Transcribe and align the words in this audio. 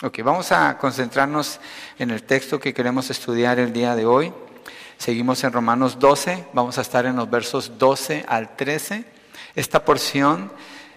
Ok, 0.00 0.20
vamos 0.22 0.52
a 0.52 0.78
concentrarnos 0.78 1.58
en 1.98 2.12
el 2.12 2.22
texto 2.22 2.60
que 2.60 2.72
queremos 2.72 3.10
estudiar 3.10 3.58
el 3.58 3.72
día 3.72 3.96
de 3.96 4.06
hoy. 4.06 4.32
Seguimos 4.96 5.42
en 5.42 5.52
Romanos 5.52 5.98
12, 5.98 6.46
vamos 6.52 6.78
a 6.78 6.82
estar 6.82 7.04
en 7.04 7.16
los 7.16 7.28
versos 7.28 7.78
12 7.78 8.24
al 8.28 8.54
13. 8.54 9.04
Esta 9.56 9.84
porción 9.84 10.52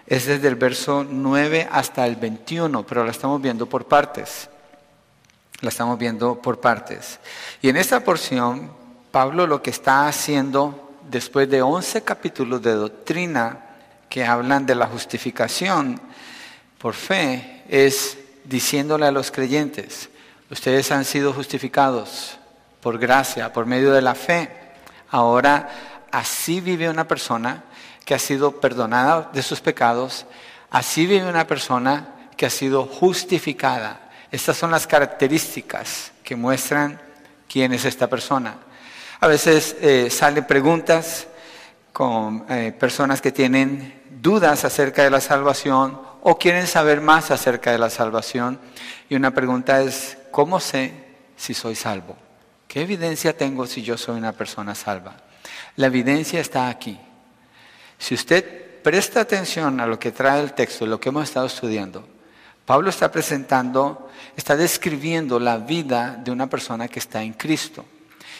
es 0.05 0.27
desde 0.27 0.47
el 0.47 0.55
verso 0.55 1.03
9 1.03 1.67
hasta 1.71 2.05
el 2.05 2.15
21, 2.15 2.85
pero 2.85 3.03
la 3.03 3.09
estamos 3.09 3.41
viendo 3.41 3.65
por 3.65 3.87
partes. 3.87 4.47
La 5.61 5.69
estamos 5.69 5.97
viendo 5.97 6.39
por 6.39 6.61
partes. 6.61 7.19
Y 7.59 7.69
en 7.69 7.77
esta 7.77 8.03
porción, 8.03 8.71
Pablo 9.09 9.47
lo 9.47 9.63
que 9.63 9.71
está 9.71 10.07
haciendo 10.07 10.91
después 11.09 11.49
de 11.49 11.63
11 11.63 12.03
capítulos 12.03 12.61
de 12.61 12.73
doctrina 12.73 13.65
que 14.07 14.23
hablan 14.23 14.67
de 14.67 14.75
la 14.75 14.85
justificación 14.85 15.99
por 16.77 16.93
fe, 16.93 17.63
es 17.67 18.19
diciéndole 18.43 19.05
a 19.05 19.11
los 19.11 19.31
creyentes, 19.31 20.09
ustedes 20.49 20.91
han 20.91 21.05
sido 21.05 21.33
justificados 21.33 22.37
por 22.81 22.97
gracia, 22.97 23.53
por 23.53 23.65
medio 23.65 23.93
de 23.93 24.01
la 24.01 24.15
fe. 24.15 24.49
Ahora, 25.09 25.69
así 26.11 26.61
vive 26.61 26.89
una 26.89 27.07
persona 27.07 27.63
que 28.05 28.13
ha 28.13 28.19
sido 28.19 28.59
perdonada 28.59 29.29
de 29.33 29.43
sus 29.43 29.61
pecados, 29.61 30.25
así 30.69 31.05
vive 31.05 31.29
una 31.29 31.47
persona 31.47 32.09
que 32.35 32.45
ha 32.45 32.49
sido 32.49 32.85
justificada. 32.85 34.09
Estas 34.31 34.57
son 34.57 34.71
las 34.71 34.87
características 34.87 36.11
que 36.23 36.35
muestran 36.35 36.99
quién 37.47 37.73
es 37.73 37.85
esta 37.85 38.07
persona. 38.07 38.55
A 39.19 39.27
veces 39.27 39.75
eh, 39.81 40.09
salen 40.09 40.45
preguntas 40.47 41.27
con 41.93 42.45
eh, 42.49 42.73
personas 42.77 43.21
que 43.21 43.31
tienen 43.31 44.01
dudas 44.09 44.65
acerca 44.65 45.03
de 45.03 45.09
la 45.09 45.21
salvación 45.21 46.10
o 46.21 46.37
quieren 46.37 46.67
saber 46.67 47.01
más 47.01 47.31
acerca 47.31 47.71
de 47.71 47.77
la 47.77 47.89
salvación. 47.89 48.59
Y 49.09 49.15
una 49.15 49.33
pregunta 49.33 49.81
es, 49.81 50.17
¿cómo 50.31 50.59
sé 50.59 50.93
si 51.35 51.53
soy 51.53 51.75
salvo? 51.75 52.15
¿Qué 52.67 52.81
evidencia 52.81 53.35
tengo 53.35 53.65
si 53.67 53.81
yo 53.81 53.97
soy 53.97 54.17
una 54.17 54.31
persona 54.31 54.75
salva? 54.75 55.17
La 55.75 55.87
evidencia 55.87 56.39
está 56.39 56.69
aquí. 56.69 56.99
Si 57.97 58.13
usted 58.13 58.81
presta 58.81 59.21
atención 59.21 59.79
a 59.79 59.87
lo 59.87 59.99
que 59.99 60.11
trae 60.11 60.41
el 60.41 60.53
texto, 60.53 60.85
lo 60.85 60.99
que 60.99 61.09
hemos 61.09 61.23
estado 61.23 61.47
estudiando, 61.47 62.07
Pablo 62.65 62.89
está 62.89 63.11
presentando, 63.11 64.09
está 64.37 64.55
describiendo 64.55 65.39
la 65.39 65.57
vida 65.57 66.19
de 66.23 66.31
una 66.31 66.47
persona 66.47 66.87
que 66.87 66.99
está 66.99 67.23
en 67.23 67.33
Cristo. 67.33 67.85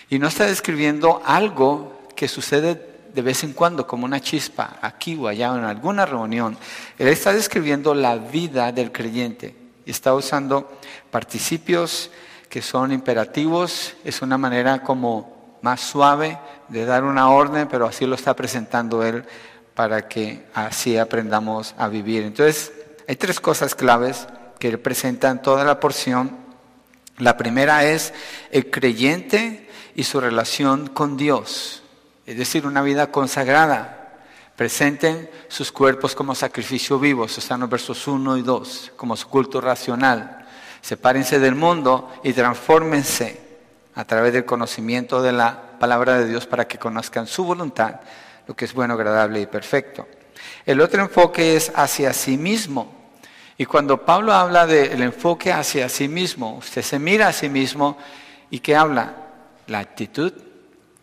Y 0.10 0.20
no 0.20 0.28
está 0.28 0.46
describiendo 0.46 1.22
algo 1.26 2.08
que 2.16 2.28
sucede 2.28 2.91
de 3.14 3.22
vez 3.22 3.44
en 3.44 3.54
cuando, 3.54 3.86
como 3.86 4.06
una 4.06 4.22
chispa, 4.22 4.78
aquí 4.82 5.16
o 5.16 5.28
allá, 5.28 5.56
en 5.56 5.66
alguna 5.66 6.06
reunión. 6.06 6.58
Él 6.98 7.08
está 7.08 7.34
describiendo 7.34 7.94
la 7.94 8.16
vida 8.16 8.72
del 8.72 8.92
creyente. 8.92 9.56
Está 9.86 10.14
usando 10.14 10.80
participios 11.10 12.12
que 12.50 12.62
son 12.62 12.92
imperativos. 12.92 13.94
Es 14.04 14.22
una 14.22 14.38
manera 14.38 14.84
como 14.84 15.58
más 15.62 15.82
suave 15.82 16.38
de 16.68 16.86
dar 16.86 17.04
una 17.04 17.30
orden, 17.30 17.68
pero 17.68 17.86
así 17.86 18.06
lo 18.06 18.16
está 18.16 18.36
presentando 18.36 19.04
él 19.04 19.26
para 19.74 20.08
que 20.08 20.46
así 20.54 20.98
aprendamos 20.98 21.76
a 21.78 21.88
vivir. 21.88 22.24
Entonces, 22.24 22.72
hay 23.08 23.16
tres 23.16 23.40
cosas 23.40 23.76
claves 23.76 24.28
que 24.60 24.78
presentan 24.78 25.42
toda 25.42 25.64
la 25.64 25.80
porción. 25.80 26.38
La 27.18 27.38
primera 27.38 27.86
es 27.86 28.14
el 28.52 28.70
creyente 28.70 29.70
y 29.96 30.04
su 30.04 30.20
relación 30.22 30.88
con 30.88 31.18
Dios, 31.18 31.81
es 32.32 32.38
decir, 32.38 32.66
una 32.66 32.82
vida 32.82 33.12
consagrada. 33.12 34.14
Presenten 34.56 35.30
sus 35.50 35.70
cuerpos 35.70 36.16
como 36.16 36.34
sacrificio 36.34 36.98
vivo, 36.98 37.26
eso 37.26 37.68
versos 37.68 38.08
1 38.08 38.38
y 38.38 38.42
2, 38.42 38.94
como 38.96 39.18
su 39.18 39.28
culto 39.28 39.60
racional. 39.60 40.46
Sepárense 40.82 41.40
del 41.40 41.56
mundo 41.56 42.10
y 42.24 42.32
transfórmense 42.32 43.42
a 43.96 44.06
través 44.06 44.32
del 44.32 44.46
conocimiento 44.46 45.22
de 45.22 45.34
la 45.34 45.78
palabra 45.78 46.18
de 46.18 46.28
Dios 46.28 46.48
para 46.48 46.68
que 46.68 46.80
conozcan 46.80 47.28
su 47.28 47.44
voluntad 47.44 47.96
lo 48.48 48.56
que 48.56 48.64
es 48.64 48.74
bueno, 48.74 48.94
agradable 48.94 49.42
y 49.42 49.46
perfecto. 49.46 50.08
El 50.66 50.80
otro 50.80 51.02
enfoque 51.02 51.58
es 51.58 51.70
hacia 51.76 52.14
sí 52.14 52.38
mismo. 52.38 53.12
Y 53.58 53.66
cuando 53.66 54.06
Pablo 54.06 54.34
habla 54.34 54.66
del 54.66 55.02
enfoque 55.02 55.52
hacia 55.52 55.90
sí 55.90 56.08
mismo, 56.08 56.56
usted 56.56 56.82
se 56.82 56.98
mira 56.98 57.28
a 57.28 57.34
sí 57.34 57.50
mismo 57.50 57.98
y 58.50 58.60
¿qué 58.60 58.76
habla? 58.76 59.16
La 59.68 59.80
actitud. 59.80 60.51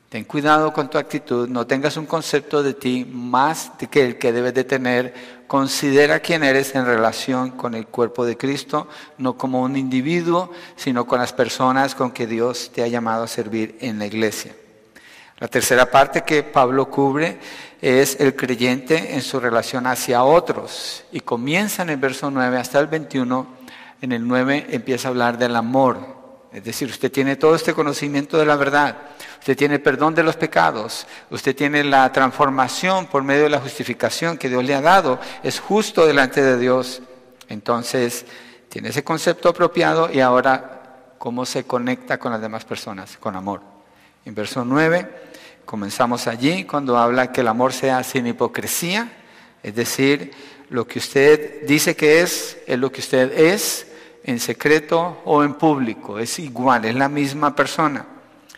Ten 0.09 0.25
cuidado 0.25 0.73
con 0.73 0.89
tu 0.89 0.97
actitud, 0.97 1.51
no 1.51 1.67
tengas 1.67 1.99
un 1.99 2.07
concepto 2.07 2.63
de 2.63 2.73
ti 2.73 3.07
más 3.11 3.73
que 3.91 4.07
el 4.07 4.19
que 4.19 4.33
debes 4.33 4.55
de 4.55 4.65
tener. 4.65 5.13
Considera 5.47 6.21
quién 6.21 6.43
eres 6.43 6.75
en 6.75 6.87
relación 6.87 7.51
con 7.51 7.75
el 7.75 7.87
cuerpo 7.87 8.25
de 8.25 8.39
Cristo, 8.39 8.89
no 9.19 9.37
como 9.37 9.61
un 9.61 9.77
individuo, 9.77 10.51
sino 10.77 11.07
con 11.07 11.19
las 11.19 11.35
personas 11.35 11.95
con 11.95 12.11
que 12.11 12.27
Dios 12.27 12.71
te 12.75 12.83
ha 12.83 12.89
llamado 12.89 13.25
a 13.25 13.29
servir 13.29 13.77
en 13.81 13.99
la 13.99 14.07
iglesia. 14.07 14.55
La 15.41 15.49
tercera 15.49 15.91
parte 15.91 16.23
que 16.23 16.43
Pablo 16.43 16.91
cubre 16.91 17.39
es 17.83 18.19
el 18.19 18.35
creyente 18.35 19.15
en 19.15 19.21
su 19.21 19.39
relación 19.39 19.87
hacia 19.87 20.25
otros. 20.25 21.05
Y 21.13 21.21
comienza 21.21 21.83
en 21.83 21.91
el 21.91 21.99
verso 21.99 22.31
9 22.31 22.57
hasta 22.57 22.81
el 22.81 22.87
21. 22.87 23.47
En 24.01 24.13
el 24.13 24.27
9 24.27 24.69
empieza 24.71 25.09
a 25.09 25.11
hablar 25.11 25.37
del 25.37 25.55
amor. 25.55 26.18
Es 26.53 26.65
decir, 26.65 26.89
usted 26.89 27.13
tiene 27.13 27.37
todo 27.37 27.55
este 27.55 27.75
conocimiento 27.75 28.39
de 28.39 28.47
la 28.47 28.57
verdad. 28.57 28.97
Usted 29.39 29.57
tiene 29.57 29.79
perdón 29.79 30.15
de 30.15 30.23
los 30.23 30.37
pecados. 30.37 31.07
Usted 31.31 31.55
tiene 31.55 31.85
la 31.85 32.11
transformación 32.13 33.07
por 33.07 33.23
medio 33.23 33.45
de 33.45 33.51
la 33.51 33.61
justificación 33.61 34.39
que 34.39 34.49
Dios 34.49 34.65
le 34.65 34.75
ha 34.75 34.81
dado. 34.81 35.21
Es 35.43 35.61
justo 35.61 36.07
delante 36.07 36.43
de 36.43 36.59
Dios. 36.59 37.03
Entonces, 37.49 38.25
tiene 38.69 38.89
ese 38.89 39.05
concepto 39.05 39.49
apropiado 39.49 40.11
y 40.13 40.21
ahora, 40.21 41.15
¿cómo 41.19 41.45
se 41.45 41.65
conecta 41.65 42.19
con 42.19 42.33
las 42.33 42.41
demás 42.41 42.65
personas? 42.65 43.17
Con 43.19 43.37
amor. 43.37 43.61
En 44.25 44.35
verso 44.35 44.65
9 44.65 45.29
comenzamos 45.65 46.27
allí 46.27 46.65
cuando 46.65 46.97
habla 46.97 47.31
que 47.31 47.43
el 47.43 47.49
amor 47.49 47.75
sea 47.75 48.03
sin 48.03 48.27
hipocresía, 48.27 49.13
es 49.63 49.75
decir, 49.75 50.31
lo 50.71 50.87
que 50.87 50.99
usted 50.99 51.67
dice 51.67 51.95
que 51.95 52.23
es, 52.23 52.57
es 52.67 52.79
lo 52.79 52.91
que 52.91 53.01
usted 53.01 53.39
es 53.39 53.87
en 54.29 54.39
secreto 54.39 55.23
o 55.25 55.43
en 55.43 55.55
público, 55.55 56.19
es 56.19 56.39
igual, 56.39 56.85
es 56.85 56.95
la 56.95 57.09
misma 57.09 57.57
persona. 57.57 58.05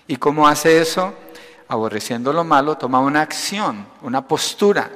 ¿Y 0.08 0.16
cómo 0.16 0.48
hace 0.48 0.81
eso? 0.81 1.14
Aborreciendo 1.69 2.32
lo 2.32 2.42
malo, 2.42 2.76
toma 2.76 2.98
una 2.98 3.20
acción, 3.22 3.86
una 4.03 4.26
postura. 4.26 4.91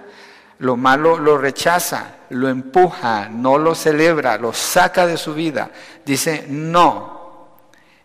Lo 0.58 0.76
malo 0.76 1.16
lo 1.16 1.38
rechaza, 1.38 2.16
lo 2.30 2.48
empuja, 2.48 3.28
no 3.28 3.56
lo 3.56 3.76
celebra, 3.76 4.36
lo 4.36 4.52
saca 4.52 5.06
de 5.06 5.16
su 5.16 5.32
vida. 5.32 5.70
Dice, 6.04 6.44
no, 6.48 7.46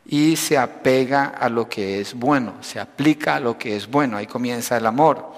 y 0.06 0.36
se 0.36 0.56
apega 0.56 1.26
a 1.40 1.50
lo 1.50 1.68
que 1.68 2.02
es 2.02 2.14
bueno, 2.14 2.58
se 2.62 2.80
aplica 2.80 3.38
a 3.38 3.40
lo 3.40 3.58
que 3.58 3.78
es 3.78 3.90
bueno. 3.90 4.16
Ahí 4.16 4.28
comienza 4.28 4.78
el 4.78 4.86
amor. 4.86 5.34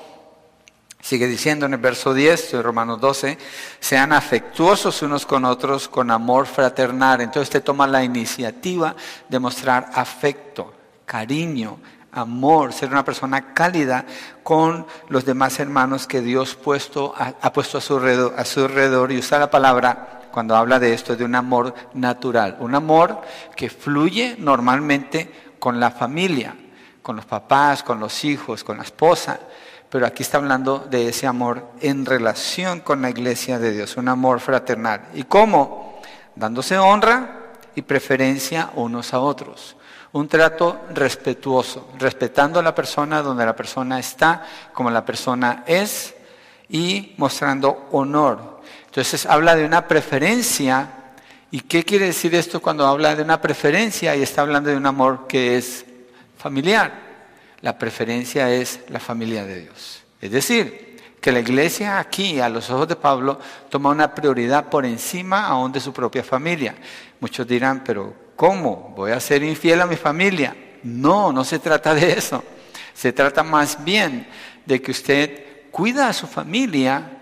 Sigue 1.01 1.27
diciendo 1.27 1.65
en 1.65 1.73
el 1.73 1.79
verso 1.79 2.13
10 2.13 2.51
de 2.51 2.61
Romanos 2.61 3.01
12, 3.01 3.37
sean 3.79 4.13
afectuosos 4.13 5.01
unos 5.01 5.25
con 5.25 5.45
otros 5.45 5.87
con 5.87 6.11
amor 6.11 6.45
fraternal. 6.45 7.21
Entonces 7.21 7.49
te 7.49 7.61
toma 7.61 7.87
la 7.87 8.03
iniciativa 8.03 8.95
de 9.27 9.39
mostrar 9.39 9.89
afecto, 9.93 10.73
cariño, 11.05 11.79
amor, 12.11 12.73
ser 12.73 12.89
una 12.89 13.03
persona 13.03 13.53
cálida 13.53 14.05
con 14.43 14.85
los 15.09 15.25
demás 15.25 15.59
hermanos 15.59 16.07
que 16.07 16.21
Dios 16.21 16.55
puesto, 16.55 17.13
ha, 17.17 17.51
puesto 17.51 17.77
a 17.77 17.81
su, 17.81 17.97
a 18.37 18.45
su 18.45 18.65
alrededor 18.65 19.11
y 19.11 19.17
usa 19.17 19.39
la 19.39 19.49
palabra 19.49 20.21
cuando 20.31 20.55
habla 20.55 20.79
de 20.79 20.93
esto, 20.93 21.15
de 21.15 21.25
un 21.25 21.35
amor 21.35 21.73
natural, 21.93 22.57
un 22.59 22.75
amor 22.75 23.21
que 23.55 23.69
fluye 23.69 24.35
normalmente 24.37 25.53
con 25.59 25.79
la 25.79 25.91
familia, 25.91 26.55
con 27.01 27.15
los 27.15 27.25
papás, 27.25 27.83
con 27.83 27.99
los 27.99 28.23
hijos, 28.23 28.63
con 28.63 28.77
la 28.77 28.83
esposa, 28.83 29.39
pero 29.91 30.07
aquí 30.07 30.23
está 30.23 30.37
hablando 30.37 30.79
de 30.79 31.09
ese 31.09 31.27
amor 31.27 31.67
en 31.81 32.05
relación 32.05 32.79
con 32.79 33.03
la 33.03 33.11
iglesia 33.11 33.59
de 33.59 33.71
Dios, 33.71 33.97
un 33.97 34.07
amor 34.07 34.39
fraternal. 34.39 35.09
¿Y 35.13 35.23
cómo? 35.23 36.01
Dándose 36.35 36.79
honra 36.79 37.51
y 37.75 37.83
preferencia 37.83 38.71
unos 38.75 39.13
a 39.13 39.19
otros. 39.19 39.75
Un 40.13 40.27
trato 40.27 40.81
respetuoso, 40.93 41.89
respetando 41.99 42.59
a 42.59 42.63
la 42.63 42.73
persona 42.73 43.21
donde 43.21 43.45
la 43.45 43.55
persona 43.55 43.99
está, 43.99 44.43
como 44.73 44.89
la 44.89 45.05
persona 45.05 45.63
es, 45.67 46.15
y 46.67 47.13
mostrando 47.17 47.89
honor 47.91 48.51
entonces 48.91 49.25
habla 49.25 49.55
de 49.55 49.63
una 49.63 49.87
preferencia. 49.87 50.89
¿Y 51.49 51.61
qué 51.61 51.85
quiere 51.85 52.07
decir 52.07 52.35
esto 52.35 52.61
cuando 52.61 52.85
habla 52.85 53.15
de 53.15 53.23
una 53.23 53.39
preferencia 53.39 54.13
y 54.17 54.21
está 54.21 54.41
hablando 54.41 54.69
de 54.69 54.75
un 54.75 54.85
amor 54.85 55.27
que 55.27 55.55
es 55.55 55.85
familiar? 56.37 57.10
La 57.61 57.77
preferencia 57.77 58.51
es 58.51 58.79
la 58.89 58.99
familia 58.99 59.45
de 59.45 59.61
Dios. 59.61 60.03
Es 60.19 60.31
decir, 60.31 60.91
que 61.21 61.31
la 61.31 61.39
iglesia 61.39 61.99
aquí, 61.99 62.39
a 62.39 62.49
los 62.49 62.69
ojos 62.69 62.87
de 62.87 62.95
Pablo, 62.95 63.39
toma 63.69 63.91
una 63.91 64.13
prioridad 64.13 64.69
por 64.69 64.85
encima 64.85 65.45
aún 65.45 65.71
de 65.71 65.79
su 65.79 65.93
propia 65.93 66.23
familia. 66.23 66.75
Muchos 67.19 67.47
dirán, 67.47 67.83
pero 67.83 68.13
¿cómo? 68.35 68.93
¿Voy 68.95 69.11
a 69.11 69.19
ser 69.19 69.43
infiel 69.43 69.81
a 69.81 69.85
mi 69.85 69.95
familia? 69.95 70.55
No, 70.83 71.31
no 71.31 71.43
se 71.43 71.59
trata 71.59 71.93
de 71.93 72.13
eso. 72.13 72.43
Se 72.93 73.13
trata 73.13 73.43
más 73.43 73.83
bien 73.83 74.27
de 74.65 74.81
que 74.81 74.91
usted 74.91 75.69
cuida 75.69 76.09
a 76.09 76.13
su 76.13 76.27
familia 76.27 77.19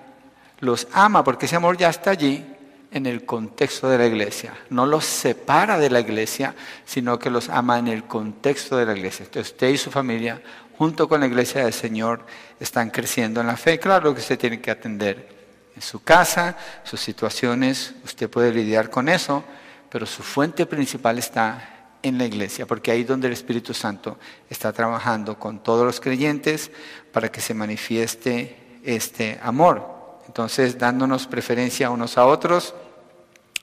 los 0.60 0.88
ama 0.92 1.24
porque 1.24 1.46
ese 1.46 1.56
amor 1.56 1.78
ya 1.78 1.90
está 1.90 2.12
allí, 2.12 2.46
en 2.92 3.06
el 3.06 3.26
contexto 3.26 3.90
de 3.90 3.98
la 3.98 4.08
iglesia. 4.08 4.54
No 4.70 4.86
los 4.86 5.06
separa 5.06 5.78
de 5.78 5.90
la 5.90 6.00
iglesia, 6.00 6.56
sino 6.86 7.20
que 7.20 7.30
los 7.30 7.50
ama 7.50 7.78
en 7.80 7.88
el 7.88 8.06
contexto 8.06 8.78
de 8.78 8.86
la 8.86 8.98
iglesia. 8.98 9.26
Entonces 9.26 9.54
usted 9.54 9.70
y 9.70 9.78
su 9.78 9.92
familia, 9.92 10.42
junto 10.78 11.08
con 11.08 11.20
la 11.20 11.28
iglesia 11.28 11.64
del 11.64 11.74
Señor, 11.74 12.26
están 12.60 12.90
creciendo 12.90 13.42
en 13.42 13.48
la 13.48 13.58
fe. 13.58 13.80
Claro 13.80 14.14
que 14.14 14.22
usted 14.22 14.40
tiene 14.40 14.60
que 14.60 14.72
atender 14.72 15.30
en 15.76 15.82
su 15.82 16.04
casa, 16.04 16.58
sus 16.84 17.00
situaciones, 17.00 17.94
usted 18.04 18.30
puede 18.30 18.52
lidiar 18.52 18.90
con 18.90 19.08
eso, 19.08 19.44
pero 19.90 20.06
su 20.06 20.24
fuente 20.24 20.66
principal 20.66 21.18
está 21.18 21.96
en 22.02 22.18
la 22.18 22.26
iglesia, 22.26 22.66
porque 22.66 22.92
ahí 22.92 23.04
donde 23.04 23.28
el 23.28 23.34
Espíritu 23.34 23.74
Santo 23.74 24.18
está 24.50 24.72
trabajando 24.74 25.38
con 25.38 25.62
todos 25.62 25.86
los 25.86 26.00
creyentes 26.00 26.72
para 27.12 27.32
que 27.32 27.42
se 27.42 27.54
manifieste 27.54 28.80
este 28.84 29.40
amor. 29.42 29.99
Entonces, 30.30 30.78
dándonos 30.78 31.26
preferencia 31.26 31.90
unos 31.90 32.16
a 32.20 32.28
otros. 32.28 32.76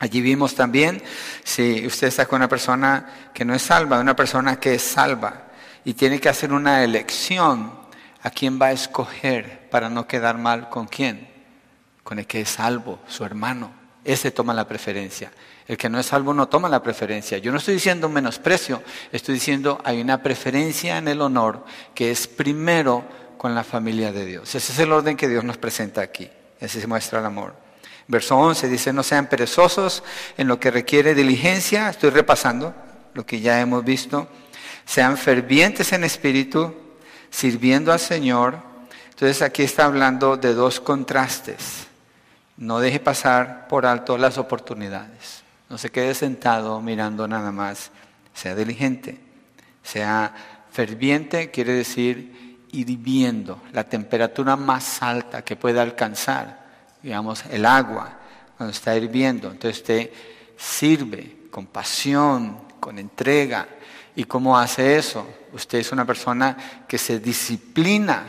Allí 0.00 0.20
vimos 0.20 0.56
también, 0.56 1.00
si 1.44 1.86
usted 1.86 2.08
está 2.08 2.26
con 2.26 2.38
una 2.38 2.48
persona 2.48 3.30
que 3.32 3.44
no 3.44 3.54
es 3.54 3.62
salva, 3.62 4.00
una 4.00 4.16
persona 4.16 4.58
que 4.58 4.74
es 4.74 4.82
salva, 4.82 5.44
y 5.84 5.94
tiene 5.94 6.18
que 6.18 6.28
hacer 6.28 6.52
una 6.52 6.82
elección 6.82 7.72
a 8.20 8.30
quién 8.30 8.60
va 8.60 8.66
a 8.66 8.72
escoger 8.72 9.68
para 9.70 9.88
no 9.88 10.08
quedar 10.08 10.38
mal 10.38 10.68
con 10.68 10.88
quién, 10.88 11.28
con 12.02 12.18
el 12.18 12.26
que 12.26 12.40
es 12.40 12.48
salvo, 12.48 12.98
su 13.06 13.24
hermano. 13.24 13.70
Ese 14.02 14.32
toma 14.32 14.52
la 14.52 14.66
preferencia. 14.66 15.30
El 15.68 15.76
que 15.76 15.88
no 15.88 16.00
es 16.00 16.06
salvo 16.06 16.34
no 16.34 16.48
toma 16.48 16.68
la 16.68 16.82
preferencia. 16.82 17.38
Yo 17.38 17.52
no 17.52 17.58
estoy 17.58 17.74
diciendo 17.74 18.08
menosprecio, 18.08 18.82
estoy 19.12 19.36
diciendo 19.36 19.80
hay 19.84 20.00
una 20.00 20.20
preferencia 20.20 20.98
en 20.98 21.06
el 21.06 21.20
honor 21.20 21.64
que 21.94 22.10
es 22.10 22.26
primero 22.26 23.04
con 23.38 23.54
la 23.54 23.62
familia 23.62 24.10
de 24.10 24.26
Dios. 24.26 24.52
Ese 24.52 24.72
es 24.72 24.78
el 24.80 24.90
orden 24.90 25.16
que 25.16 25.28
Dios 25.28 25.44
nos 25.44 25.58
presenta 25.58 26.00
aquí. 26.00 26.28
Así 26.60 26.80
se 26.80 26.86
muestra 26.86 27.20
el 27.20 27.26
amor. 27.26 27.54
Verso 28.08 28.36
11 28.36 28.68
dice, 28.68 28.92
no 28.92 29.02
sean 29.02 29.26
perezosos 29.26 30.02
en 30.36 30.46
lo 30.46 30.60
que 30.60 30.70
requiere 30.70 31.14
diligencia. 31.14 31.90
Estoy 31.90 32.10
repasando 32.10 32.74
lo 33.14 33.26
que 33.26 33.40
ya 33.40 33.60
hemos 33.60 33.84
visto. 33.84 34.28
Sean 34.84 35.16
fervientes 35.16 35.92
en 35.92 36.04
espíritu, 36.04 36.74
sirviendo 37.30 37.92
al 37.92 37.98
Señor. 37.98 38.58
Entonces 39.10 39.42
aquí 39.42 39.62
está 39.62 39.86
hablando 39.86 40.36
de 40.36 40.54
dos 40.54 40.78
contrastes. 40.80 41.86
No 42.56 42.78
deje 42.78 43.00
pasar 43.00 43.66
por 43.68 43.84
alto 43.84 44.16
las 44.16 44.38
oportunidades. 44.38 45.42
No 45.68 45.76
se 45.78 45.90
quede 45.90 46.14
sentado 46.14 46.80
mirando 46.80 47.26
nada 47.26 47.50
más. 47.50 47.90
Sea 48.34 48.54
diligente. 48.54 49.18
Sea 49.82 50.32
ferviente, 50.70 51.50
quiere 51.50 51.72
decir 51.72 52.45
hirviendo, 52.76 53.62
la 53.72 53.84
temperatura 53.84 54.56
más 54.56 55.02
alta 55.02 55.42
que 55.42 55.56
pueda 55.56 55.82
alcanzar, 55.82 56.64
digamos, 57.02 57.44
el 57.50 57.64
agua, 57.64 58.10
cuando 58.56 58.72
está 58.72 58.96
hirviendo. 58.96 59.50
Entonces 59.50 59.80
usted 59.80 60.10
sirve 60.56 61.48
con 61.50 61.66
pasión, 61.66 62.58
con 62.80 62.98
entrega. 62.98 63.66
¿Y 64.14 64.24
cómo 64.24 64.58
hace 64.58 64.96
eso? 64.96 65.26
Usted 65.52 65.78
es 65.78 65.92
una 65.92 66.04
persona 66.04 66.56
que 66.88 66.98
se 66.98 67.18
disciplina 67.18 68.24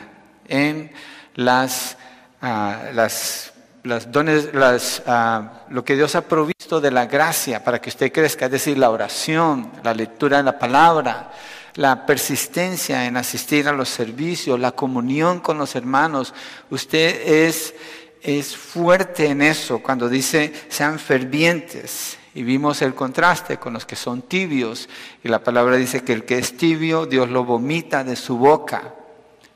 en 0.47 0.91
las, 1.35 1.97
ah, 2.41 2.83
las, 2.93 3.53
las 3.83 4.11
dones, 4.11 4.53
las, 4.53 5.01
ah, 5.07 5.65
lo 5.69 5.83
que 5.83 5.95
Dios 5.95 6.15
ha 6.15 6.21
provisto 6.21 6.81
de 6.81 6.91
la 6.91 7.05
gracia 7.05 7.63
para 7.63 7.79
que 7.79 7.89
usted 7.89 8.11
crezca, 8.11 8.45
es 8.45 8.51
decir, 8.51 8.77
la 8.77 8.89
oración, 8.89 9.71
la 9.83 9.93
lectura 9.93 10.37
de 10.37 10.43
la 10.43 10.59
palabra, 10.59 11.31
la 11.77 12.07
persistencia 12.07 13.05
en 13.05 13.17
asistir 13.17 13.67
a 13.67 13.71
los 13.71 13.87
servicios, 13.87 14.59
la 14.59 14.71
comunión 14.71 15.39
con 15.39 15.59
los 15.59 15.75
hermanos. 15.75 16.33
Usted 16.71 17.21
es, 17.45 17.75
es 18.21 18.57
fuerte 18.57 19.27
en 19.27 19.43
eso 19.43 19.79
cuando 19.79 20.09
dice 20.09 20.51
sean 20.69 20.99
fervientes. 20.99 22.17
Y 22.33 22.43
vimos 22.43 22.81
el 22.81 22.93
contraste 22.93 23.57
con 23.57 23.73
los 23.73 23.85
que 23.85 23.95
son 23.95 24.23
tibios. 24.23 24.89
Y 25.23 25.27
la 25.27 25.43
palabra 25.43 25.75
dice 25.75 26.03
que 26.03 26.13
el 26.13 26.25
que 26.25 26.39
es 26.39 26.57
tibio, 26.57 27.05
Dios 27.05 27.29
lo 27.29 27.45
vomita 27.45 28.03
de 28.03 28.15
su 28.15 28.37
boca. 28.37 28.95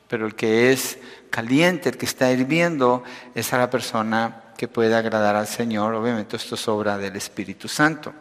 Pero 0.06 0.26
el 0.26 0.36
que 0.36 0.72
es 0.72 0.98
caliente, 1.28 1.88
el 1.88 1.96
que 1.96 2.06
está 2.06 2.30
hirviendo, 2.30 3.02
es 3.34 3.52
a 3.52 3.58
la 3.58 3.68
persona 3.68 4.52
que 4.56 4.68
puede 4.68 4.94
agradar 4.94 5.34
al 5.34 5.48
Señor. 5.48 5.94
Obviamente 5.94 6.36
esto 6.36 6.54
es 6.54 6.68
obra 6.68 6.98
del 6.98 7.16
Espíritu 7.16 7.66
Santo. 7.66 8.12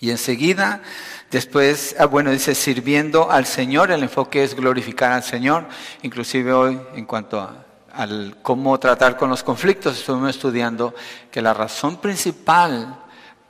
Y 0.00 0.10
enseguida, 0.10 0.82
después, 1.30 1.96
ah, 1.98 2.06
bueno, 2.06 2.30
dice 2.30 2.54
sirviendo 2.54 3.30
al 3.30 3.46
Señor, 3.46 3.90
el 3.90 4.02
enfoque 4.02 4.44
es 4.44 4.54
glorificar 4.54 5.12
al 5.12 5.22
Señor. 5.22 5.66
Inclusive 6.02 6.52
hoy, 6.52 6.80
en 6.94 7.04
cuanto 7.04 7.40
a 7.40 7.64
al 7.98 8.36
cómo 8.42 8.78
tratar 8.78 9.16
con 9.16 9.28
los 9.28 9.42
conflictos, 9.42 9.98
estuvimos 9.98 10.30
estudiando 10.30 10.94
que 11.32 11.42
la 11.42 11.52
razón 11.52 11.96
principal 11.96 12.96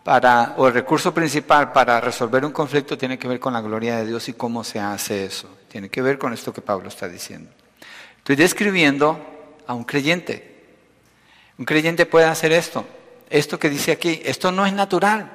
para, 0.02 0.54
o 0.56 0.66
el 0.66 0.72
recurso 0.72 1.12
principal 1.12 1.70
para 1.70 2.00
resolver 2.00 2.46
un 2.46 2.52
conflicto 2.52 2.96
tiene 2.96 3.18
que 3.18 3.28
ver 3.28 3.38
con 3.38 3.52
la 3.52 3.60
gloria 3.60 3.98
de 3.98 4.06
Dios 4.06 4.26
y 4.30 4.32
cómo 4.32 4.64
se 4.64 4.80
hace 4.80 5.26
eso. 5.26 5.54
Tiene 5.68 5.90
que 5.90 6.00
ver 6.00 6.16
con 6.16 6.32
esto 6.32 6.50
que 6.50 6.62
Pablo 6.62 6.88
está 6.88 7.06
diciendo. 7.08 7.50
Estoy 8.16 8.36
describiendo 8.36 9.20
a 9.66 9.74
un 9.74 9.84
creyente. 9.84 10.64
Un 11.58 11.66
creyente 11.66 12.06
puede 12.06 12.24
hacer 12.24 12.52
esto. 12.52 12.86
Esto 13.28 13.58
que 13.58 13.68
dice 13.68 13.92
aquí, 13.92 14.22
esto 14.24 14.50
no 14.50 14.64
es 14.64 14.72
natural. 14.72 15.30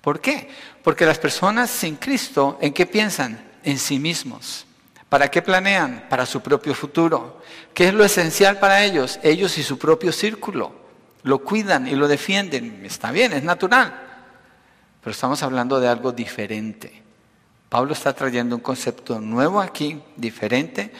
¿Por 0.00 0.20
qué? 0.20 0.48
Porque 0.82 1.04
las 1.04 1.18
personas 1.18 1.70
sin 1.70 1.96
Cristo, 1.96 2.58
¿en 2.60 2.72
qué 2.72 2.86
piensan? 2.86 3.50
En 3.62 3.78
sí 3.78 3.98
mismos. 3.98 4.66
¿Para 5.08 5.30
qué 5.30 5.42
planean? 5.42 6.06
Para 6.08 6.24
su 6.24 6.40
propio 6.40 6.74
futuro. 6.74 7.42
¿Qué 7.74 7.88
es 7.88 7.94
lo 7.94 8.04
esencial 8.04 8.58
para 8.58 8.82
ellos? 8.84 9.18
Ellos 9.22 9.58
y 9.58 9.62
su 9.62 9.78
propio 9.78 10.12
círculo. 10.12 10.72
Lo 11.22 11.40
cuidan 11.40 11.86
y 11.86 11.94
lo 11.94 12.08
defienden. 12.08 12.84
Está 12.86 13.10
bien, 13.10 13.32
es 13.32 13.42
natural. 13.42 13.92
Pero 15.02 15.10
estamos 15.12 15.42
hablando 15.42 15.80
de 15.80 15.88
algo 15.88 16.12
diferente. 16.12 17.02
Pablo 17.68 17.92
está 17.92 18.14
trayendo 18.14 18.56
un 18.56 18.62
concepto 18.62 19.20
nuevo 19.20 19.60
aquí, 19.60 20.00
diferente, 20.16 20.92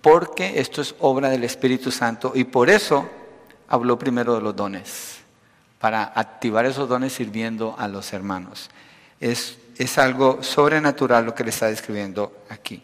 porque 0.00 0.58
esto 0.58 0.80
es 0.80 0.94
obra 1.00 1.28
del 1.28 1.44
Espíritu 1.44 1.90
Santo 1.90 2.32
y 2.34 2.44
por 2.44 2.70
eso 2.70 3.08
habló 3.68 3.98
primero 3.98 4.34
de 4.34 4.40
los 4.40 4.56
dones 4.56 5.17
para 5.78 6.04
activar 6.04 6.66
esos 6.66 6.88
dones 6.88 7.12
sirviendo 7.12 7.74
a 7.78 7.88
los 7.88 8.12
hermanos. 8.12 8.70
Es, 9.20 9.58
es 9.76 9.98
algo 9.98 10.42
sobrenatural 10.42 11.24
lo 11.24 11.34
que 11.34 11.44
le 11.44 11.50
está 11.50 11.66
describiendo 11.66 12.44
aquí. 12.48 12.82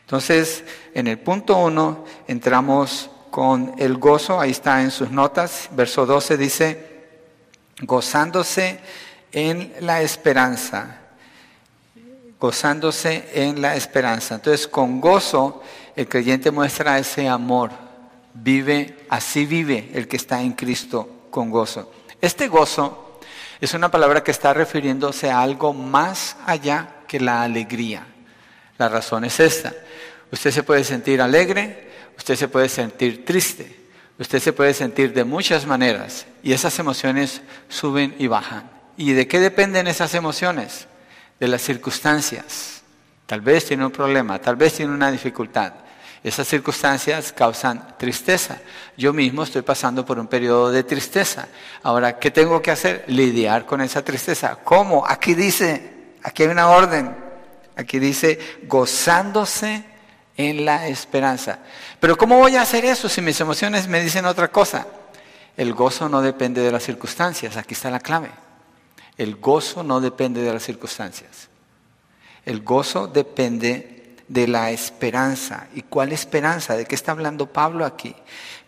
Entonces, 0.00 0.64
en 0.92 1.06
el 1.06 1.18
punto 1.18 1.56
uno 1.56 2.04
entramos 2.28 3.10
con 3.30 3.74
el 3.78 3.96
gozo, 3.96 4.38
ahí 4.38 4.50
está 4.50 4.82
en 4.82 4.90
sus 4.90 5.10
notas, 5.10 5.68
verso 5.72 6.06
12 6.06 6.36
dice, 6.36 6.94
gozándose 7.80 8.78
en 9.32 9.72
la 9.80 10.02
esperanza, 10.02 11.00
gozándose 12.38 13.28
en 13.34 13.60
la 13.60 13.74
esperanza. 13.74 14.36
Entonces, 14.36 14.68
con 14.68 15.00
gozo, 15.00 15.62
el 15.96 16.06
creyente 16.06 16.50
muestra 16.50 16.98
ese 16.98 17.26
amor, 17.26 17.70
vive, 18.34 18.98
así 19.08 19.46
vive 19.46 19.90
el 19.94 20.06
que 20.06 20.16
está 20.16 20.40
en 20.40 20.52
Cristo 20.52 21.08
con 21.30 21.50
gozo. 21.50 21.90
Este 22.24 22.48
gozo 22.48 23.20
es 23.60 23.74
una 23.74 23.90
palabra 23.90 24.24
que 24.24 24.30
está 24.30 24.54
refiriéndose 24.54 25.30
a 25.30 25.42
algo 25.42 25.74
más 25.74 26.38
allá 26.46 26.88
que 27.06 27.20
la 27.20 27.42
alegría. 27.42 28.06
La 28.78 28.88
razón 28.88 29.26
es 29.26 29.40
esta. 29.40 29.74
Usted 30.32 30.50
se 30.50 30.62
puede 30.62 30.84
sentir 30.84 31.20
alegre, 31.20 31.90
usted 32.16 32.34
se 32.34 32.48
puede 32.48 32.70
sentir 32.70 33.26
triste, 33.26 33.88
usted 34.18 34.38
se 34.38 34.54
puede 34.54 34.72
sentir 34.72 35.12
de 35.12 35.24
muchas 35.24 35.66
maneras 35.66 36.24
y 36.42 36.54
esas 36.54 36.78
emociones 36.78 37.42
suben 37.68 38.14
y 38.18 38.26
bajan. 38.26 38.70
¿Y 38.96 39.12
de 39.12 39.28
qué 39.28 39.38
dependen 39.38 39.86
esas 39.86 40.14
emociones? 40.14 40.86
De 41.38 41.46
las 41.46 41.60
circunstancias. 41.60 42.80
Tal 43.26 43.42
vez 43.42 43.66
tiene 43.66 43.84
un 43.84 43.92
problema, 43.92 44.38
tal 44.38 44.56
vez 44.56 44.72
tiene 44.72 44.94
una 44.94 45.10
dificultad. 45.10 45.74
Esas 46.24 46.48
circunstancias 46.48 47.34
causan 47.34 47.98
tristeza. 47.98 48.58
Yo 48.96 49.12
mismo 49.12 49.42
estoy 49.42 49.60
pasando 49.60 50.06
por 50.06 50.18
un 50.18 50.26
periodo 50.26 50.70
de 50.70 50.82
tristeza. 50.82 51.48
Ahora, 51.82 52.18
¿qué 52.18 52.30
tengo 52.30 52.62
que 52.62 52.70
hacer? 52.70 53.04
Lidiar 53.08 53.66
con 53.66 53.82
esa 53.82 54.02
tristeza. 54.02 54.56
¿Cómo? 54.64 55.06
Aquí 55.06 55.34
dice, 55.34 56.14
aquí 56.22 56.44
hay 56.44 56.48
una 56.48 56.68
orden. 56.70 57.14
Aquí 57.76 57.98
dice, 57.98 58.38
gozándose 58.62 59.84
en 60.38 60.64
la 60.64 60.88
esperanza. 60.88 61.58
Pero 62.00 62.16
¿cómo 62.16 62.38
voy 62.38 62.56
a 62.56 62.62
hacer 62.62 62.86
eso 62.86 63.06
si 63.10 63.20
mis 63.20 63.38
emociones 63.42 63.86
me 63.86 64.02
dicen 64.02 64.24
otra 64.24 64.48
cosa? 64.48 64.86
El 65.58 65.74
gozo 65.74 66.08
no 66.08 66.22
depende 66.22 66.62
de 66.62 66.72
las 66.72 66.84
circunstancias. 66.84 67.58
Aquí 67.58 67.74
está 67.74 67.90
la 67.90 68.00
clave. 68.00 68.30
El 69.18 69.36
gozo 69.36 69.82
no 69.82 70.00
depende 70.00 70.40
de 70.40 70.54
las 70.54 70.62
circunstancias. 70.62 71.50
El 72.46 72.62
gozo 72.62 73.08
depende 73.08 73.94
de 74.28 74.48
la 74.48 74.70
esperanza. 74.70 75.68
¿Y 75.74 75.82
cuál 75.82 76.12
esperanza? 76.12 76.76
¿De 76.76 76.84
qué 76.84 76.94
está 76.94 77.12
hablando 77.12 77.52
Pablo 77.52 77.84
aquí? 77.84 78.14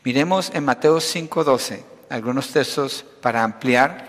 Miremos 0.05 0.51
en 0.55 0.65
Mateo 0.65 1.01
5:12, 1.01 1.83
algunos 2.11 2.49
textos 2.53 3.05
para 3.21 3.43
ampliar 3.43 4.09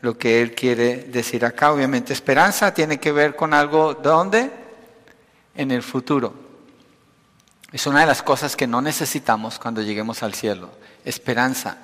lo 0.00 0.18
que 0.18 0.42
él 0.42 0.54
quiere 0.54 1.04
decir 1.04 1.44
acá. 1.44 1.72
Obviamente 1.72 2.12
esperanza 2.12 2.72
tiene 2.72 2.98
que 2.98 3.12
ver 3.12 3.36
con 3.36 3.54
algo, 3.54 3.94
¿dónde? 3.94 4.50
En 5.54 5.70
el 5.70 5.82
futuro. 5.82 6.34
Es 7.72 7.86
una 7.86 8.00
de 8.00 8.06
las 8.06 8.22
cosas 8.22 8.56
que 8.56 8.66
no 8.66 8.80
necesitamos 8.80 9.58
cuando 9.58 9.82
lleguemos 9.82 10.22
al 10.22 10.34
cielo. 10.34 10.70
Esperanza. 11.04 11.78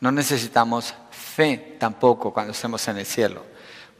No 0.00 0.12
necesitamos 0.12 0.94
fe 1.10 1.76
tampoco 1.78 2.32
cuando 2.32 2.52
estemos 2.52 2.86
en 2.88 2.98
el 2.98 3.06
cielo, 3.06 3.44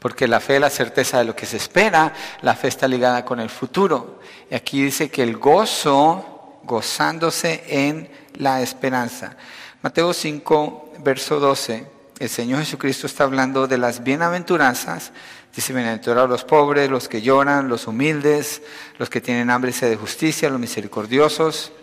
porque 0.07 0.25
la 0.25 0.39
fe 0.39 0.55
es 0.55 0.61
la 0.61 0.69
certeza 0.69 1.17
de 1.17 1.25
lo 1.25 1.35
que 1.35 1.45
se 1.45 1.57
espera, 1.57 2.13
la 2.41 2.55
fe 2.55 2.69
está 2.69 2.87
ligada 2.87 3.25
con 3.25 3.41
el 3.41 3.49
futuro. 3.49 4.21
Y 4.49 4.55
aquí 4.55 4.81
dice 4.81 5.09
que 5.09 5.21
el 5.21 5.35
gozo, 5.35 6.61
gozándose 6.63 7.65
en 7.67 8.09
la 8.35 8.61
esperanza. 8.61 9.35
Mateo 9.81 10.13
5, 10.13 10.93
verso 10.99 11.41
12, 11.41 11.85
el 12.19 12.29
Señor 12.29 12.61
Jesucristo 12.61 13.05
está 13.05 13.25
hablando 13.25 13.67
de 13.67 13.77
las 13.77 14.01
bienaventuranzas. 14.01 15.11
Dice, 15.53 15.73
bienaventurados 15.73 16.29
los 16.29 16.45
pobres, 16.45 16.89
los 16.89 17.09
que 17.09 17.21
lloran, 17.21 17.67
los 17.67 17.85
humildes, 17.85 18.61
los 18.99 19.09
que 19.09 19.19
tienen 19.19 19.49
hambre 19.49 19.71
y 19.71 19.73
sed 19.73 19.89
de 19.89 19.97
justicia, 19.97 20.49
los 20.49 20.61
misericordiosos, 20.61 21.73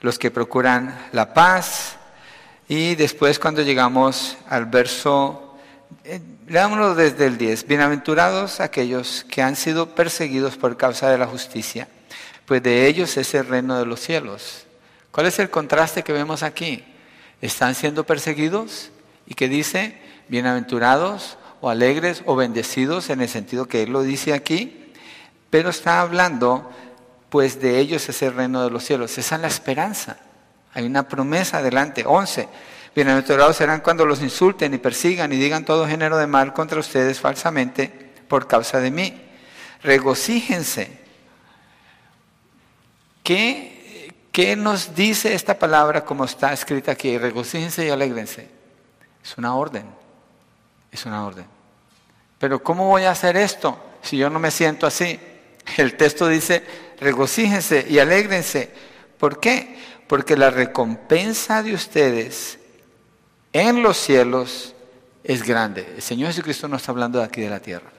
los 0.00 0.16
que 0.16 0.30
procuran 0.30 1.08
la 1.10 1.34
paz. 1.34 1.96
Y 2.68 2.94
después 2.94 3.40
cuando 3.40 3.62
llegamos 3.62 4.36
al 4.48 4.66
verso, 4.66 5.43
eh, 6.04 6.20
leámoslo 6.48 6.94
desde 6.94 7.26
el 7.26 7.38
10, 7.38 7.66
bienaventurados 7.66 8.60
aquellos 8.60 9.24
que 9.30 9.42
han 9.42 9.56
sido 9.56 9.94
perseguidos 9.94 10.56
por 10.56 10.76
causa 10.76 11.08
de 11.10 11.18
la 11.18 11.26
justicia, 11.26 11.88
pues 12.46 12.62
de 12.62 12.86
ellos 12.86 13.16
es 13.16 13.34
el 13.34 13.46
reino 13.46 13.78
de 13.78 13.86
los 13.86 14.00
cielos. 14.00 14.66
¿Cuál 15.10 15.26
es 15.26 15.38
el 15.38 15.48
contraste 15.50 16.02
que 16.02 16.12
vemos 16.12 16.42
aquí? 16.42 16.84
Están 17.40 17.74
siendo 17.74 18.04
perseguidos 18.04 18.90
y 19.26 19.34
que 19.34 19.48
dice, 19.48 19.98
bienaventurados 20.28 21.38
o 21.60 21.70
alegres 21.70 22.22
o 22.26 22.36
bendecidos 22.36 23.10
en 23.10 23.20
el 23.20 23.28
sentido 23.28 23.66
que 23.66 23.84
él 23.84 23.92
lo 23.92 24.02
dice 24.02 24.34
aquí, 24.34 24.92
pero 25.50 25.70
está 25.70 26.00
hablando, 26.00 26.70
pues 27.30 27.60
de 27.60 27.78
ellos 27.78 28.08
es 28.08 28.22
el 28.22 28.34
reino 28.34 28.62
de 28.64 28.70
los 28.70 28.84
cielos. 28.84 29.16
Esa 29.16 29.36
es 29.36 29.40
la 29.40 29.48
esperanza. 29.48 30.18
Hay 30.74 30.84
una 30.84 31.08
promesa 31.08 31.58
adelante. 31.58 32.04
11. 32.04 32.48
Bienaventurados 32.94 33.56
serán 33.56 33.80
cuando 33.80 34.06
los 34.06 34.22
insulten 34.22 34.72
y 34.72 34.78
persigan 34.78 35.32
y 35.32 35.36
digan 35.36 35.64
todo 35.64 35.88
género 35.88 36.16
de 36.16 36.28
mal 36.28 36.52
contra 36.52 36.78
ustedes 36.78 37.18
falsamente 37.18 37.88
por 38.28 38.46
causa 38.46 38.78
de 38.78 38.92
mí. 38.92 39.20
Regocíjense. 39.82 41.00
¿Qué, 43.24 44.14
¿Qué 44.30 44.54
nos 44.54 44.94
dice 44.94 45.34
esta 45.34 45.58
palabra 45.58 46.04
como 46.04 46.24
está 46.24 46.52
escrita 46.52 46.92
aquí? 46.92 47.18
Regocíjense 47.18 47.84
y 47.84 47.90
alegrense. 47.90 48.48
Es 49.24 49.36
una 49.38 49.56
orden. 49.56 49.86
Es 50.92 51.04
una 51.04 51.26
orden. 51.26 51.46
Pero 52.38 52.62
¿cómo 52.62 52.86
voy 52.86 53.04
a 53.04 53.10
hacer 53.10 53.36
esto 53.36 53.76
si 54.02 54.18
yo 54.18 54.30
no 54.30 54.38
me 54.38 54.52
siento 54.52 54.86
así? 54.86 55.18
El 55.78 55.96
texto 55.96 56.28
dice, 56.28 56.64
regocíjense 57.00 57.86
y 57.88 57.98
alégrense. 57.98 58.70
¿Por 59.18 59.40
qué? 59.40 59.78
Porque 60.06 60.36
la 60.36 60.50
recompensa 60.50 61.60
de 61.64 61.74
ustedes 61.74 62.60
en 63.54 63.82
los 63.82 63.96
cielos 63.96 64.74
es 65.22 65.42
grande. 65.42 65.94
El 65.96 66.02
Señor 66.02 66.28
Jesucristo 66.28 66.68
no 66.68 66.76
está 66.76 66.92
hablando 66.92 67.20
de 67.20 67.24
aquí 67.24 67.40
de 67.40 67.48
la 67.48 67.60
tierra. 67.60 67.90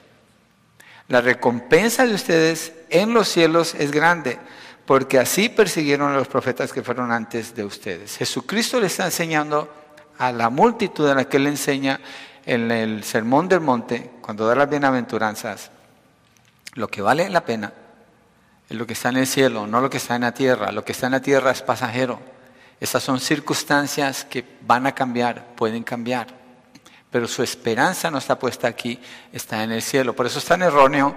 La 1.08 1.20
recompensa 1.20 2.06
de 2.06 2.14
ustedes 2.14 2.72
en 2.90 3.12
los 3.12 3.28
cielos 3.28 3.74
es 3.74 3.90
grande, 3.90 4.38
porque 4.86 5.18
así 5.18 5.48
persiguieron 5.48 6.12
a 6.12 6.16
los 6.16 6.28
profetas 6.28 6.72
que 6.72 6.82
fueron 6.82 7.10
antes 7.10 7.54
de 7.54 7.64
ustedes. 7.64 8.16
Jesucristo 8.16 8.78
le 8.78 8.86
está 8.86 9.06
enseñando 9.06 9.72
a 10.18 10.30
la 10.30 10.50
multitud 10.50 11.08
a 11.08 11.14
la 11.14 11.24
que 11.24 11.38
él 11.38 11.46
enseña 11.46 12.00
en 12.44 12.70
el 12.70 13.02
Sermón 13.02 13.48
del 13.48 13.60
Monte, 13.60 14.10
cuando 14.20 14.46
da 14.46 14.54
las 14.54 14.70
bienaventuranzas, 14.70 15.70
lo 16.74 16.88
que 16.88 17.02
vale 17.02 17.28
la 17.28 17.44
pena 17.44 17.72
es 18.68 18.76
lo 18.76 18.86
que 18.86 18.92
está 18.92 19.08
en 19.08 19.16
el 19.16 19.26
cielo, 19.26 19.66
no 19.66 19.80
lo 19.80 19.88
que 19.88 19.96
está 19.96 20.16
en 20.16 20.22
la 20.22 20.34
tierra. 20.34 20.72
Lo 20.72 20.84
que 20.84 20.92
está 20.92 21.06
en 21.06 21.12
la 21.12 21.20
tierra 21.20 21.50
es 21.52 21.62
pasajero. 21.62 22.20
Esas 22.80 23.02
son 23.02 23.20
circunstancias 23.20 24.24
que 24.24 24.44
van 24.62 24.86
a 24.86 24.94
cambiar, 24.94 25.54
pueden 25.54 25.82
cambiar. 25.82 26.28
Pero 27.10 27.26
su 27.26 27.42
esperanza 27.42 28.10
no 28.10 28.18
está 28.18 28.38
puesta 28.38 28.68
aquí, 28.68 29.00
está 29.32 29.62
en 29.62 29.72
el 29.72 29.82
cielo. 29.82 30.14
Por 30.14 30.26
eso 30.26 30.38
es 30.38 30.44
tan 30.44 30.62
erróneo 30.62 31.16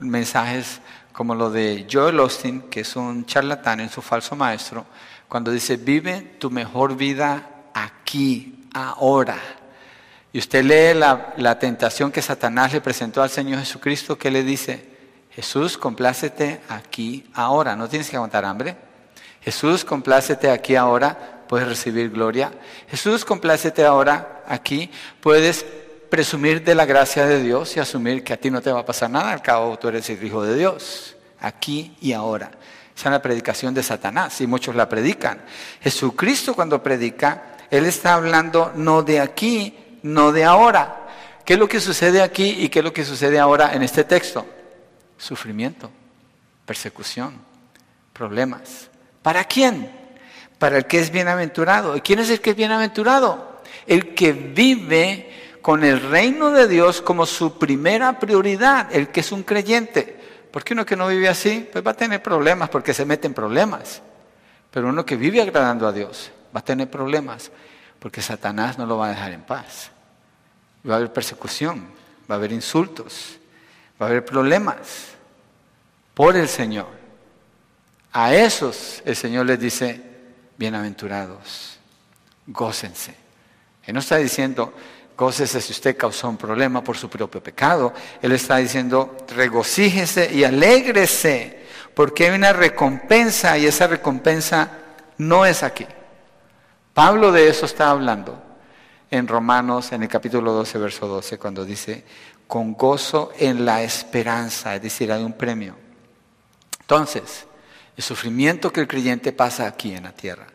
mensajes 0.00 0.80
como 1.12 1.34
lo 1.34 1.50
de 1.50 1.86
Joel 1.90 2.18
Austin, 2.18 2.62
que 2.62 2.80
es 2.80 2.96
un 2.96 3.24
charlatán 3.24 3.80
en 3.80 3.88
su 3.88 4.02
falso 4.02 4.34
maestro, 4.34 4.84
cuando 5.28 5.50
dice, 5.50 5.76
vive 5.76 6.36
tu 6.38 6.50
mejor 6.50 6.96
vida 6.96 7.50
aquí, 7.72 8.68
ahora. 8.74 9.38
Y 10.32 10.38
usted 10.38 10.64
lee 10.64 10.98
la, 10.98 11.58
tentación 11.58 12.10
que 12.10 12.20
Satanás 12.20 12.72
le 12.72 12.80
presentó 12.80 13.22
al 13.22 13.30
Señor 13.30 13.60
Jesucristo, 13.60 14.18
que 14.18 14.30
le 14.30 14.42
dice, 14.42 14.88
Jesús, 15.30 15.78
complácete 15.78 16.60
aquí 16.68 17.30
ahora, 17.34 17.76
no 17.76 17.88
tienes 17.88 18.10
que 18.10 18.16
aguantar 18.16 18.44
hambre. 18.44 18.76
Jesús, 19.44 19.84
complácete 19.84 20.50
aquí 20.50 20.74
ahora, 20.74 21.42
puedes 21.46 21.68
recibir 21.68 22.10
gloria. 22.10 22.52
Jesús, 22.88 23.24
complácete 23.24 23.84
ahora 23.84 24.42
aquí, 24.46 24.90
puedes 25.20 25.64
presumir 26.10 26.64
de 26.64 26.74
la 26.74 26.86
gracia 26.86 27.26
de 27.26 27.42
Dios 27.42 27.76
y 27.76 27.80
asumir 27.80 28.24
que 28.24 28.32
a 28.32 28.36
ti 28.36 28.50
no 28.50 28.62
te 28.62 28.72
va 28.72 28.80
a 28.80 28.86
pasar 28.86 29.10
nada, 29.10 29.32
al 29.32 29.42
cabo 29.42 29.78
tú 29.78 29.88
eres 29.88 30.08
el 30.08 30.22
Hijo 30.24 30.42
de 30.42 30.56
Dios, 30.56 31.16
aquí 31.40 31.94
y 32.00 32.12
ahora. 32.12 32.50
Esa 32.96 33.08
es 33.08 33.12
la 33.12 33.22
predicación 33.22 33.74
de 33.74 33.82
Satanás 33.82 34.40
y 34.40 34.46
muchos 34.46 34.74
la 34.74 34.88
predican. 34.88 35.42
Jesucristo 35.82 36.54
cuando 36.54 36.82
predica 36.82 37.54
él 37.70 37.86
está 37.86 38.14
hablando 38.14 38.72
no 38.76 39.02
de 39.02 39.20
aquí, 39.20 39.76
no 40.02 40.30
de 40.32 40.44
ahora. 40.44 41.08
¿Qué 41.44 41.54
es 41.54 41.58
lo 41.58 41.68
que 41.68 41.80
sucede 41.80 42.22
aquí 42.22 42.50
y 42.50 42.68
qué 42.68 42.78
es 42.78 42.84
lo 42.84 42.92
que 42.92 43.04
sucede 43.04 43.38
ahora 43.38 43.74
en 43.74 43.82
este 43.82 44.04
texto? 44.04 44.46
Sufrimiento, 45.18 45.90
persecución, 46.64 47.34
problemas. 48.12 48.90
¿Para 49.24 49.44
quién? 49.44 49.90
Para 50.58 50.76
el 50.76 50.84
que 50.84 51.00
es 51.00 51.10
bienaventurado. 51.10 51.96
¿Y 51.96 52.02
quién 52.02 52.18
es 52.18 52.28
el 52.28 52.42
que 52.42 52.50
es 52.50 52.56
bienaventurado? 52.56 53.62
El 53.86 54.14
que 54.14 54.34
vive 54.34 55.56
con 55.62 55.82
el 55.82 55.98
reino 56.10 56.50
de 56.50 56.68
Dios 56.68 57.00
como 57.00 57.24
su 57.24 57.58
primera 57.58 58.18
prioridad, 58.18 58.94
el 58.94 59.08
que 59.08 59.20
es 59.20 59.32
un 59.32 59.42
creyente. 59.42 60.20
Porque 60.50 60.74
uno 60.74 60.84
que 60.84 60.94
no 60.94 61.08
vive 61.08 61.26
así, 61.26 61.66
pues 61.72 61.82
va 61.82 61.92
a 61.92 61.96
tener 61.96 62.22
problemas 62.22 62.68
porque 62.68 62.92
se 62.92 63.06
mete 63.06 63.26
en 63.26 63.32
problemas. 63.32 64.02
Pero 64.70 64.88
uno 64.88 65.06
que 65.06 65.16
vive 65.16 65.40
agradando 65.40 65.88
a 65.88 65.92
Dios, 65.92 66.30
va 66.54 66.60
a 66.60 66.64
tener 66.64 66.90
problemas, 66.90 67.50
porque 67.98 68.20
Satanás 68.20 68.76
no 68.76 68.84
lo 68.84 68.98
va 68.98 69.06
a 69.06 69.10
dejar 69.10 69.32
en 69.32 69.40
paz. 69.40 69.90
Va 70.86 70.92
a 70.92 70.96
haber 70.98 71.14
persecución, 71.14 71.86
va 72.30 72.34
a 72.34 72.38
haber 72.38 72.52
insultos, 72.52 73.38
va 73.98 74.04
a 74.04 74.08
haber 74.10 74.22
problemas 74.22 75.14
por 76.12 76.36
el 76.36 76.46
Señor. 76.46 77.03
A 78.16 78.32
esos 78.32 79.02
el 79.04 79.16
Señor 79.16 79.44
les 79.44 79.58
dice, 79.58 80.00
bienaventurados, 80.56 81.78
gócense. 82.46 83.12
Él 83.82 83.92
no 83.92 83.98
está 83.98 84.18
diciendo, 84.18 84.72
gócese 85.18 85.60
si 85.60 85.72
usted 85.72 85.96
causó 85.96 86.28
un 86.28 86.36
problema 86.36 86.84
por 86.84 86.96
su 86.96 87.10
propio 87.10 87.42
pecado. 87.42 87.92
Él 88.22 88.30
está 88.30 88.58
diciendo, 88.58 89.16
regocíjese 89.34 90.32
y 90.32 90.44
alégrese, 90.44 91.64
porque 91.92 92.28
hay 92.28 92.36
una 92.36 92.52
recompensa 92.52 93.58
y 93.58 93.66
esa 93.66 93.88
recompensa 93.88 94.70
no 95.18 95.44
es 95.44 95.64
aquí. 95.64 95.86
Pablo 96.92 97.32
de 97.32 97.48
eso 97.48 97.66
está 97.66 97.90
hablando 97.90 98.40
en 99.10 99.26
Romanos, 99.26 99.90
en 99.90 100.04
el 100.04 100.08
capítulo 100.08 100.52
12, 100.52 100.78
verso 100.78 101.08
12, 101.08 101.36
cuando 101.36 101.64
dice, 101.64 102.04
con 102.46 102.74
gozo 102.74 103.32
en 103.40 103.64
la 103.64 103.82
esperanza, 103.82 104.76
es 104.76 104.82
decir, 104.82 105.10
hay 105.10 105.24
un 105.24 105.32
premio. 105.32 105.74
Entonces, 106.78 107.46
el 107.96 108.02
sufrimiento 108.02 108.72
que 108.72 108.80
el 108.80 108.88
creyente 108.88 109.32
pasa 109.32 109.66
aquí 109.66 109.94
en 109.94 110.04
la 110.04 110.12
tierra, 110.12 110.46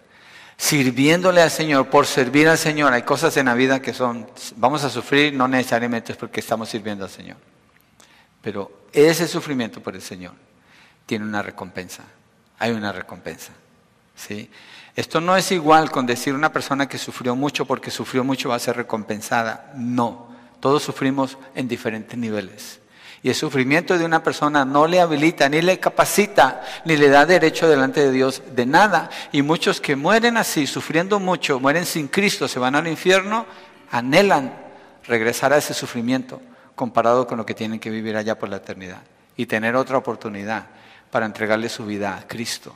sirviéndole 0.58 1.42
al 1.42 1.52
Señor, 1.52 1.90
por 1.90 2.06
servir 2.06 2.48
al 2.48 2.58
Señor, 2.58 2.94
hay 2.94 3.04
cosas 3.04 3.38
en 3.38 3.46
la 3.46 3.54
vida 3.54 3.82
que 3.82 3.94
son, 3.94 4.28
vamos 4.58 4.84
a 4.84 4.90
sufrir, 4.90 5.34
no 5.34 5.48
necesariamente 5.48 6.12
es 6.12 6.18
porque 6.18 6.40
estamos 6.42 6.70
sirviendo 6.70 7.06
al 7.06 7.12
Señor, 7.12 7.38
pero 8.42 8.72
ese 8.92 9.28
sufrimiento 9.28 9.82
por 9.82 9.96
el 9.96 10.02
Señor 10.02 10.34
tiene 11.06 11.26
una 11.26 11.42
recompensa, 11.42 12.04
hay 12.58 12.72
una 12.72 12.92
recompensa. 12.92 13.52
¿sí? 14.16 14.50
Esto 14.96 15.22
no 15.22 15.38
es 15.38 15.52
igual 15.52 15.92
con 15.92 16.06
decir 16.06 16.34
una 16.34 16.52
persona 16.52 16.88
que 16.88 16.98
sufrió 16.98 17.36
mucho 17.36 17.66
porque 17.66 17.90
sufrió 17.90 18.24
mucho 18.24 18.50
va 18.50 18.56
a 18.56 18.60
ser 18.60 18.76
recompensada. 18.76 19.72
No, 19.76 20.28
todos 20.60 20.84
sufrimos 20.84 21.38
en 21.56 21.68
diferentes 21.68 22.18
niveles. 22.18 22.80
Y 23.22 23.30
el 23.30 23.36
sufrimiento 23.36 23.98
de 23.98 24.06
una 24.06 24.24
persona 24.24 24.64
no 24.64 24.88
le 24.88 25.02
habilita, 25.02 25.50
ni 25.50 25.62
le 25.62 25.80
capacita, 25.80 26.62
ni 26.86 26.96
le 26.96 27.10
da 27.10 27.26
derecho 27.26 27.68
delante 27.68 28.02
de 28.02 28.12
Dios 28.12 28.42
de 28.56 28.66
nada. 28.66 29.10
Y 29.32 29.42
muchos 29.42 29.82
que 29.82 29.96
mueren 29.96 30.38
así, 30.38 30.66
sufriendo 30.68 31.20
mucho, 31.20 31.60
mueren 31.60 31.86
sin 31.86 32.08
Cristo, 32.08 32.48
se 32.48 32.60
van 32.60 32.76
al 32.76 32.88
infierno, 32.88 33.46
anhelan 33.92 34.54
regresar 35.06 35.52
a 35.52 35.58
ese 35.58 35.74
sufrimiento 35.74 36.42
comparado 36.76 37.28
con 37.28 37.38
lo 37.38 37.46
que 37.46 37.54
tienen 37.54 37.80
que 37.80 37.90
vivir 37.90 38.16
allá 38.16 38.40
por 38.40 38.48
la 38.48 38.58
eternidad 38.58 39.02
y 39.36 39.46
tener 39.46 39.76
otra 39.76 39.98
oportunidad 39.98 40.68
para 41.12 41.26
entregarle 41.26 41.68
su 41.68 41.86
vida 41.86 42.16
a 42.16 42.26
Cristo. 42.26 42.76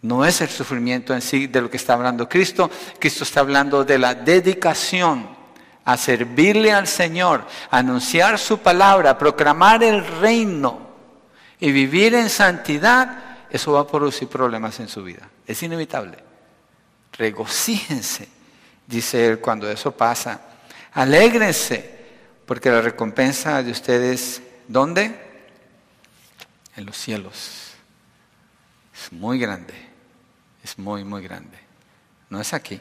No 0.00 0.24
es 0.24 0.40
el 0.40 0.48
sufrimiento 0.48 1.12
en 1.14 1.20
sí 1.20 1.48
de 1.48 1.60
lo 1.60 1.70
que 1.70 1.76
está 1.76 1.92
hablando 1.92 2.28
Cristo. 2.28 2.70
Cristo 2.98 3.24
está 3.24 3.40
hablando 3.40 3.84
de 3.84 3.98
la 3.98 4.14
dedicación 4.14 5.41
a 5.84 5.96
servirle 5.96 6.72
al 6.72 6.86
Señor, 6.86 7.46
a 7.70 7.78
anunciar 7.78 8.38
su 8.38 8.58
palabra, 8.58 9.18
proclamar 9.18 9.82
el 9.82 10.04
reino 10.20 10.80
y 11.58 11.72
vivir 11.72 12.14
en 12.14 12.28
santidad. 12.28 13.46
Eso 13.50 13.72
va 13.72 13.80
a 13.80 13.86
producir 13.86 14.28
problemas 14.28 14.78
en 14.80 14.88
su 14.88 15.02
vida. 15.02 15.28
Es 15.46 15.62
inevitable. 15.62 16.18
Regocíjense, 17.12 18.28
dice 18.86 19.26
él 19.26 19.40
cuando 19.40 19.70
eso 19.70 19.92
pasa. 19.92 20.40
Alégrense, 20.92 22.02
porque 22.46 22.70
la 22.70 22.80
recompensa 22.80 23.62
de 23.62 23.70
ustedes, 23.70 24.42
¿dónde? 24.68 25.14
En 26.76 26.86
los 26.86 26.96
cielos. 26.96 27.72
Es 28.94 29.12
muy 29.12 29.38
grande, 29.38 29.74
es 30.62 30.78
muy, 30.78 31.04
muy 31.04 31.22
grande. 31.22 31.58
No 32.30 32.40
es 32.40 32.54
aquí. 32.54 32.80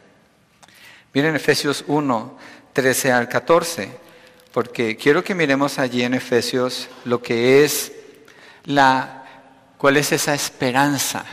Miren 1.13 1.35
Efesios 1.35 1.83
1, 1.87 2.37
13 2.73 3.11
al 3.11 3.27
14, 3.27 3.91
porque 4.53 4.95
quiero 4.97 5.23
que 5.23 5.35
miremos 5.35 5.79
allí 5.79 6.03
en 6.03 6.13
Efesios 6.13 6.89
lo 7.05 7.21
que 7.21 7.63
es 7.63 7.91
la, 8.65 9.23
cuál 9.77 9.97
es 9.97 10.11
esa 10.11 10.33
esperanza. 10.33 11.25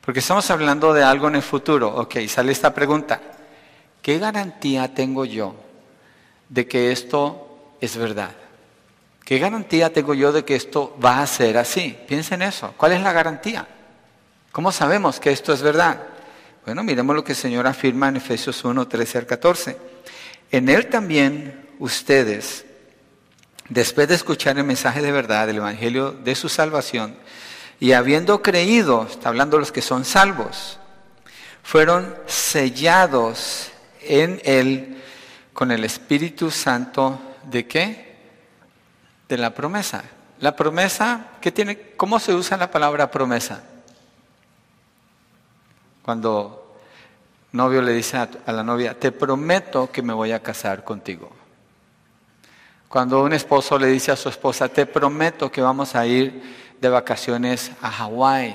Porque 0.00 0.20
estamos 0.20 0.50
hablando 0.50 0.94
de 0.94 1.02
algo 1.02 1.28
en 1.28 1.34
el 1.34 1.42
futuro. 1.42 1.88
Ok, 1.88 2.16
sale 2.28 2.52
esta 2.52 2.72
pregunta. 2.72 3.20
¿Qué 4.00 4.18
garantía 4.18 4.94
tengo 4.94 5.24
yo 5.24 5.56
de 6.48 6.68
que 6.68 6.92
esto 6.92 7.74
es 7.80 7.96
verdad? 7.96 8.30
¿Qué 9.24 9.38
garantía 9.38 9.92
tengo 9.92 10.14
yo 10.14 10.30
de 10.30 10.44
que 10.44 10.54
esto 10.54 10.96
va 11.04 11.20
a 11.20 11.26
ser 11.26 11.58
así? 11.58 11.98
Piensen 12.06 12.42
en 12.42 12.50
eso. 12.50 12.72
¿Cuál 12.76 12.92
es 12.92 13.02
la 13.02 13.12
garantía? 13.12 13.66
¿Cómo 14.52 14.70
sabemos 14.70 15.18
que 15.18 15.32
esto 15.32 15.52
es 15.52 15.60
verdad? 15.60 16.00
Bueno, 16.66 16.82
miremos 16.82 17.14
lo 17.14 17.22
que 17.22 17.30
el 17.30 17.38
Señor 17.38 17.68
afirma 17.68 18.08
en 18.08 18.16
Efesios 18.16 18.64
1, 18.64 18.88
13 18.88 19.18
al 19.18 19.26
14. 19.26 19.76
En 20.50 20.68
Él 20.68 20.88
también 20.88 21.64
ustedes, 21.78 22.66
después 23.68 24.08
de 24.08 24.16
escuchar 24.16 24.58
el 24.58 24.64
mensaje 24.64 25.00
de 25.00 25.12
verdad, 25.12 25.48
el 25.48 25.58
Evangelio 25.58 26.10
de 26.10 26.34
su 26.34 26.48
salvación, 26.48 27.14
y 27.78 27.92
habiendo 27.92 28.42
creído, 28.42 29.06
está 29.08 29.28
hablando 29.28 29.60
los 29.60 29.70
que 29.70 29.80
son 29.80 30.04
salvos, 30.04 30.80
fueron 31.62 32.16
sellados 32.26 33.70
en 34.02 34.40
Él 34.42 35.00
con 35.52 35.70
el 35.70 35.84
Espíritu 35.84 36.50
Santo 36.50 37.20
de 37.44 37.68
qué? 37.68 38.16
De 39.28 39.38
la 39.38 39.54
promesa. 39.54 40.02
La 40.40 40.56
promesa, 40.56 41.28
¿qué 41.40 41.52
tiene? 41.52 41.92
¿Cómo 41.96 42.18
se 42.18 42.34
usa 42.34 42.56
la 42.56 42.72
palabra 42.72 43.08
promesa? 43.08 43.62
Cuando 46.06 46.76
novio 47.50 47.82
le 47.82 47.92
dice 47.92 48.16
a 48.16 48.52
la 48.52 48.62
novia, 48.62 48.96
te 48.96 49.10
prometo 49.10 49.90
que 49.90 50.02
me 50.02 50.12
voy 50.12 50.30
a 50.30 50.40
casar 50.40 50.84
contigo. 50.84 51.32
Cuando 52.88 53.24
un 53.24 53.32
esposo 53.32 53.76
le 53.76 53.88
dice 53.88 54.12
a 54.12 54.16
su 54.16 54.28
esposa, 54.28 54.68
te 54.68 54.86
prometo 54.86 55.50
que 55.50 55.60
vamos 55.60 55.96
a 55.96 56.06
ir 56.06 56.76
de 56.80 56.88
vacaciones 56.88 57.72
a 57.82 57.90
Hawái. 57.90 58.54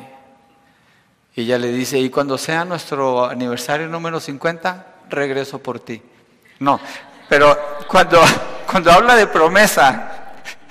Y 1.35 1.41
ella 1.41 1.57
le 1.57 1.73
dice, 1.73 1.99
y 1.99 2.09
cuando 2.09 2.37
sea 2.37 2.63
nuestro 2.63 3.25
aniversario 3.25 3.89
número 3.89 4.21
50, 4.21 4.85
regreso 5.09 5.59
por 5.59 5.81
ti. 5.81 6.01
No, 6.59 6.79
pero 7.27 7.83
cuando, 7.85 8.21
cuando 8.65 8.93
habla 8.93 9.17
de 9.17 9.27
promesa, 9.27 10.20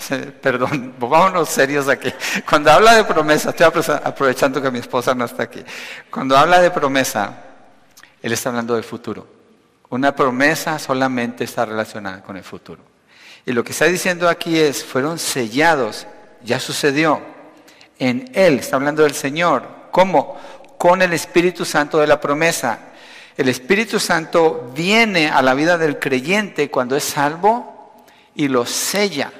perdón, 0.43 0.95
vámonos 0.99 1.49
serios 1.49 1.89
aquí. 1.89 2.13
Cuando 2.49 2.71
habla 2.71 2.95
de 2.95 3.05
promesa, 3.05 3.51
estoy 3.51 3.67
aprovechando 3.67 4.63
que 4.63 4.71
mi 4.71 4.79
esposa 4.79 5.15
no 5.15 5.25
está 5.25 5.45
aquí. 5.45 5.63
Cuando 6.11 6.37
habla 6.37 6.61
de 6.61 6.71
promesa, 6.71 7.35
él 8.23 8.33
está 8.33 8.51
hablando 8.51 8.75
del 8.75 8.85
futuro. 8.85 9.27
Una 9.91 10.15
promesa 10.15 10.79
solamente 10.79 11.45
está 11.45 11.65
relacionada 11.65 12.23
con 12.23 12.37
el 12.37 12.45
futuro. 12.45 12.83
Y 13.45 13.53
lo 13.53 13.65
que 13.65 13.73
está 13.73 13.87
diciendo 13.87 14.29
aquí 14.29 14.59
es, 14.59 14.85
fueron 14.85 15.19
sellados, 15.19 16.07
ya 16.43 16.61
sucedió. 16.61 17.21
En 17.99 18.31
Él, 18.35 18.61
está 18.61 18.77
hablando 18.77 19.03
del 19.03 19.15
Señor. 19.15 19.65
¿Cómo? 19.91 20.39
Con 20.79 21.03
el 21.03 21.13
Espíritu 21.13 21.65
Santo 21.65 21.99
de 21.99 22.07
la 22.07 22.21
promesa. 22.21 22.79
El 23.37 23.49
Espíritu 23.49 23.99
Santo 23.99 24.71
viene 24.75 25.29
a 25.29 25.43
la 25.43 25.55
vida 25.55 25.77
del 25.77 25.99
creyente 25.99 26.71
cuando 26.71 26.97
es 26.97 27.05
salvo 27.05 28.05
y 28.35 28.49
lo 28.49 28.67
sella. 28.67 29.33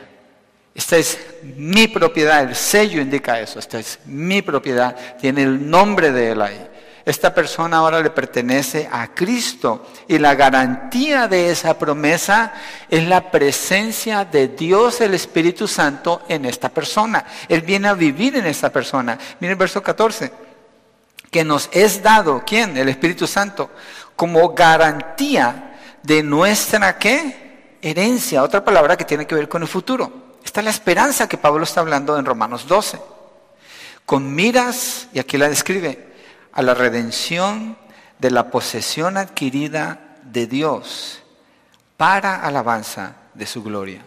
Esta 0.75 0.97
es 0.97 1.19
mi 1.57 1.89
propiedad, 1.89 2.43
el 2.43 2.55
sello 2.55 3.01
indica 3.01 3.41
eso, 3.41 3.59
esta 3.59 3.79
es 3.79 3.99
mi 4.07 4.41
propiedad, 4.41 4.97
tiene 5.19 5.43
el 5.43 5.69
nombre 5.69 6.13
de 6.13 6.31
Él 6.31 6.43
ahí. 6.43 6.67
Esta 7.05 7.35
persona 7.35 7.79
ahora 7.79 8.01
le 8.01 8.11
pertenece 8.11 8.89
a 8.91 9.09
Cristo 9.15 9.87
y 10.07 10.19
la 10.19 10.35
garantía 10.35 11.27
de 11.27 11.51
esa 11.51 11.79
promesa 11.79 12.53
es 12.89 13.05
la 13.09 13.31
presencia 13.31 14.25
de 14.25 14.49
Dios 14.49 15.01
el 15.01 15.15
Espíritu 15.15 15.67
Santo 15.67 16.23
en 16.29 16.45
esta 16.45 16.69
persona. 16.69 17.25
Él 17.49 17.63
viene 17.63 17.89
a 17.89 17.95
vivir 17.95 18.37
en 18.37 18.47
esta 18.47 18.71
persona. 18.71 19.19
Miren 19.41 19.53
el 19.53 19.59
verso 19.59 19.83
14, 19.83 20.31
que 21.31 21.43
nos 21.43 21.69
es 21.73 22.03
dado, 22.03 22.45
¿quién? 22.47 22.77
El 22.77 22.89
Espíritu 22.89 23.27
Santo, 23.27 23.71
como 24.15 24.51
garantía 24.51 25.79
de 26.03 26.23
nuestra 26.23 26.99
qué? 26.99 27.79
Herencia, 27.83 28.43
otra 28.43 28.63
palabra 28.63 28.97
que 28.97 29.07
tiene 29.07 29.27
que 29.27 29.35
ver 29.35 29.49
con 29.49 29.63
el 29.63 29.69
futuro. 29.69 30.30
Esta 30.45 30.61
es 30.61 30.65
la 30.65 30.71
esperanza 30.71 31.29
que 31.29 31.39
Pablo 31.39 31.65
está 31.65 31.81
hablando 31.81 32.19
en 32.19 32.25
Romanos 32.25 32.67
12. 32.67 33.01
Con 34.05 34.35
miras, 34.35 35.09
y 35.13 35.19
aquí 35.19 35.39
la 35.39 35.49
describe, 35.49 36.13
a 36.53 36.63
la 36.63 36.75
redención 36.75 37.77
de 38.19 38.31
la 38.31 38.51
posesión 38.51 39.17
adquirida 39.17 40.17
de 40.25 40.47
Dios 40.47 41.23
para 41.97 42.45
alabanza 42.45 43.17
de 43.35 43.47
su 43.47 43.63
gloria, 43.63 44.03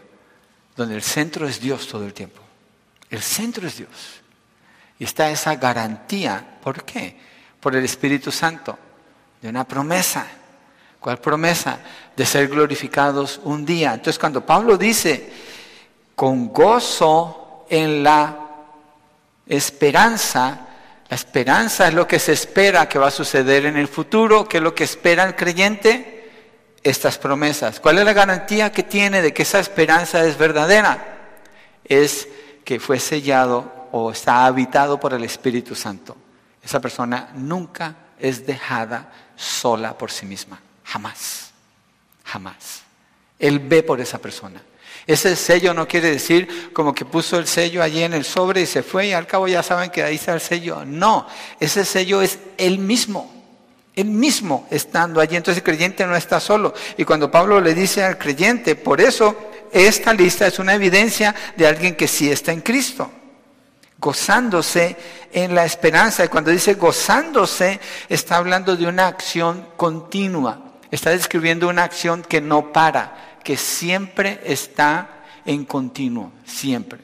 donde 0.75 0.95
el 0.95 1.03
centro 1.03 1.47
es 1.47 1.59
Dios 1.59 1.87
todo 1.87 2.05
el 2.05 2.13
tiempo. 2.13 2.41
El 3.09 3.21
centro 3.21 3.67
es 3.67 3.77
Dios. 3.77 3.89
Y 4.99 5.03
está 5.03 5.29
esa 5.29 5.55
garantía. 5.55 6.57
¿Por 6.61 6.83
qué? 6.83 7.17
Por 7.59 7.75
el 7.75 7.85
Espíritu 7.85 8.31
Santo, 8.31 8.77
de 9.41 9.49
una 9.49 9.67
promesa. 9.67 10.25
¿Cuál 10.99 11.19
promesa? 11.19 11.79
De 12.15 12.25
ser 12.25 12.47
glorificados 12.47 13.39
un 13.43 13.65
día. 13.65 13.93
Entonces 13.93 14.17
cuando 14.17 14.45
Pablo 14.45 14.77
dice, 14.77 15.31
con 16.15 16.51
gozo 16.53 17.65
en 17.69 18.03
la 18.03 18.39
esperanza, 19.47 20.67
la 21.09 21.15
esperanza 21.15 21.87
es 21.87 21.93
lo 21.93 22.07
que 22.07 22.19
se 22.19 22.33
espera 22.33 22.87
que 22.87 22.99
va 22.99 23.07
a 23.07 23.11
suceder 23.11 23.65
en 23.65 23.77
el 23.77 23.87
futuro, 23.87 24.47
que 24.47 24.57
es 24.57 24.63
lo 24.63 24.73
que 24.73 24.83
espera 24.83 25.23
el 25.23 25.35
creyente, 25.35 26.31
estas 26.83 27.17
promesas. 27.17 27.79
¿Cuál 27.79 27.99
es 27.99 28.05
la 28.05 28.13
garantía 28.13 28.71
que 28.71 28.83
tiene 28.83 29.21
de 29.21 29.33
que 29.33 29.43
esa 29.43 29.59
esperanza 29.59 30.23
es 30.25 30.37
verdadera? 30.37 31.17
Es 31.85 32.27
que 32.63 32.79
fue 32.79 32.99
sellado 32.99 33.87
o 33.91 34.11
está 34.11 34.45
habitado 34.45 34.99
por 34.99 35.13
el 35.13 35.23
Espíritu 35.23 35.75
Santo. 35.75 36.15
Esa 36.63 36.79
persona 36.79 37.29
nunca 37.35 37.95
es 38.19 38.45
dejada 38.45 39.11
sola 39.35 39.97
por 39.97 40.11
sí 40.11 40.25
misma, 40.25 40.59
jamás, 40.83 41.51
jamás. 42.23 42.83
Él 43.37 43.59
ve 43.59 43.83
por 43.83 43.99
esa 43.99 44.17
persona. 44.17 44.61
Ese 45.05 45.35
sello 45.35 45.73
no 45.73 45.87
quiere 45.87 46.11
decir 46.11 46.71
como 46.71 46.95
que 46.95 47.03
puso 47.03 47.37
el 47.37 47.45
sello 47.45 47.83
allí 47.83 48.03
en 48.03 48.13
el 48.13 48.23
sobre 48.23 48.61
y 48.61 48.65
se 48.65 48.83
fue 48.83 49.07
y 49.07 49.13
al 49.13 49.27
cabo 49.27 49.47
ya 49.47 49.61
saben 49.61 49.89
que 49.89 50.01
ahí 50.01 50.15
está 50.15 50.33
el 50.33 50.41
sello. 50.41 50.85
No, 50.85 51.27
ese 51.59 51.83
sello 51.83 52.21
es 52.21 52.39
él 52.57 52.79
mismo. 52.79 53.31
Él 53.95 54.05
mismo 54.05 54.67
estando 54.71 55.19
allí. 55.19 55.35
Entonces 55.35 55.61
el 55.61 55.63
creyente 55.63 56.05
no 56.05 56.15
está 56.15 56.39
solo. 56.39 56.73
Y 56.97 57.05
cuando 57.05 57.29
Pablo 57.29 57.59
le 57.61 57.75
dice 57.75 58.03
al 58.03 58.17
creyente, 58.17 58.75
por 58.75 59.01
eso 59.01 59.35
esta 59.71 60.13
lista 60.13 60.47
es 60.47 60.57
una 60.57 60.73
evidencia 60.73 61.35
de 61.55 61.67
alguien 61.67 61.95
que 61.95 62.07
sí 62.07 62.31
está 62.31 62.51
en 62.51 62.61
Cristo. 62.61 63.11
Gozándose 63.99 64.95
en 65.31 65.53
la 65.53 65.65
esperanza. 65.65 66.25
Y 66.25 66.29
cuando 66.29 66.49
dice 66.49 66.73
gozándose, 66.75 67.79
está 68.09 68.37
hablando 68.37 68.75
de 68.75 68.87
una 68.87 69.07
acción 69.07 69.67
continua. 69.75 70.59
Está 70.89 71.11
describiendo 71.11 71.67
una 71.67 71.83
acción 71.83 72.23
que 72.23 72.41
no 72.41 72.71
para 72.71 73.32
que 73.43 73.57
siempre 73.57 74.41
está 74.45 75.23
en 75.45 75.65
continuo, 75.65 76.31
siempre. 76.45 76.99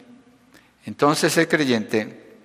Entonces 0.86 1.36
el 1.38 1.48
creyente, 1.48 2.38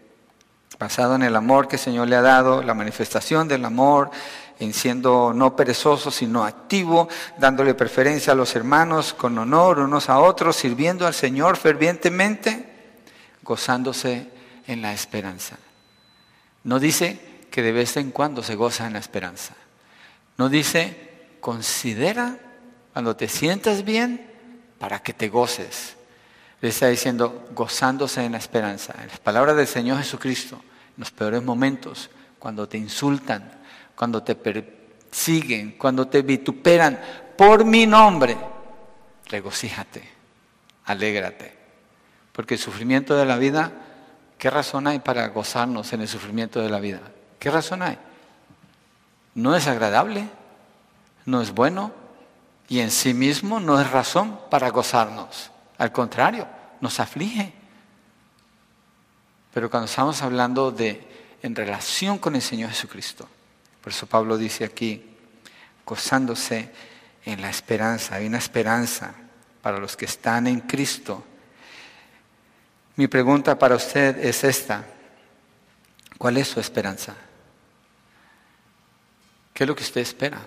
basado 0.79 1.15
en 1.15 1.23
el 1.23 1.37
amor 1.37 1.69
que 1.69 1.77
el 1.77 1.83
Señor 1.83 2.09
le 2.09 2.17
ha 2.17 2.23
dado, 2.23 2.63
la 2.63 2.75
manifestación 2.75 3.49
del 3.49 3.65
amor, 3.65 4.11
en 4.59 4.73
siendo 4.73 5.33
no 5.35 5.57
perezoso, 5.57 6.11
sino 6.11 6.45
activo, 6.45 7.09
dándole 7.39 7.75
preferencia 7.75 8.33
a 8.33 8.37
los 8.37 8.55
hermanos 8.55 9.15
con 9.15 9.37
honor 9.39 9.79
unos 9.81 10.09
a 10.09 10.19
otros, 10.21 10.57
sirviendo 10.57 11.07
al 11.07 11.15
Señor 11.15 11.57
fervientemente, 11.57 12.73
gozándose 13.43 14.29
en 14.67 14.83
la 14.83 14.93
esperanza. 14.93 15.57
No 16.63 16.79
dice 16.79 17.47
que 17.51 17.63
de 17.63 17.73
vez 17.73 17.97
en 17.97 18.11
cuando 18.11 18.43
se 18.43 18.55
goza 18.55 18.87
en 18.87 18.95
la 18.95 18.99
esperanza. 18.99 19.55
No 20.37 20.49
dice, 20.49 21.37
considera 21.41 22.39
cuando 22.95 23.15
te 23.17 23.29
sientas 23.29 23.85
bien, 23.85 24.31
para 24.79 25.01
que 25.01 25.13
te 25.13 25.29
goces. 25.29 25.97
Le 26.61 26.69
está 26.69 26.87
diciendo, 26.87 27.47
gozándose 27.53 28.25
en 28.25 28.33
la 28.33 28.39
esperanza. 28.39 28.95
En 29.03 29.09
las 29.09 29.19
palabras 29.19 29.57
del 29.57 29.67
Señor 29.67 29.99
Jesucristo, 29.99 30.57
en 30.57 30.95
los 31.01 31.11
peores 31.11 31.43
momentos, 31.43 32.09
cuando 32.39 32.69
te 32.69 32.79
insultan, 32.79 33.51
cuando 33.97 34.23
te 34.23 34.37
persiguen, 34.37 35.73
cuando 35.73 36.07
te 36.07 36.23
vituperan 36.23 37.01
por 37.37 37.65
mi 37.65 37.85
nombre, 37.85 38.37
regocíjate, 39.27 40.09
alégrate. 40.85 41.53
Porque 42.33 42.55
el 42.55 42.61
sufrimiento 42.61 43.17
de 43.17 43.27
la 43.27 43.37
vida, 43.37 43.73
¿qué 44.39 44.51
razón 44.51 44.87
hay 44.87 45.01
para 45.01 45.27
gozarnos 45.29 45.93
en 45.93 46.01
el 46.01 46.09
sufrimiento 46.09 46.61
de 46.61 46.71
la 46.71 46.79
vida? 46.79 47.01
¿Qué 47.39 47.51
razón 47.51 47.83
hay? 47.83 47.99
¿No 49.35 49.57
es 49.57 49.67
agradable? 49.67 50.29
no 51.27 51.41
es 51.41 51.53
bueno 51.53 51.93
y 52.69 52.81
en 52.81 52.91
sí 52.91 53.15
mismo 53.15 53.61
no 53.61 53.81
es 53.81 53.91
razón 53.91 54.39
para 54.51 54.71
gozarnos. 54.71 55.51
Al 55.79 55.93
contrario, 55.93 56.47
nos 56.81 57.01
aflige. 57.01 57.53
Pero 59.53 59.71
cuando 59.71 59.87
estamos 59.87 60.23
hablando 60.23 60.71
de 60.71 61.13
en 61.43 61.55
relación 61.55 62.19
con 62.19 62.35
el 62.35 62.43
Señor 62.43 62.71
Jesucristo, 62.71 63.29
por 63.83 63.93
eso 63.93 64.07
Pablo 64.07 64.39
dice 64.39 64.65
aquí, 64.65 65.05
gozándose 65.85 66.73
en 67.25 67.43
la 67.43 67.51
esperanza, 67.51 68.17
hay 68.17 68.27
una 68.27 68.39
esperanza 68.39 69.15
para 69.61 69.79
los 69.79 69.97
que 69.97 70.07
están 70.07 70.47
en 70.47 70.61
Cristo. 70.61 71.25
Mi 72.97 73.09
pregunta 73.09 73.59
para 73.59 73.77
usted 73.77 74.19
es 74.25 74.43
esta, 74.45 74.85
¿cuál 76.17 76.39
es 76.39 76.49
su 76.49 76.61
esperanza? 76.61 77.15
¿Qué 79.53 79.65
es 79.65 79.69
lo 79.69 79.77
que 79.77 79.83
usted 79.83 80.01
espera? 80.01 80.41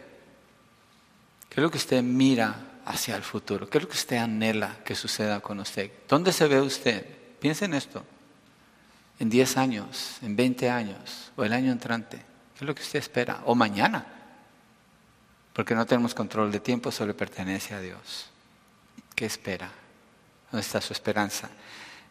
¿Qué 1.58 1.62
es 1.62 1.64
lo 1.64 1.72
que 1.72 1.80
usted 1.80 2.04
mira 2.04 2.56
hacia 2.86 3.16
el 3.16 3.24
futuro? 3.24 3.68
¿Qué 3.68 3.80
es 3.80 3.84
lo 3.84 3.90
que 3.90 3.98
usted 3.98 4.18
anhela 4.18 4.78
que 4.86 4.94
suceda 4.94 5.40
con 5.40 5.60
usted? 5.60 5.90
¿Dónde 6.08 6.32
se 6.32 6.48
ve 6.48 6.62
usted? 6.62 7.04
Piense 7.40 7.66
en 7.66 7.74
esto. 7.74 8.06
En 9.18 9.28
10 9.28 9.58
años, 9.58 10.18
en 10.22 10.36
20 10.36 10.70
años 10.70 11.32
o 11.36 11.44
el 11.44 11.54
año 11.54 11.72
entrante. 11.72 12.18
¿Qué 12.18 12.60
es 12.60 12.62
lo 12.62 12.76
que 12.76 12.84
usted 12.84 13.00
espera? 13.00 13.42
O 13.46 13.56
mañana. 13.56 14.06
Porque 15.52 15.74
no 15.74 15.88
tenemos 15.88 16.14
control 16.14 16.52
de 16.52 16.60
tiempo, 16.60 16.92
solo 16.92 17.18
pertenece 17.18 17.74
a 17.74 17.80
Dios. 17.80 18.30
¿Qué 19.16 19.26
espera? 19.26 19.72
¿Dónde 20.52 20.64
está 20.64 20.80
su 20.80 20.94
esperanza? 20.94 21.50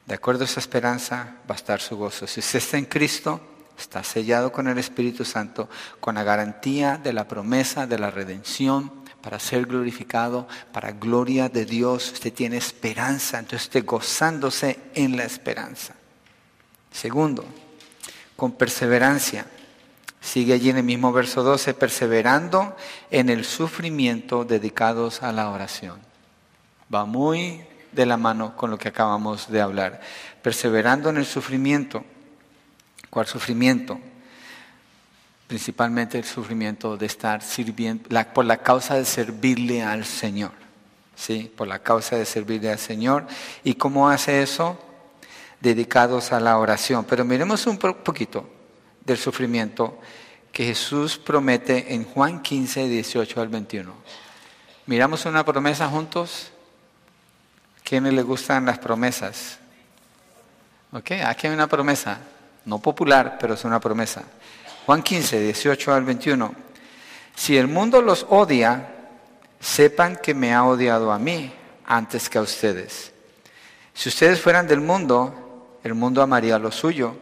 De 0.07 0.15
acuerdo 0.15 0.43
a 0.43 0.47
esa 0.47 0.59
esperanza 0.59 1.37
va 1.49 1.55
a 1.55 1.59
estar 1.59 1.81
su 1.81 1.97
gozo. 1.97 2.27
Si 2.27 2.41
usted 2.41 2.59
está 2.59 2.79
en 2.79 2.87
Cristo, 2.87 3.41
está 3.79 4.03
sellado 4.03 4.51
con 4.51 4.67
el 4.67 4.79
Espíritu 4.79 5.25
Santo, 5.25 5.71
con 6.01 6.17
la 6.17 6.25
garantía 6.25 6.97
de 6.99 7.13
la 7.13 7.29
promesa 7.29 7.87
de 7.87 8.01
la 8.01 8.11
redención 8.11 9.06
para 9.27 9.41
ser 9.41 9.67
glorificado, 9.67 10.47
para 10.71 10.93
gloria 10.93 11.49
de 11.49 11.65
Dios. 11.65 12.13
Usted 12.13 12.33
tiene 12.33 12.59
esperanza, 12.59 13.41
entonces 13.41 13.63
esté 13.63 13.81
gozándose 13.81 14.79
en 14.95 15.17
la 15.17 15.25
esperanza. 15.25 15.97
Segundo, 16.93 17.45
con 18.37 18.53
perseverancia. 18.53 19.45
Sigue 20.21 20.53
allí 20.53 20.71
en 20.71 20.77
el 20.77 20.85
mismo 20.85 21.13
verso 21.13 21.43
12, 21.43 21.75
perseverando 21.75 22.77
en 23.11 23.29
el 23.29 23.45
sufrimiento 23.45 24.45
dedicados 24.45 25.25
a 25.25 25.33
la 25.33 25.51
oración. 25.51 25.99
Va 26.95 27.05
muy 27.05 27.65
de 27.91 28.07
la 28.07 28.17
mano 28.17 28.57
con 28.57 28.71
lo 28.71 28.79
que 28.79 28.87
acabamos 28.87 29.51
de 29.51 29.61
hablar. 29.61 30.03
Perseverando 30.41 31.11
en 31.11 31.17
el 31.17 31.27
sufrimiento. 31.27 32.05
¿Cuál 33.11 33.27
sufrimiento? 33.27 33.99
Principalmente 35.47 36.19
el 36.19 36.25
sufrimiento 36.25 36.97
de 36.97 37.07
estar 37.07 37.43
sirviendo, 37.43 38.09
por 38.35 38.45
la 38.45 38.59
causa 38.59 38.95
de 38.95 39.05
servirle 39.05 39.83
al 39.83 40.05
Señor. 40.05 40.53
¿Sí? 41.15 41.51
Por 41.57 41.67
la 41.67 41.79
causa 41.79 42.17
de 42.17 42.27
servirle 42.27 42.71
al 42.71 42.79
Señor. 42.79 43.27
¿Y 43.65 43.75
cómo 43.75 44.09
hace 44.09 44.43
eso? 44.43 44.79
Dedicados 45.61 46.33
a 46.33 46.41
la 46.41 46.59
oración. 46.59 47.05
Pero 47.05 47.25
miremos 47.25 47.67
un 47.67 47.79
poquito 47.79 48.49
del 49.05 49.17
sufrimiento 49.17 49.99
que 50.53 50.65
Jesús 50.65 51.19
promete 51.19 51.95
en 51.95 52.05
Juan 52.05 52.43
15, 52.43 52.89
18 52.89 53.41
al 53.41 53.49
21. 53.49 53.93
Miramos 54.87 55.27
una 55.27 55.45
promesa 55.45 55.89
juntos. 55.89 56.51
¿Quiénes 57.85 58.15
le 58.15 58.23
gustan 58.23 58.67
las 58.67 58.79
promesas? 58.79 59.59
¿Ok? 60.93 61.11
Aquí 61.25 61.47
hay 61.47 61.53
una 61.53 61.67
promesa, 61.67 62.19
no 62.65 62.79
popular, 62.79 63.37
pero 63.39 63.55
es 63.55 63.65
una 63.65 63.81
promesa. 63.81 64.23
Juan 64.87 65.03
15, 65.03 65.41
18 65.41 65.95
al 65.95 66.05
21. 66.05 66.55
Si 67.35 67.57
el 67.57 67.67
mundo 67.67 68.01
los 68.01 68.25
odia, 68.31 68.95
sepan 69.59 70.15
que 70.15 70.33
me 70.33 70.55
ha 70.55 70.65
odiado 70.65 71.11
a 71.11 71.19
mí 71.19 71.53
antes 71.85 72.29
que 72.29 72.39
a 72.39 72.43
ustedes. 72.43 73.13
Si 73.93 74.09
ustedes 74.09 74.41
fueran 74.41 74.69
del 74.69 74.81
mundo, 74.81 75.79
el 75.83 75.95
mundo 75.95 76.23
amaría 76.23 76.57
lo 76.61 76.71
suyo, 76.71 77.17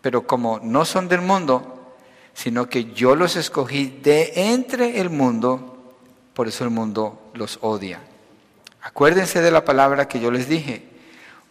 pero 0.00 0.26
como 0.26 0.58
no 0.60 0.84
son 0.84 1.06
del 1.06 1.20
mundo, 1.20 1.94
sino 2.34 2.68
que 2.68 2.86
yo 2.86 3.14
los 3.14 3.36
escogí 3.36 4.00
de 4.02 4.32
entre 4.34 4.98
el 4.98 5.08
mundo, 5.08 5.94
por 6.34 6.48
eso 6.48 6.64
el 6.64 6.70
mundo 6.70 7.30
los 7.34 7.60
odia. 7.62 8.00
Acuérdense 8.82 9.40
de 9.40 9.52
la 9.52 9.64
palabra 9.64 10.08
que 10.08 10.18
yo 10.18 10.32
les 10.32 10.48
dije. 10.48 10.82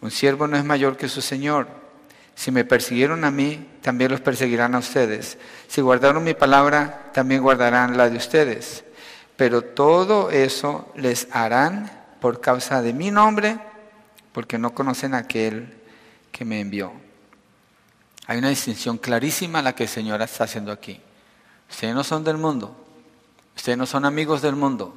Un 0.02 0.10
siervo 0.10 0.46
no 0.46 0.58
es 0.58 0.64
mayor 0.64 0.98
que 0.98 1.08
su 1.08 1.22
Señor. 1.22 1.87
Si 2.38 2.52
me 2.52 2.64
persiguieron 2.64 3.24
a 3.24 3.32
mí, 3.32 3.66
también 3.82 4.12
los 4.12 4.20
perseguirán 4.20 4.76
a 4.76 4.78
ustedes. 4.78 5.38
Si 5.66 5.80
guardaron 5.80 6.22
mi 6.22 6.34
palabra, 6.34 7.10
también 7.12 7.42
guardarán 7.42 7.96
la 7.96 8.08
de 8.08 8.16
ustedes. 8.16 8.84
Pero 9.36 9.62
todo 9.62 10.30
eso 10.30 10.92
les 10.94 11.26
harán 11.32 11.90
por 12.20 12.40
causa 12.40 12.80
de 12.80 12.92
mi 12.92 13.10
nombre, 13.10 13.58
porque 14.30 14.56
no 14.56 14.72
conocen 14.72 15.14
a 15.14 15.18
aquel 15.18 15.78
que 16.30 16.44
me 16.44 16.60
envió. 16.60 16.92
Hay 18.28 18.38
una 18.38 18.50
distinción 18.50 18.98
clarísima 18.98 19.60
la 19.60 19.74
que 19.74 19.82
el 19.82 19.88
Señor 19.88 20.22
está 20.22 20.44
haciendo 20.44 20.70
aquí. 20.70 21.00
Ustedes 21.68 21.92
no 21.92 22.04
son 22.04 22.22
del 22.22 22.36
mundo, 22.36 22.72
ustedes 23.56 23.76
no 23.76 23.84
son 23.84 24.04
amigos 24.04 24.42
del 24.42 24.54
mundo, 24.54 24.96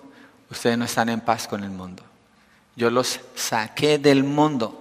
ustedes 0.51 0.77
no 0.77 0.85
están 0.85 1.09
en 1.09 1.21
paz 1.21 1.47
con 1.47 1.63
el 1.63 1.71
mundo. 1.71 2.03
Yo 2.75 2.91
los 2.91 3.19
saqué 3.33 3.97
del 3.97 4.23
mundo, 4.23 4.80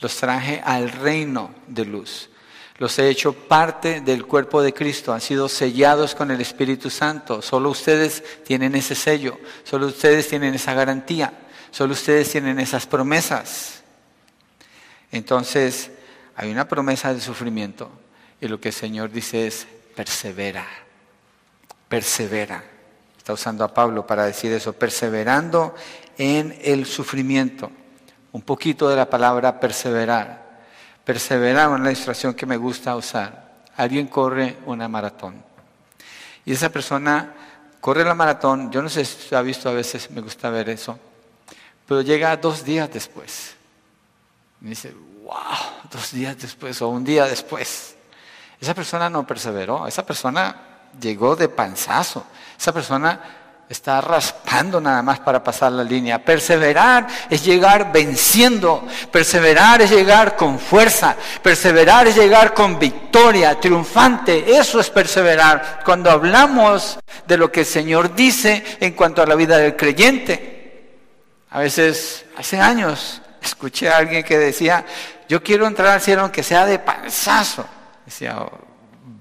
los 0.00 0.16
traje 0.16 0.60
al 0.64 0.90
reino 0.90 1.54
de 1.66 1.84
luz. 1.84 2.30
Los 2.78 2.98
he 2.98 3.10
hecho 3.10 3.34
parte 3.34 4.00
del 4.00 4.24
cuerpo 4.24 4.62
de 4.62 4.72
Cristo, 4.72 5.12
han 5.12 5.20
sido 5.20 5.50
sellados 5.50 6.14
con 6.14 6.30
el 6.30 6.40
Espíritu 6.40 6.88
Santo. 6.88 7.42
Solo 7.42 7.68
ustedes 7.68 8.24
tienen 8.42 8.74
ese 8.74 8.94
sello, 8.94 9.38
solo 9.64 9.88
ustedes 9.88 10.28
tienen 10.28 10.54
esa 10.54 10.72
garantía, 10.72 11.32
solo 11.70 11.92
ustedes 11.92 12.30
tienen 12.30 12.58
esas 12.58 12.86
promesas. 12.86 13.82
Entonces, 15.12 15.90
hay 16.36 16.50
una 16.50 16.68
promesa 16.68 17.12
de 17.12 17.20
sufrimiento 17.20 17.90
y 18.40 18.48
lo 18.48 18.58
que 18.58 18.68
el 18.68 18.74
Señor 18.74 19.10
dice 19.10 19.46
es, 19.46 19.66
persevera, 19.94 20.66
persevera. 21.86 22.64
Está 23.18 23.34
usando 23.34 23.62
a 23.62 23.74
Pablo 23.74 24.06
para 24.06 24.24
decir 24.24 24.50
eso, 24.52 24.72
perseverando 24.72 25.74
en 26.16 26.58
el 26.62 26.86
sufrimiento. 26.86 27.70
Un 28.32 28.42
poquito 28.42 28.88
de 28.88 28.96
la 28.96 29.08
palabra 29.08 29.58
perseverar. 29.58 30.48
Perseverar 31.04 31.70
es 31.70 31.80
una 31.80 31.90
ilustración 31.90 32.34
que 32.34 32.46
me 32.46 32.56
gusta 32.56 32.94
usar. 32.96 33.50
Alguien 33.76 34.06
corre 34.06 34.58
una 34.66 34.88
maratón. 34.88 35.42
Y 36.44 36.52
esa 36.52 36.68
persona 36.68 37.34
corre 37.80 38.04
la 38.04 38.14
maratón, 38.14 38.70
yo 38.70 38.82
no 38.82 38.88
sé 38.88 39.04
si 39.04 39.34
ha 39.34 39.42
visto 39.42 39.68
a 39.68 39.72
veces, 39.72 40.10
me 40.10 40.20
gusta 40.20 40.50
ver 40.50 40.68
eso, 40.68 40.98
pero 41.86 42.02
llega 42.02 42.36
dos 42.36 42.64
días 42.64 42.92
después. 42.92 43.54
Y 44.60 44.66
dice, 44.66 44.94
wow, 45.22 45.88
dos 45.90 46.12
días 46.12 46.38
después 46.38 46.80
o 46.82 46.88
un 46.88 47.04
día 47.04 47.24
después. 47.24 47.96
Esa 48.60 48.74
persona 48.74 49.08
no 49.08 49.26
perseveró, 49.26 49.86
esa 49.86 50.04
persona 50.04 50.54
llegó 51.00 51.34
de 51.34 51.48
panzazo, 51.48 52.26
esa 52.58 52.72
persona 52.72 53.39
está 53.70 54.00
raspando 54.00 54.80
nada 54.80 55.00
más 55.00 55.20
para 55.20 55.44
pasar 55.44 55.70
la 55.70 55.84
línea. 55.84 56.24
Perseverar 56.24 57.06
es 57.30 57.44
llegar 57.44 57.92
venciendo, 57.92 58.84
perseverar 59.12 59.80
es 59.80 59.90
llegar 59.92 60.36
con 60.36 60.58
fuerza, 60.58 61.14
perseverar 61.40 62.08
es 62.08 62.16
llegar 62.16 62.52
con 62.52 62.80
victoria, 62.80 63.60
triunfante. 63.60 64.56
Eso 64.56 64.80
es 64.80 64.90
perseverar. 64.90 65.82
Cuando 65.84 66.10
hablamos 66.10 66.98
de 67.28 67.36
lo 67.36 67.52
que 67.52 67.60
el 67.60 67.66
Señor 67.66 68.12
dice 68.12 68.64
en 68.80 68.92
cuanto 68.94 69.22
a 69.22 69.26
la 69.26 69.36
vida 69.36 69.56
del 69.56 69.76
creyente, 69.76 70.96
a 71.50 71.60
veces, 71.60 72.24
hace 72.36 72.58
años, 72.58 73.22
escuché 73.40 73.88
a 73.88 73.98
alguien 73.98 74.24
que 74.24 74.36
decía, 74.36 74.84
yo 75.28 75.44
quiero 75.44 75.68
entrar 75.68 75.92
al 75.92 76.00
cielo 76.00 76.22
aunque 76.22 76.42
sea 76.42 76.66
de 76.66 76.80
panzazo. 76.80 77.64
Decía, 78.04 78.36
oh, 78.40 78.50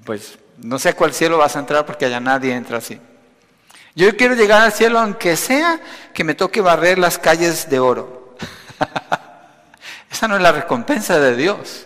pues 0.04 0.40
no 0.58 0.80
sé 0.80 0.90
a 0.90 0.96
cuál 0.96 1.14
cielo 1.14 1.38
vas 1.38 1.56
a 1.56 1.60
entrar 1.60 1.86
porque 1.86 2.06
allá 2.06 2.20
nadie 2.20 2.56
entra 2.56 2.80
así. 2.80 3.00
Yo 4.00 4.16
quiero 4.16 4.34
llegar 4.34 4.62
al 4.62 4.72
cielo 4.72 4.98
aunque 4.98 5.36
sea 5.36 5.78
que 6.14 6.24
me 6.24 6.34
toque 6.34 6.62
barrer 6.62 6.98
las 6.98 7.18
calles 7.18 7.70
de 7.70 7.80
oro. 7.80 8.34
Esa 10.10 10.30
no 10.30 10.38
es 10.38 10.42
la 10.42 10.54
recompensa 10.54 11.20
de 11.20 11.36
Dios 11.36 11.86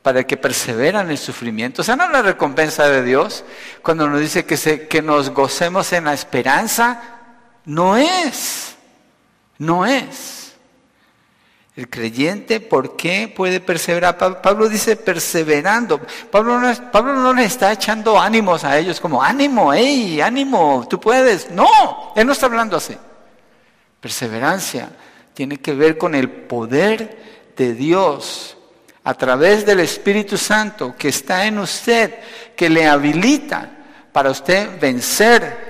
para 0.00 0.20
el 0.20 0.26
que 0.26 0.36
persevera 0.36 1.00
en 1.00 1.10
el 1.10 1.18
sufrimiento. 1.18 1.82
Esa 1.82 1.96
no 1.96 2.04
es 2.04 2.10
la 2.12 2.22
recompensa 2.22 2.88
de 2.88 3.02
Dios 3.02 3.44
cuando 3.82 4.08
nos 4.08 4.20
dice 4.20 4.44
que, 4.44 4.86
que 4.86 5.02
nos 5.02 5.30
gocemos 5.30 5.92
en 5.92 6.04
la 6.04 6.14
esperanza. 6.14 7.02
No 7.64 7.96
es, 7.96 8.76
no 9.58 9.84
es. 9.84 10.39
El 11.76 11.88
creyente, 11.88 12.60
¿por 12.60 12.96
qué 12.96 13.32
puede 13.34 13.60
perseverar? 13.60 14.18
Pablo 14.42 14.68
dice 14.68 14.96
perseverando. 14.96 16.00
Pablo 16.30 16.58
no, 16.58 17.32
le 17.32 17.44
está 17.44 17.72
echando 17.72 18.20
ánimos 18.20 18.64
a 18.64 18.76
ellos 18.76 19.00
como 19.00 19.22
ánimo, 19.22 19.72
hey, 19.72 20.20
ánimo, 20.20 20.86
tú 20.90 21.00
puedes. 21.00 21.50
No, 21.50 22.12
él 22.16 22.26
no 22.26 22.32
está 22.32 22.46
hablando 22.46 22.76
así. 22.76 22.96
Perseverancia 24.00 24.90
tiene 25.32 25.58
que 25.58 25.74
ver 25.74 25.96
con 25.96 26.14
el 26.14 26.28
poder 26.28 27.52
de 27.56 27.74
Dios 27.74 28.56
a 29.04 29.14
través 29.14 29.64
del 29.64 29.80
Espíritu 29.80 30.36
Santo 30.36 30.94
que 30.98 31.08
está 31.08 31.46
en 31.46 31.58
usted, 31.58 32.18
que 32.56 32.68
le 32.68 32.86
habilita 32.86 33.70
para 34.12 34.30
usted 34.30 34.78
vencer 34.80 35.69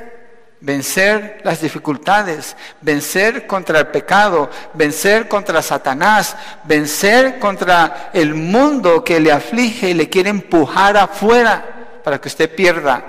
vencer 0.60 1.40
las 1.42 1.60
dificultades, 1.60 2.56
vencer 2.80 3.46
contra 3.46 3.80
el 3.80 3.86
pecado, 3.88 4.50
vencer 4.74 5.28
contra 5.28 5.62
Satanás, 5.62 6.36
vencer 6.64 7.38
contra 7.38 8.10
el 8.12 8.34
mundo 8.34 9.02
que 9.02 9.20
le 9.20 9.32
aflige 9.32 9.90
y 9.90 9.94
le 9.94 10.08
quiere 10.08 10.30
empujar 10.30 10.96
afuera 10.96 12.00
para 12.04 12.20
que 12.20 12.28
usted 12.28 12.54
pierda 12.54 13.04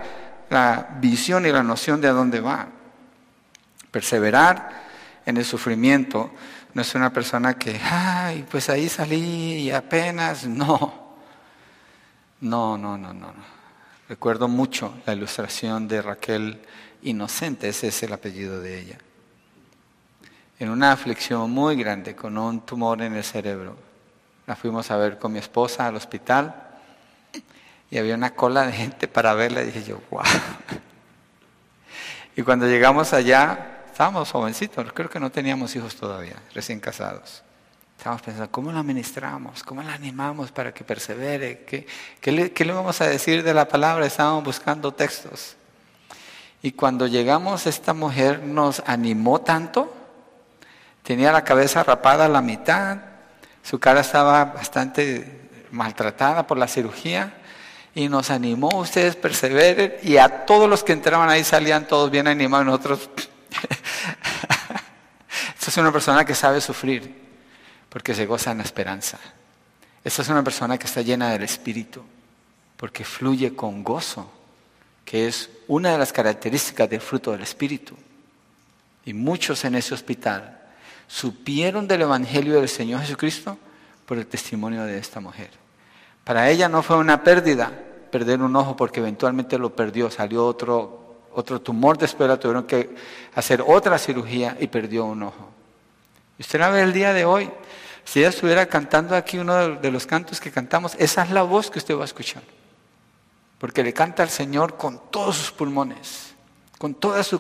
la 0.49 0.87
visión 0.99 1.45
y 1.45 1.51
la 1.51 1.63
noción 1.63 1.99
de 1.99 2.07
a 2.07 2.13
dónde 2.13 2.39
va. 2.39 2.67
Perseverar 3.89 4.81
en 5.25 5.37
el 5.37 5.45
sufrimiento 5.45 6.31
no 6.73 6.81
es 6.81 6.95
una 6.95 7.11
persona 7.11 7.55
que, 7.55 7.79
ay, 7.83 8.45
pues 8.49 8.69
ahí 8.69 8.87
salí 8.87 9.55
y 9.59 9.71
apenas, 9.71 10.45
no. 10.45 11.01
No, 12.39 12.77
no, 12.77 12.97
no, 12.97 13.13
no. 13.13 13.33
Recuerdo 14.07 14.47
mucho 14.47 14.95
la 15.05 15.13
ilustración 15.13 15.87
de 15.87 16.01
Raquel 16.01 16.61
Inocente, 17.03 17.69
ese 17.69 17.87
es 17.87 18.03
el 18.03 18.13
apellido 18.13 18.59
de 18.59 18.79
ella. 18.79 18.97
En 20.59 20.69
una 20.69 20.91
aflicción 20.91 21.49
muy 21.49 21.75
grande, 21.75 22.15
con 22.15 22.37
un 22.37 22.61
tumor 22.61 23.01
en 23.01 23.15
el 23.15 23.23
cerebro. 23.23 23.75
La 24.45 24.55
fuimos 24.55 24.91
a 24.91 24.97
ver 24.97 25.17
con 25.17 25.33
mi 25.33 25.39
esposa 25.39 25.87
al 25.87 25.95
hospital 25.95 26.55
y 27.89 27.97
había 27.97 28.15
una 28.15 28.33
cola 28.35 28.65
de 28.65 28.73
gente 28.73 29.07
para 29.07 29.33
verla 29.33 29.61
y 29.63 29.65
dije 29.65 29.83
yo, 29.83 30.01
wow. 30.09 30.23
Y 32.35 32.43
cuando 32.43 32.65
llegamos 32.65 33.11
allá, 33.13 33.83
estábamos 33.87 34.31
jovencitos, 34.31 34.93
creo 34.93 35.09
que 35.09 35.19
no 35.19 35.31
teníamos 35.31 35.75
hijos 35.75 35.95
todavía, 35.95 36.35
recién 36.53 36.79
casados. 36.79 37.43
Estábamos 37.97 38.21
pensando, 38.23 38.49
¿cómo 38.49 38.71
la 38.71 38.81
ministramos? 38.81 39.63
¿Cómo 39.63 39.83
la 39.83 39.93
animamos 39.93 40.51
para 40.51 40.73
que 40.73 40.83
persevere? 40.83 41.65
¿Qué, 41.65 41.85
qué, 42.19 42.31
le, 42.31 42.51
¿Qué, 42.51 42.65
le, 42.65 42.73
vamos 42.73 42.99
a 43.01 43.07
decir 43.07 43.43
de 43.43 43.53
la 43.53 43.67
palabra? 43.67 44.05
Estábamos 44.05 44.43
buscando 44.43 44.91
textos. 44.91 45.55
Y 46.63 46.74
cuando 46.74 47.08
llegamos, 47.08 47.65
esta 47.65 47.93
mujer 47.93 48.43
nos 48.43 48.84
animó 48.86 49.41
tanto. 49.41 49.93
Tenía 51.04 51.32
la 51.32 51.43
cabeza 51.43 51.84
rapada 51.84 52.26
a 52.26 52.30
la 52.30 52.41
mitad, 52.41 52.97
su 53.63 53.80
cara 53.80 54.02
estaba 54.02 54.45
bastante 54.45 55.50
maltratada 55.71 56.45
por 56.45 56.58
la 56.58 56.67
cirugía 56.67 57.34
y 57.95 58.08
nos 58.08 58.30
animó, 58.30 58.69
ustedes 58.80 59.15
perseveren 59.15 59.95
y 60.04 60.17
a 60.17 60.45
todos 60.45 60.69
los 60.69 60.84
que 60.84 60.93
entraban 60.93 61.30
ahí 61.30 61.43
salían 61.43 61.88
todos 61.88 62.12
bien 62.12 62.28
animados, 62.28 62.65
nosotros... 62.65 63.10
Esta 65.60 65.69
es 65.69 65.78
una 65.78 65.91
persona 65.91 66.26
que 66.26 66.36
sabe 66.36 66.62
sufrir 66.62 67.19
porque 67.89 68.15
se 68.15 68.26
goza 68.26 68.52
en 68.52 68.60
la 68.60 68.63
esperanza. 68.63 69.19
Esta 70.04 70.21
es 70.21 70.30
una 70.30 70.43
persona 70.43 70.78
que 70.78 70.88
está 70.88 71.02
llena 71.02 71.32
del 71.32 71.43
Espíritu 71.43 72.04
porque 72.78 73.04
fluye 73.04 73.56
con 73.56 73.84
gozo 73.84 74.32
que 75.05 75.27
es 75.27 75.49
una 75.67 75.91
de 75.91 75.97
las 75.97 76.13
características 76.13 76.89
del 76.89 77.01
fruto 77.01 77.31
del 77.31 77.41
Espíritu. 77.41 77.95
Y 79.05 79.13
muchos 79.13 79.63
en 79.65 79.75
ese 79.75 79.93
hospital 79.93 80.59
supieron 81.07 81.87
del 81.87 82.03
Evangelio 82.03 82.55
del 82.55 82.69
Señor 82.69 83.01
Jesucristo 83.01 83.57
por 84.05 84.17
el 84.17 84.27
testimonio 84.27 84.83
de 84.83 84.97
esta 84.97 85.19
mujer. 85.19 85.49
Para 86.23 86.49
ella 86.49 86.69
no 86.69 86.83
fue 86.83 86.97
una 86.97 87.23
pérdida 87.23 87.71
perder 88.11 88.41
un 88.41 88.55
ojo 88.55 88.75
porque 88.75 88.99
eventualmente 88.99 89.57
lo 89.57 89.75
perdió, 89.75 90.11
salió 90.11 90.45
otro, 90.45 91.21
otro 91.33 91.61
tumor 91.61 91.97
después, 91.97 92.29
la 92.29 92.39
tuvieron 92.39 92.65
que 92.65 92.93
hacer 93.35 93.63
otra 93.65 93.97
cirugía 93.97 94.57
y 94.59 94.67
perdió 94.67 95.05
un 95.05 95.23
ojo. 95.23 95.49
Y 96.37 96.41
usted 96.41 96.59
la 96.59 96.69
ve 96.69 96.81
el 96.81 96.93
día 96.93 97.13
de 97.13 97.25
hoy, 97.25 97.49
si 98.03 98.19
ella 98.19 98.29
estuviera 98.29 98.65
cantando 98.65 99.15
aquí 99.15 99.37
uno 99.37 99.75
de 99.75 99.91
los 99.91 100.05
cantos 100.05 100.39
que 100.39 100.51
cantamos, 100.51 100.95
esa 100.99 101.23
es 101.23 101.31
la 101.31 101.43
voz 101.43 101.71
que 101.71 101.79
usted 101.79 101.95
va 101.95 102.03
a 102.03 102.05
escuchar 102.05 102.43
porque 103.62 103.84
le 103.84 103.93
canta 103.93 104.24
al 104.24 104.32
Señor 104.32 104.76
con 104.76 105.12
todos 105.12 105.38
sus 105.38 105.52
pulmones, 105.52 106.34
con 106.80 106.95
toda 106.95 107.24
su 107.24 107.39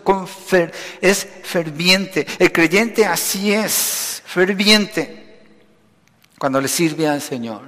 es 1.01 1.27
ferviente. 1.41 2.27
El 2.37 2.51
creyente 2.51 3.07
así 3.07 3.51
es, 3.51 4.21
ferviente 4.23 5.39
cuando 6.37 6.61
le 6.61 6.67
sirve 6.67 7.07
al 7.07 7.23
Señor. 7.23 7.63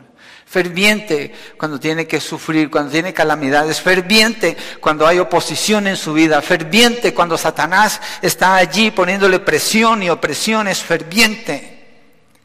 Ferviente 0.45 1.33
cuando 1.57 1.79
tiene 1.79 2.05
que 2.05 2.21
sufrir, 2.21 2.69
cuando 2.69 2.91
tiene 2.91 3.11
calamidades. 3.11 3.81
Ferviente 3.81 4.55
cuando 4.79 5.07
hay 5.07 5.17
oposición 5.17 5.87
en 5.87 5.97
su 5.97 6.13
vida. 6.13 6.39
Ferviente 6.43 7.11
cuando 7.11 7.39
Satanás 7.39 7.99
está 8.21 8.57
allí 8.57 8.91
poniéndole 8.91 9.39
presión 9.39 10.03
y 10.03 10.11
opresión. 10.11 10.67
Es 10.67 10.83
ferviente 10.83 11.72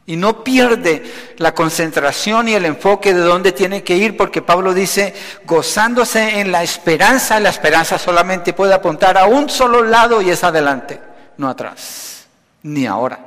y 0.09 0.15
no 0.15 0.43
pierde 0.43 1.03
la 1.37 1.53
concentración 1.53 2.47
y 2.47 2.55
el 2.55 2.65
enfoque 2.65 3.13
de 3.13 3.19
dónde 3.19 3.51
tiene 3.51 3.83
que 3.83 3.95
ir, 3.95 4.17
porque 4.17 4.41
Pablo 4.41 4.73
dice, 4.73 5.13
gozándose 5.45 6.39
en 6.39 6.51
la 6.51 6.63
esperanza, 6.63 7.39
la 7.39 7.49
esperanza 7.49 7.99
solamente 7.99 8.53
puede 8.53 8.73
apuntar 8.73 9.19
a 9.19 9.27
un 9.27 9.51
solo 9.51 9.83
lado 9.83 10.19
y 10.23 10.31
es 10.31 10.43
adelante, 10.43 10.99
no 11.37 11.47
atrás, 11.47 12.25
ni 12.63 12.87
ahora. 12.87 13.19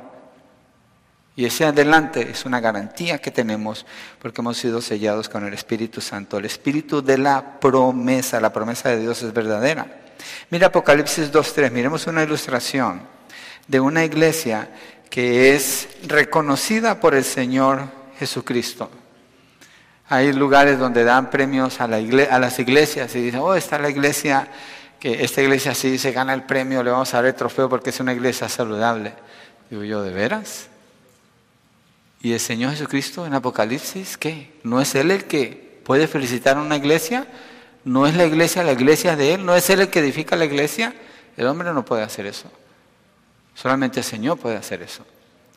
Y 1.37 1.45
ese 1.45 1.63
adelante 1.63 2.29
es 2.29 2.43
una 2.43 2.59
garantía 2.59 3.17
que 3.17 3.31
tenemos 3.31 3.85
porque 4.21 4.41
hemos 4.41 4.57
sido 4.57 4.81
sellados 4.81 5.29
con 5.29 5.47
el 5.47 5.53
Espíritu 5.53 6.01
Santo, 6.01 6.37
el 6.37 6.43
Espíritu 6.43 7.01
de 7.01 7.17
la 7.17 7.61
promesa, 7.61 8.41
la 8.41 8.51
promesa 8.51 8.89
de 8.89 8.99
Dios 8.99 9.23
es 9.23 9.31
verdadera. 9.31 9.87
Mira 10.49 10.67
Apocalipsis 10.67 11.31
2.3, 11.31 11.71
miremos 11.71 12.07
una 12.07 12.23
ilustración 12.23 13.03
de 13.69 13.79
una 13.79 14.03
iglesia 14.03 14.67
que 15.13 15.53
es 15.53 15.89
reconocida 16.07 16.99
por 16.99 17.13
el 17.13 17.23
Señor 17.23 17.83
Jesucristo. 18.17 18.89
Hay 20.09 20.33
lugares 20.33 20.79
donde 20.79 21.03
dan 21.03 21.29
premios 21.29 21.79
a, 21.81 21.87
las 21.87 22.57
iglesias 22.57 23.13
y 23.13 23.21
dicen, 23.21 23.39
oh, 23.41 23.53
está 23.53 23.77
la 23.77 23.91
iglesia, 23.91 24.47
que 24.99 25.23
esta 25.23 25.43
iglesia 25.43 25.75
sí 25.75 25.99
se 25.99 26.13
gana 26.13 26.33
el 26.33 26.45
premio, 26.45 26.81
le 26.81 26.89
vamos 26.89 27.13
a 27.13 27.17
dar 27.17 27.27
el 27.27 27.35
trofeo 27.35 27.69
porque 27.69 27.91
es 27.91 27.99
una 27.99 28.11
iglesia 28.11 28.49
saludable. 28.49 29.13
Digo 29.69 29.83
yo, 29.83 30.01
¿de 30.01 30.11
veras? 30.13 30.65
¿Y 32.19 32.33
el 32.33 32.39
Señor 32.39 32.71
Jesucristo 32.71 33.27
en 33.27 33.35
Apocalipsis 33.35 34.17
qué? 34.17 34.51
¿No 34.63 34.81
es 34.81 34.95
Él 34.95 35.11
el 35.11 35.25
que 35.25 35.79
puede 35.85 36.07
felicitar 36.07 36.57
a 36.57 36.61
una 36.61 36.77
iglesia? 36.77 37.27
¿No 37.85 38.07
es 38.07 38.15
la 38.15 38.25
iglesia 38.25 38.63
la 38.63 38.71
iglesia 38.71 39.15
de 39.15 39.35
Él? 39.35 39.45
¿No 39.45 39.55
es 39.55 39.69
Él 39.69 39.81
el 39.81 39.89
que 39.89 39.99
edifica 39.99 40.35
la 40.35 40.45
iglesia? 40.45 40.95
El 41.37 41.45
hombre 41.45 41.71
no 41.71 41.85
puede 41.85 42.01
hacer 42.01 42.25
eso. 42.25 42.51
Solamente 43.55 43.99
el 43.99 44.05
Señor 44.05 44.37
puede 44.37 44.57
hacer 44.57 44.81
eso. 44.81 45.05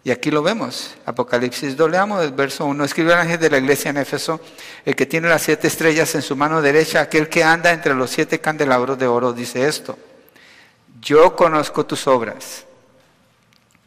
Y 0.07 0.13
aquí 0.13 0.31
lo 0.31 0.41
vemos, 0.41 0.95
Apocalipsis 1.05 1.77
2, 1.77 1.91
leamos 1.91 2.23
el 2.23 2.31
verso 2.31 2.65
1. 2.65 2.85
Escribe 2.85 3.13
el 3.13 3.19
ángel 3.19 3.41
de 3.41 3.51
la 3.51 3.59
iglesia 3.59 3.91
en 3.91 3.97
Éfeso, 3.97 4.41
el 4.85 4.95
que 4.95 5.05
tiene 5.05 5.29
las 5.29 5.43
siete 5.43 5.67
estrellas 5.67 6.15
en 6.15 6.23
su 6.23 6.37
mano 6.37 6.63
derecha, 6.63 7.01
aquel 7.01 7.29
que 7.29 7.43
anda 7.43 7.73
entre 7.73 7.93
los 7.93 8.11
siete 8.11 8.41
candelabros 8.41 8.97
de 9.01 9.09
oro, 9.09 9.33
dice 9.33 9.67
esto. 9.67 9.99
Yo 11.01 11.35
conozco 11.35 11.85
tus 11.87 12.07
obras, 12.07 12.65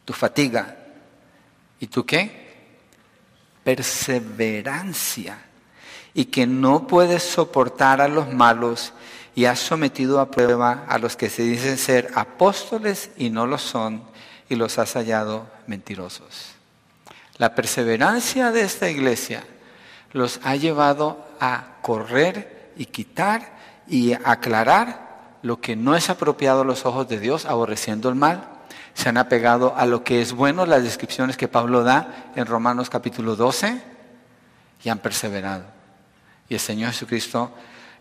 tu 0.04 0.12
fatiga. 0.12 0.76
¿Y 1.80 1.88
tú 1.88 2.06
qué? 2.06 2.50
Perseverancia. 3.64 5.40
Y 6.14 6.26
que 6.26 6.46
no 6.46 6.86
puedes 6.86 7.24
soportar 7.24 8.02
a 8.02 8.10
los 8.10 8.34
malos 8.34 8.92
y 9.36 9.46
has 9.46 9.60
sometido 9.60 10.20
a 10.20 10.32
prueba 10.32 10.86
a 10.88 10.98
los 10.98 11.16
que 11.16 11.30
se 11.30 11.44
dicen 11.44 11.78
ser 11.78 12.12
apóstoles 12.16 13.12
y 13.18 13.30
no 13.30 13.48
lo 13.48 13.58
son, 13.58 14.04
y 14.50 14.56
los 14.56 14.80
has 14.80 14.94
hallado 14.94 15.48
mentirosos. 15.68 16.56
La 17.38 17.56
perseverancia 17.56 18.52
de 18.52 18.62
esta 18.62 18.90
iglesia 18.90 19.44
los 20.12 20.40
ha 20.44 20.56
llevado 20.56 21.26
a 21.40 21.78
correr 21.82 22.72
y 22.76 22.86
quitar 22.86 23.58
y 23.88 24.14
aclarar 24.14 25.10
lo 25.42 25.62
que 25.62 25.76
no 25.76 25.96
es 25.96 26.10
apropiado 26.10 26.62
a 26.62 26.66
los 26.66 26.86
ojos 26.86 27.08
de 27.08 27.20
Dios, 27.20 27.46
aborreciendo 27.46 28.10
el 28.10 28.16
mal. 28.16 28.44
Se 28.94 29.08
han 29.08 29.18
apegado 29.18 29.74
a 29.78 29.86
lo 29.86 30.04
que 30.04 30.22
es 30.22 30.34
bueno, 30.34 30.66
las 30.66 30.84
descripciones 30.84 31.38
que 31.38 31.48
Pablo 31.48 31.84
da 31.84 32.32
en 32.36 32.46
Romanos 32.46 32.90
capítulo 32.90 33.36
12, 33.36 33.82
y 34.84 34.90
han 34.90 35.00
perseverado. 35.00 35.64
Y 36.50 36.56
el 36.56 36.60
Señor 36.60 36.92
Jesucristo 36.92 37.52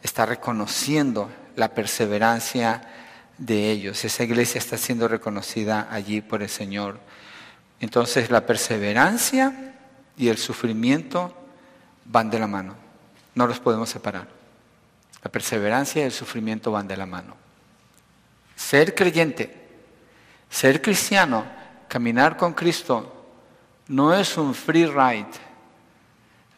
está 0.02 0.26
reconociendo 0.26 1.30
la 1.56 1.74
perseverancia 1.74 2.82
de 3.37 3.70
ellos. 3.70 4.04
Esa 4.04 4.24
iglesia 4.24 4.58
está 4.58 4.76
siendo 4.76 5.08
reconocida 5.08 5.88
allí 5.90 6.20
por 6.20 6.42
el 6.42 6.48
Señor. 6.48 6.98
Entonces 7.80 8.30
la 8.30 8.46
perseverancia 8.46 9.74
y 10.16 10.28
el 10.28 10.38
sufrimiento 10.38 11.34
van 12.04 12.30
de 12.30 12.38
la 12.38 12.46
mano. 12.46 12.74
No 13.34 13.46
los 13.46 13.61
podemos 13.61 13.88
separar. 13.88 14.26
La 15.22 15.30
perseverancia 15.30 16.02
y 16.02 16.06
el 16.06 16.12
sufrimiento 16.12 16.72
van 16.72 16.88
de 16.88 16.96
la 16.96 17.06
mano. 17.06 17.37
Ser 18.56 18.94
creyente, 18.94 19.54
ser 20.50 20.82
cristiano, 20.82 21.44
caminar 21.88 22.37
con 22.37 22.52
Cristo, 22.54 23.14
no 23.88 24.14
es 24.14 24.37
un 24.37 24.54
free 24.54 24.87
ride 24.87 25.47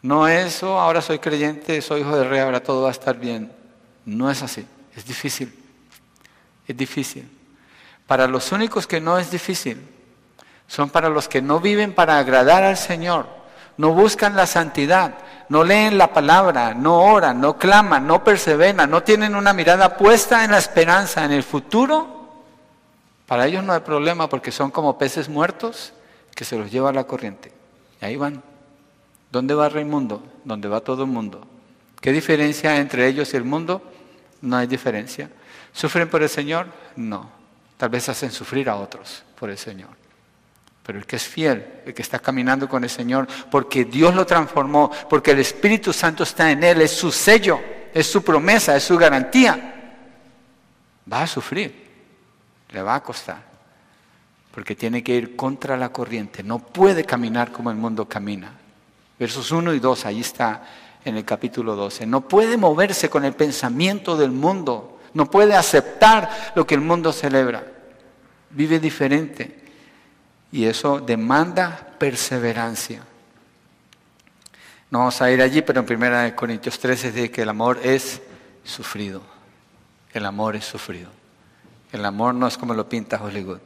no 0.01 0.27
es, 0.27 0.63
oh, 0.63 0.79
ahora 0.79 1.01
soy 1.01 1.19
creyente, 1.19 1.81
soy 1.81 2.01
hijo 2.01 2.17
de 2.17 2.27
rey, 2.27 2.39
ahora 2.39 2.63
todo 2.63 2.83
va 2.83 2.89
a 2.89 2.91
estar 2.91 3.17
bien. 3.17 3.51
No 4.05 4.31
es 4.31 4.41
así, 4.41 4.65
es 4.95 5.05
difícil. 5.05 5.53
Es 6.67 6.75
difícil. 6.75 7.29
Para 8.07 8.27
los 8.27 8.51
únicos 8.51 8.87
que 8.87 8.99
no 8.99 9.17
es 9.19 9.29
difícil, 9.29 9.87
son 10.67 10.89
para 10.89 11.09
los 11.09 11.27
que 11.27 11.41
no 11.41 11.59
viven 11.59 11.93
para 11.93 12.17
agradar 12.17 12.63
al 12.63 12.77
Señor, 12.77 13.27
no 13.77 13.93
buscan 13.93 14.35
la 14.35 14.47
santidad, 14.47 15.15
no 15.49 15.63
leen 15.63 15.97
la 15.97 16.13
palabra, 16.13 16.73
no 16.73 17.01
oran, 17.01 17.39
no 17.39 17.57
claman, 17.57 18.07
no 18.07 18.23
perseveran, 18.23 18.89
no 18.89 19.03
tienen 19.03 19.35
una 19.35 19.53
mirada 19.53 19.97
puesta 19.97 20.43
en 20.43 20.51
la 20.51 20.57
esperanza, 20.57 21.25
en 21.25 21.31
el 21.31 21.43
futuro. 21.43 22.21
Para 23.27 23.47
ellos 23.47 23.63
no 23.63 23.73
hay 23.73 23.81
problema 23.81 24.27
porque 24.27 24.51
son 24.51 24.71
como 24.71 24.97
peces 24.97 25.29
muertos 25.29 25.93
que 26.35 26.43
se 26.43 26.57
los 26.57 26.71
lleva 26.71 26.91
la 26.91 27.03
corriente. 27.03 27.51
Y 28.01 28.05
ahí 28.05 28.15
van. 28.15 28.50
¿Dónde 29.31 29.53
va 29.53 29.69
Raimundo? 29.69 30.23
¿Dónde 30.43 30.67
va 30.67 30.81
todo 30.81 31.03
el 31.03 31.09
mundo? 31.09 31.47
¿Qué 32.01 32.11
diferencia 32.11 32.77
entre 32.77 33.07
ellos 33.07 33.33
y 33.33 33.37
el 33.37 33.43
mundo? 33.43 33.81
No 34.41 34.57
hay 34.57 34.67
diferencia. 34.67 35.29
¿Sufren 35.71 36.09
por 36.09 36.21
el 36.21 36.29
Señor? 36.29 36.67
No. 36.95 37.29
Tal 37.77 37.89
vez 37.89 38.09
hacen 38.09 38.31
sufrir 38.31 38.69
a 38.69 38.75
otros 38.75 39.23
por 39.39 39.49
el 39.49 39.57
Señor. 39.57 39.89
Pero 40.83 40.99
el 40.99 41.05
que 41.05 41.15
es 41.15 41.23
fiel, 41.23 41.65
el 41.85 41.93
que 41.93 42.01
está 42.01 42.19
caminando 42.19 42.67
con 42.67 42.83
el 42.83 42.89
Señor, 42.89 43.27
porque 43.49 43.85
Dios 43.85 44.13
lo 44.13 44.25
transformó, 44.25 44.91
porque 45.09 45.31
el 45.31 45.39
Espíritu 45.39 45.93
Santo 45.93 46.23
está 46.23 46.51
en 46.51 46.63
él, 46.63 46.81
es 46.81 46.91
su 46.91 47.11
sello, 47.11 47.59
es 47.93 48.07
su 48.07 48.23
promesa, 48.23 48.75
es 48.75 48.83
su 48.83 48.97
garantía, 48.97 49.95
va 51.11 51.21
a 51.21 51.27
sufrir, 51.27 51.87
le 52.71 52.81
va 52.81 52.95
a 52.95 53.03
costar, 53.03 53.43
porque 54.51 54.75
tiene 54.75 55.03
que 55.03 55.15
ir 55.15 55.35
contra 55.35 55.77
la 55.77 55.89
corriente, 55.89 56.41
no 56.43 56.59
puede 56.59 57.05
caminar 57.05 57.51
como 57.51 57.69
el 57.69 57.77
mundo 57.77 58.09
camina. 58.09 58.60
Versos 59.21 59.51
1 59.51 59.75
y 59.75 59.79
2, 59.79 60.05
ahí 60.07 60.19
está 60.19 60.63
en 61.05 61.15
el 61.15 61.23
capítulo 61.23 61.75
12. 61.75 62.07
No 62.07 62.21
puede 62.21 62.57
moverse 62.57 63.07
con 63.07 63.23
el 63.23 63.33
pensamiento 63.33 64.17
del 64.17 64.31
mundo, 64.31 64.99
no 65.13 65.29
puede 65.29 65.55
aceptar 65.55 66.53
lo 66.55 66.65
que 66.65 66.73
el 66.73 66.81
mundo 66.81 67.13
celebra. 67.13 67.63
Vive 68.49 68.79
diferente 68.79 69.63
y 70.51 70.65
eso 70.65 70.99
demanda 70.99 71.93
perseverancia. 71.99 73.03
No 74.89 74.97
vamos 74.97 75.21
a 75.21 75.29
ir 75.29 75.39
allí, 75.39 75.61
pero 75.61 75.85
en 75.87 76.03
1 76.03 76.35
Corintios 76.35 76.79
13 76.79 77.11
dice 77.11 77.29
que 77.29 77.43
el 77.43 77.49
amor 77.49 77.79
es 77.83 78.23
sufrido. 78.63 79.21
El 80.13 80.25
amor 80.25 80.55
es 80.55 80.65
sufrido. 80.65 81.11
El 81.91 82.03
amor 82.05 82.33
no 82.33 82.47
es 82.47 82.57
como 82.57 82.73
lo 82.73 82.89
pinta 82.89 83.21
Hollywood. 83.21 83.59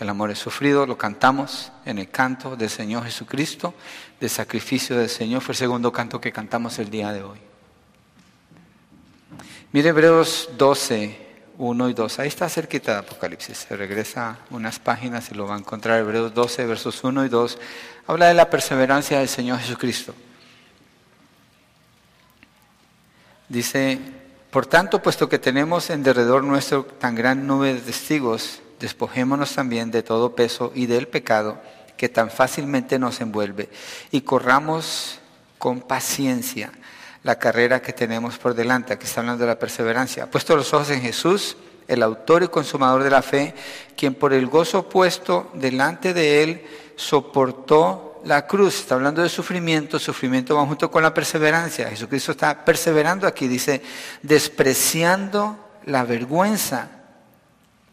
El 0.00 0.08
amor 0.08 0.30
es 0.30 0.38
sufrido, 0.38 0.86
lo 0.86 0.96
cantamos 0.96 1.70
en 1.84 1.98
el 1.98 2.08
canto 2.08 2.56
del 2.56 2.70
Señor 2.70 3.04
Jesucristo, 3.04 3.74
de 4.18 4.30
sacrificio 4.30 4.96
del 4.96 5.10
Señor. 5.10 5.42
Fue 5.42 5.52
el 5.52 5.58
segundo 5.58 5.92
canto 5.92 6.18
que 6.18 6.32
cantamos 6.32 6.78
el 6.78 6.88
día 6.88 7.12
de 7.12 7.22
hoy. 7.22 7.38
Mire 9.72 9.90
Hebreos 9.90 10.48
12, 10.56 11.28
1 11.58 11.88
y 11.90 11.92
2. 11.92 12.18
Ahí 12.18 12.28
está 12.28 12.48
cerquita 12.48 12.92
de 12.92 12.98
Apocalipsis. 13.00 13.66
Se 13.68 13.76
regresa 13.76 14.38
unas 14.48 14.78
páginas 14.78 15.30
y 15.30 15.34
lo 15.34 15.46
va 15.46 15.56
a 15.56 15.58
encontrar. 15.58 16.00
Hebreos 16.00 16.32
12, 16.32 16.64
versos 16.64 17.04
1 17.04 17.26
y 17.26 17.28
2. 17.28 17.58
Habla 18.06 18.28
de 18.28 18.34
la 18.34 18.48
perseverancia 18.48 19.18
del 19.18 19.28
Señor 19.28 19.58
Jesucristo. 19.58 20.14
Dice, 23.50 24.00
por 24.50 24.64
tanto, 24.64 25.02
puesto 25.02 25.28
que 25.28 25.38
tenemos 25.38 25.90
en 25.90 26.02
derredor 26.02 26.42
nuestro 26.42 26.84
tan 26.84 27.14
gran 27.14 27.46
nube 27.46 27.74
de 27.74 27.80
testigos, 27.80 28.62
despojémonos 28.80 29.54
también 29.54 29.90
de 29.90 30.02
todo 30.02 30.34
peso 30.34 30.72
y 30.74 30.86
del 30.86 31.06
pecado 31.06 31.60
que 31.96 32.08
tan 32.08 32.30
fácilmente 32.30 32.98
nos 32.98 33.20
envuelve 33.20 33.68
y 34.10 34.22
corramos 34.22 35.20
con 35.58 35.82
paciencia 35.82 36.72
la 37.22 37.38
carrera 37.38 37.82
que 37.82 37.92
tenemos 37.92 38.38
por 38.38 38.54
delante. 38.54 38.94
Aquí 38.94 39.04
está 39.04 39.20
hablando 39.20 39.44
de 39.44 39.48
la 39.48 39.58
perseverancia. 39.58 40.30
puesto 40.30 40.56
los 40.56 40.72
ojos 40.72 40.90
en 40.90 41.02
Jesús, 41.02 41.56
el 41.86 42.02
autor 42.02 42.42
y 42.42 42.48
consumador 42.48 43.04
de 43.04 43.10
la 43.10 43.20
fe, 43.20 43.54
quien 43.96 44.14
por 44.14 44.32
el 44.32 44.46
gozo 44.46 44.88
puesto 44.88 45.50
delante 45.52 46.14
de 46.14 46.42
él 46.42 46.66
soportó 46.96 48.22
la 48.24 48.46
cruz. 48.46 48.80
Está 48.80 48.94
hablando 48.94 49.22
de 49.22 49.28
sufrimiento. 49.28 49.98
Sufrimiento 49.98 50.56
va 50.56 50.66
junto 50.66 50.90
con 50.90 51.02
la 51.02 51.12
perseverancia. 51.12 51.90
Jesucristo 51.90 52.32
está 52.32 52.64
perseverando 52.64 53.26
aquí. 53.26 53.48
Dice, 53.48 53.82
despreciando 54.22 55.58
la 55.84 56.04
vergüenza. 56.04 56.99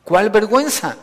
¿Cuál 0.07 0.29
vergüenza? 0.29 0.95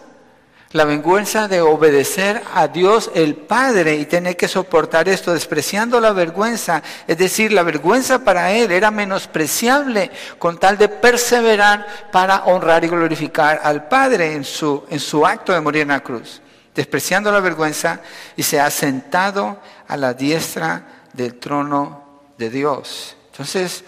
la 0.73 0.85
vergüenza 0.85 1.47
de 1.47 1.61
obedecer 1.61 2.43
a 2.53 2.67
Dios 2.67 3.09
el 3.15 3.37
Padre 3.37 3.95
y 3.95 4.07
tener 4.07 4.37
que 4.37 4.49
soportar 4.49 5.09
esto, 5.09 5.33
despreciando 5.33 6.01
la 6.01 6.13
vergüenza. 6.13 6.83
Es 7.07 7.17
decir, 7.17 7.53
la 7.53 7.63
vergüenza 7.63 8.25
para 8.25 8.51
Él 8.51 8.73
era 8.73 8.91
menospreciable 8.91 10.11
con 10.37 10.59
tal 10.59 10.77
de 10.77 10.89
perseverar 10.89 11.87
para 12.11 12.45
honrar 12.47 12.85
y 12.85 12.89
glorificar 12.89 13.61
al 13.63 13.87
Padre 13.87 14.33
en 14.33 14.43
su, 14.43 14.83
en 14.91 14.99
su 14.99 15.25
acto 15.25 15.53
de 15.53 15.61
morir 15.61 15.83
en 15.83 15.89
la 15.89 16.03
cruz. 16.03 16.41
Despreciando 16.75 17.31
la 17.31 17.39
vergüenza 17.39 18.01
y 18.35 18.43
se 18.43 18.59
ha 18.59 18.69
sentado 18.69 19.61
a 19.87 19.97
la 19.97 20.13
diestra 20.13 20.83
del 21.13 21.39
trono 21.39 22.23
de 22.37 22.51
Dios. 22.51 23.17
Entonces, 23.31 23.85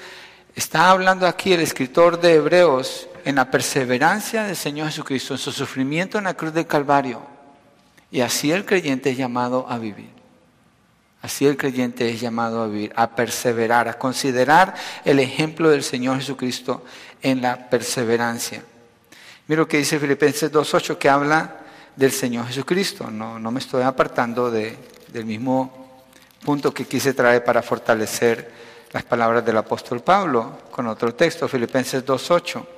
está 0.55 0.91
hablando 0.91 1.27
aquí 1.27 1.53
el 1.53 1.63
escritor 1.63 2.21
de 2.21 2.35
Hebreos 2.35 3.09
en 3.27 3.35
la 3.35 3.51
perseverancia 3.51 4.45
del 4.45 4.55
Señor 4.55 4.87
Jesucristo, 4.87 5.35
en 5.35 5.39
su 5.39 5.51
sufrimiento 5.51 6.17
en 6.17 6.25
la 6.25 6.35
cruz 6.35 6.55
del 6.55 6.69
Calvario. 6.69 7.21
Y 8.09 8.21
así 8.21 8.53
el 8.53 8.65
creyente 8.65 9.11
es 9.11 9.17
llamado 9.17 9.67
a 9.69 9.79
vivir. 9.79 10.11
Así 11.23 11.45
el 11.45 11.57
creyente 11.57 12.09
es 12.09 12.21
llamado 12.21 12.63
a 12.63 12.69
vivir, 12.69 12.93
a 12.95 13.17
perseverar, 13.17 13.89
a 13.89 13.99
considerar 13.99 14.75
el 15.05 15.19
ejemplo 15.19 15.71
del 15.71 15.83
Señor 15.83 16.19
Jesucristo 16.19 16.85
en 17.21 17.43
la 17.43 17.69
perseverancia. 17.69 18.63
Mira 19.49 19.63
lo 19.63 19.67
que 19.67 19.79
dice 19.79 19.99
Filipenses 19.99 20.53
2.8 20.53 20.97
que 20.97 21.09
habla 21.09 21.57
del 21.97 22.13
Señor 22.13 22.47
Jesucristo. 22.47 23.11
No, 23.11 23.41
no 23.41 23.51
me 23.51 23.59
estoy 23.59 23.83
apartando 23.83 24.53
de, 24.53 24.79
del 25.09 25.25
mismo 25.25 26.05
punto 26.45 26.73
que 26.73 26.85
quise 26.85 27.13
traer 27.13 27.43
para 27.43 27.61
fortalecer 27.61 28.53
las 28.93 29.03
palabras 29.03 29.45
del 29.45 29.57
apóstol 29.57 30.01
Pablo 30.01 30.61
con 30.71 30.87
otro 30.87 31.13
texto, 31.13 31.49
Filipenses 31.49 32.07
2.8. 32.07 32.76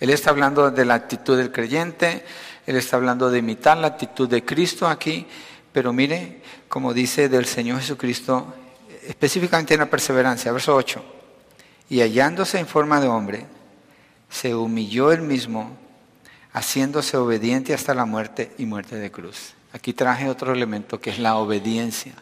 Él 0.00 0.10
está 0.10 0.30
hablando 0.30 0.70
de 0.70 0.84
la 0.84 0.94
actitud 0.94 1.36
del 1.36 1.52
creyente, 1.52 2.24
Él 2.66 2.76
está 2.76 2.96
hablando 2.96 3.30
de 3.30 3.38
imitar 3.38 3.76
la 3.76 3.88
actitud 3.88 4.28
de 4.28 4.44
Cristo 4.44 4.88
aquí, 4.88 5.26
pero 5.72 5.92
mire, 5.92 6.42
como 6.68 6.94
dice 6.94 7.28
del 7.28 7.44
Señor 7.46 7.80
Jesucristo, 7.80 8.54
específicamente 9.06 9.74
en 9.74 9.80
la 9.80 9.86
perseverancia, 9.90 10.52
verso 10.52 10.74
8, 10.74 11.04
y 11.90 12.00
hallándose 12.00 12.58
en 12.58 12.66
forma 12.66 13.00
de 13.00 13.08
hombre, 13.08 13.46
se 14.30 14.54
humilló 14.54 15.12
él 15.12 15.22
mismo, 15.22 15.76
haciéndose 16.52 17.16
obediente 17.16 17.74
hasta 17.74 17.94
la 17.94 18.06
muerte 18.06 18.52
y 18.58 18.64
muerte 18.64 18.96
de 18.96 19.10
cruz. 19.10 19.54
Aquí 19.72 19.92
traje 19.92 20.28
otro 20.28 20.52
elemento 20.52 21.00
que 21.00 21.10
es 21.10 21.18
la 21.18 21.36
obediencia. 21.36 22.14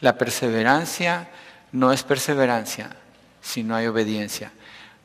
La 0.00 0.18
perseverancia 0.18 1.28
no 1.72 1.92
es 1.92 2.02
perseverancia 2.02 2.96
si 3.40 3.62
no 3.62 3.74
hay 3.74 3.86
obediencia. 3.86 4.52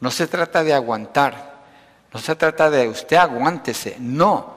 No 0.02 0.12
se 0.12 0.28
trata 0.28 0.64
de 0.64 0.74
aguantar, 0.74 1.53
no 2.14 2.20
se 2.20 2.36
trata 2.36 2.70
de 2.70 2.88
usted 2.88 3.18
aguántese, 3.18 3.98
no, 4.00 4.54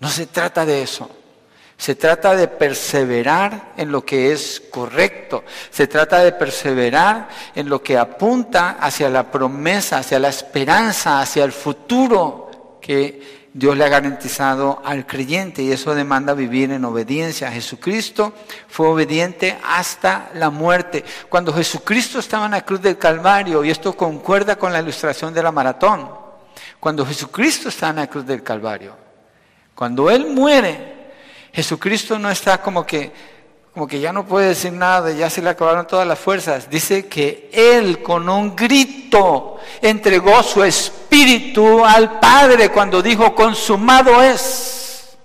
no 0.00 0.08
se 0.08 0.26
trata 0.26 0.66
de 0.66 0.82
eso. 0.82 1.08
Se 1.78 1.94
trata 1.94 2.34
de 2.34 2.48
perseverar 2.48 3.72
en 3.76 3.92
lo 3.92 4.04
que 4.04 4.32
es 4.32 4.62
correcto. 4.70 5.44
Se 5.70 5.86
trata 5.86 6.20
de 6.20 6.32
perseverar 6.32 7.28
en 7.54 7.68
lo 7.68 7.82
que 7.82 7.98
apunta 7.98 8.78
hacia 8.80 9.10
la 9.10 9.30
promesa, 9.30 9.98
hacia 9.98 10.18
la 10.18 10.28
esperanza, 10.28 11.20
hacia 11.20 11.44
el 11.44 11.52
futuro 11.52 12.78
que 12.80 13.50
Dios 13.52 13.76
le 13.76 13.84
ha 13.84 13.88
garantizado 13.88 14.80
al 14.86 15.06
creyente. 15.06 15.62
Y 15.62 15.70
eso 15.70 15.94
demanda 15.94 16.32
vivir 16.32 16.70
en 16.72 16.86
obediencia. 16.86 17.52
Jesucristo 17.52 18.32
fue 18.68 18.88
obediente 18.88 19.58
hasta 19.62 20.30
la 20.32 20.48
muerte. 20.48 21.04
Cuando 21.28 21.52
Jesucristo 21.52 22.20
estaba 22.20 22.46
en 22.46 22.52
la 22.52 22.64
cruz 22.64 22.80
del 22.80 22.96
Calvario, 22.96 23.62
y 23.62 23.70
esto 23.70 23.94
concuerda 23.94 24.56
con 24.56 24.72
la 24.72 24.80
ilustración 24.80 25.34
de 25.34 25.42
la 25.42 25.52
maratón, 25.52 26.25
cuando 26.80 27.04
Jesucristo 27.04 27.68
está 27.68 27.90
en 27.90 27.96
la 27.96 28.06
cruz 28.06 28.26
del 28.26 28.42
Calvario. 28.42 28.96
Cuando 29.74 30.10
Él 30.10 30.26
muere, 30.26 30.96
Jesucristo 31.52 32.18
no 32.18 32.30
está 32.30 32.60
como 32.60 32.86
que, 32.86 33.12
como 33.72 33.86
que 33.86 34.00
ya 34.00 34.12
no 34.12 34.26
puede 34.26 34.48
decir 34.48 34.72
nada, 34.72 35.10
ya 35.12 35.28
se 35.30 35.42
le 35.42 35.50
acabaron 35.50 35.86
todas 35.86 36.06
las 36.06 36.18
fuerzas. 36.18 36.68
Dice 36.68 37.06
que 37.06 37.50
Él 37.52 38.02
con 38.02 38.28
un 38.28 38.56
grito 38.56 39.58
entregó 39.82 40.42
su 40.42 40.64
espíritu 40.64 41.84
al 41.84 42.18
Padre 42.18 42.70
cuando 42.70 43.02
dijo, 43.02 43.34
consumado 43.34 44.22
es. 44.22 45.16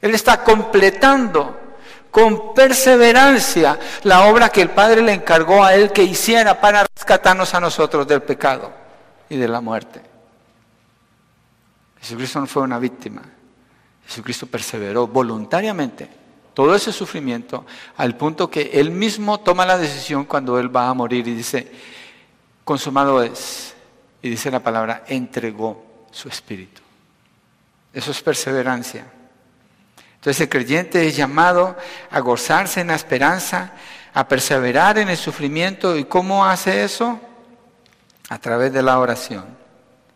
Él 0.00 0.14
está 0.14 0.42
completando 0.42 1.58
con 2.10 2.54
perseverancia 2.54 3.78
la 4.02 4.26
obra 4.26 4.48
que 4.48 4.62
el 4.62 4.70
Padre 4.70 5.02
le 5.02 5.12
encargó 5.12 5.62
a 5.62 5.74
Él 5.74 5.92
que 5.92 6.02
hiciera 6.02 6.60
para 6.60 6.86
rescatarnos 6.96 7.54
a 7.54 7.60
nosotros 7.60 8.06
del 8.06 8.22
pecado 8.22 8.72
y 9.28 9.36
de 9.36 9.48
la 9.48 9.60
muerte. 9.60 10.00
Jesucristo 12.00 12.40
no 12.40 12.46
fue 12.46 12.62
una 12.62 12.78
víctima. 12.78 13.22
Jesucristo 14.06 14.46
perseveró 14.46 15.06
voluntariamente 15.06 16.08
todo 16.54 16.74
ese 16.74 16.92
sufrimiento 16.92 17.64
al 17.96 18.16
punto 18.16 18.50
que 18.50 18.70
él 18.74 18.90
mismo 18.90 19.40
toma 19.40 19.66
la 19.66 19.78
decisión 19.78 20.24
cuando 20.24 20.58
él 20.58 20.74
va 20.74 20.88
a 20.88 20.94
morir 20.94 21.28
y 21.28 21.34
dice, 21.34 21.70
consumado 22.64 23.22
es. 23.22 23.74
Y 24.22 24.30
dice 24.30 24.50
la 24.50 24.60
palabra, 24.60 25.04
entregó 25.06 26.04
su 26.10 26.28
espíritu. 26.28 26.82
Eso 27.92 28.10
es 28.10 28.20
perseverancia. 28.20 29.06
Entonces 30.16 30.40
el 30.42 30.48
creyente 30.48 31.06
es 31.06 31.16
llamado 31.16 31.76
a 32.10 32.20
gozarse 32.20 32.80
en 32.80 32.88
la 32.88 32.94
esperanza, 32.94 33.72
a 34.12 34.28
perseverar 34.28 34.98
en 34.98 35.08
el 35.08 35.16
sufrimiento. 35.16 35.96
¿Y 35.96 36.04
cómo 36.04 36.44
hace 36.44 36.84
eso? 36.84 37.18
A 38.28 38.38
través 38.38 38.72
de 38.72 38.82
la 38.82 38.98
oración 38.98 39.59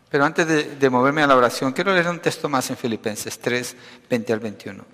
Pero 0.09 0.23
antes 0.23 0.79
de, 0.79 0.89
moverme 0.89 1.23
a 1.23 1.27
la 1.27 1.35
oración, 1.35 1.73
quiero 1.73 1.93
leer 1.93 2.07
un 2.07 2.19
texto 2.19 2.47
más 2.47 2.69
en 2.69 2.77
Filipenses 2.77 3.39
3, 3.39 3.75
20 4.09 4.33
al 4.33 4.39
21, 4.39 4.85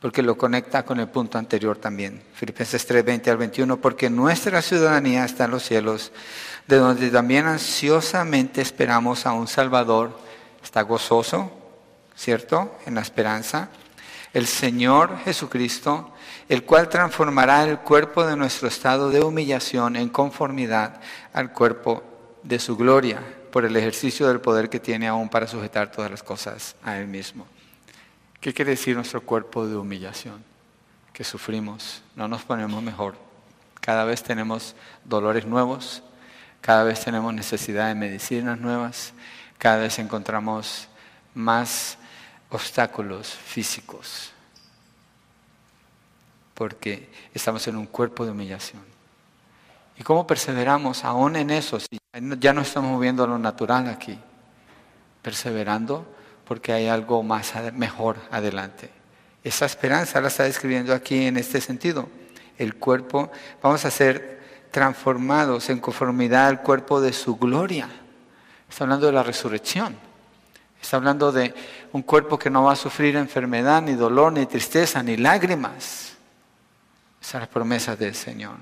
porque 0.00 0.22
lo 0.22 0.36
conecta 0.36 0.84
con 0.84 0.98
el 0.98 1.08
punto 1.08 1.38
anterior 1.38 1.76
también. 1.76 2.22
Filipenses 2.34 2.86
3, 2.86 3.04
20 3.04 3.30
al 3.30 3.36
21, 3.36 3.76
porque 3.80 4.08
nuestra 4.08 4.62
ciudadanía 4.62 5.24
está 5.24 5.44
en 5.44 5.50
los 5.50 5.62
cielos, 5.62 6.10
de 6.66 6.76
donde 6.76 7.10
también 7.10 7.46
ansiosamente 7.46 8.62
esperamos 8.62 9.26
a 9.26 9.32
un 9.32 9.46
Salvador. 9.46 10.18
Está 10.64 10.82
gozoso, 10.82 11.50
¿cierto? 12.16 12.76
En 12.86 12.94
la 12.94 13.02
esperanza. 13.02 13.68
El 14.32 14.46
Señor 14.46 15.18
Jesucristo, 15.24 16.12
el 16.48 16.64
cual 16.64 16.88
transformará 16.88 17.64
el 17.64 17.80
cuerpo 17.80 18.24
de 18.24 18.36
nuestro 18.36 18.68
estado 18.68 19.10
de 19.10 19.22
humillación 19.22 19.96
en 19.96 20.08
conformidad 20.08 21.00
al 21.34 21.52
cuerpo 21.52 22.02
de 22.42 22.58
su 22.58 22.76
gloria, 22.76 23.20
por 23.52 23.66
el 23.66 23.76
ejercicio 23.76 24.26
del 24.26 24.40
poder 24.40 24.70
que 24.70 24.80
tiene 24.80 25.06
aún 25.06 25.28
para 25.28 25.46
sujetar 25.46 25.92
todas 25.92 26.10
las 26.10 26.22
cosas 26.22 26.74
a 26.82 26.96
Él 26.96 27.06
mismo. 27.06 27.46
¿Qué 28.40 28.52
quiere 28.52 28.72
decir 28.72 28.96
nuestro 28.96 29.20
cuerpo 29.20 29.66
de 29.66 29.76
humillación? 29.76 30.42
Que 31.12 31.22
sufrimos, 31.22 32.02
no 32.16 32.26
nos 32.26 32.42
ponemos 32.42 32.82
mejor. 32.82 33.14
Cada 33.80 34.04
vez 34.04 34.22
tenemos 34.22 34.74
dolores 35.04 35.44
nuevos, 35.44 36.02
cada 36.62 36.82
vez 36.82 37.04
tenemos 37.04 37.34
necesidad 37.34 37.88
de 37.88 37.94
medicinas 37.94 38.58
nuevas, 38.58 39.12
cada 39.58 39.76
vez 39.76 39.98
encontramos 39.98 40.88
más 41.34 41.98
obstáculos 42.48 43.28
físicos, 43.28 44.32
porque 46.54 47.10
estamos 47.34 47.66
en 47.68 47.76
un 47.76 47.86
cuerpo 47.86 48.24
de 48.24 48.30
humillación. 48.30 48.82
¿Y 49.98 50.02
cómo 50.02 50.26
perseveramos 50.26 51.04
aún 51.04 51.36
en 51.36 51.50
eso? 51.50 51.78
Ya 52.12 52.52
no 52.52 52.60
estamos 52.60 52.90
moviendo 52.90 53.26
lo 53.26 53.38
natural 53.38 53.88
aquí, 53.88 54.18
perseverando 55.22 56.06
porque 56.46 56.72
hay 56.72 56.88
algo 56.88 57.22
más 57.22 57.54
mejor 57.72 58.18
adelante. 58.30 58.90
Esa 59.42 59.64
esperanza 59.64 60.20
la 60.20 60.28
está 60.28 60.44
describiendo 60.44 60.94
aquí 60.94 61.24
en 61.26 61.38
este 61.38 61.60
sentido. 61.60 62.08
El 62.58 62.76
cuerpo, 62.76 63.30
vamos 63.62 63.84
a 63.86 63.90
ser 63.90 64.40
transformados 64.70 65.70
en 65.70 65.80
conformidad 65.80 66.48
al 66.48 66.62
cuerpo 66.62 67.00
de 67.00 67.12
su 67.12 67.36
gloria. 67.36 67.88
Está 68.68 68.84
hablando 68.84 69.06
de 69.06 69.12
la 69.12 69.22
resurrección. 69.22 69.96
Está 70.80 70.98
hablando 70.98 71.32
de 71.32 71.54
un 71.92 72.02
cuerpo 72.02 72.38
que 72.38 72.50
no 72.50 72.64
va 72.64 72.72
a 72.72 72.76
sufrir 72.76 73.16
enfermedad, 73.16 73.80
ni 73.80 73.94
dolor, 73.94 74.32
ni 74.32 74.44
tristeza, 74.46 75.02
ni 75.02 75.16
lágrimas. 75.16 76.12
Esas 77.20 77.32
son 77.32 77.40
las 77.40 77.48
promesas 77.48 77.98
del 77.98 78.14
Señor. 78.14 78.56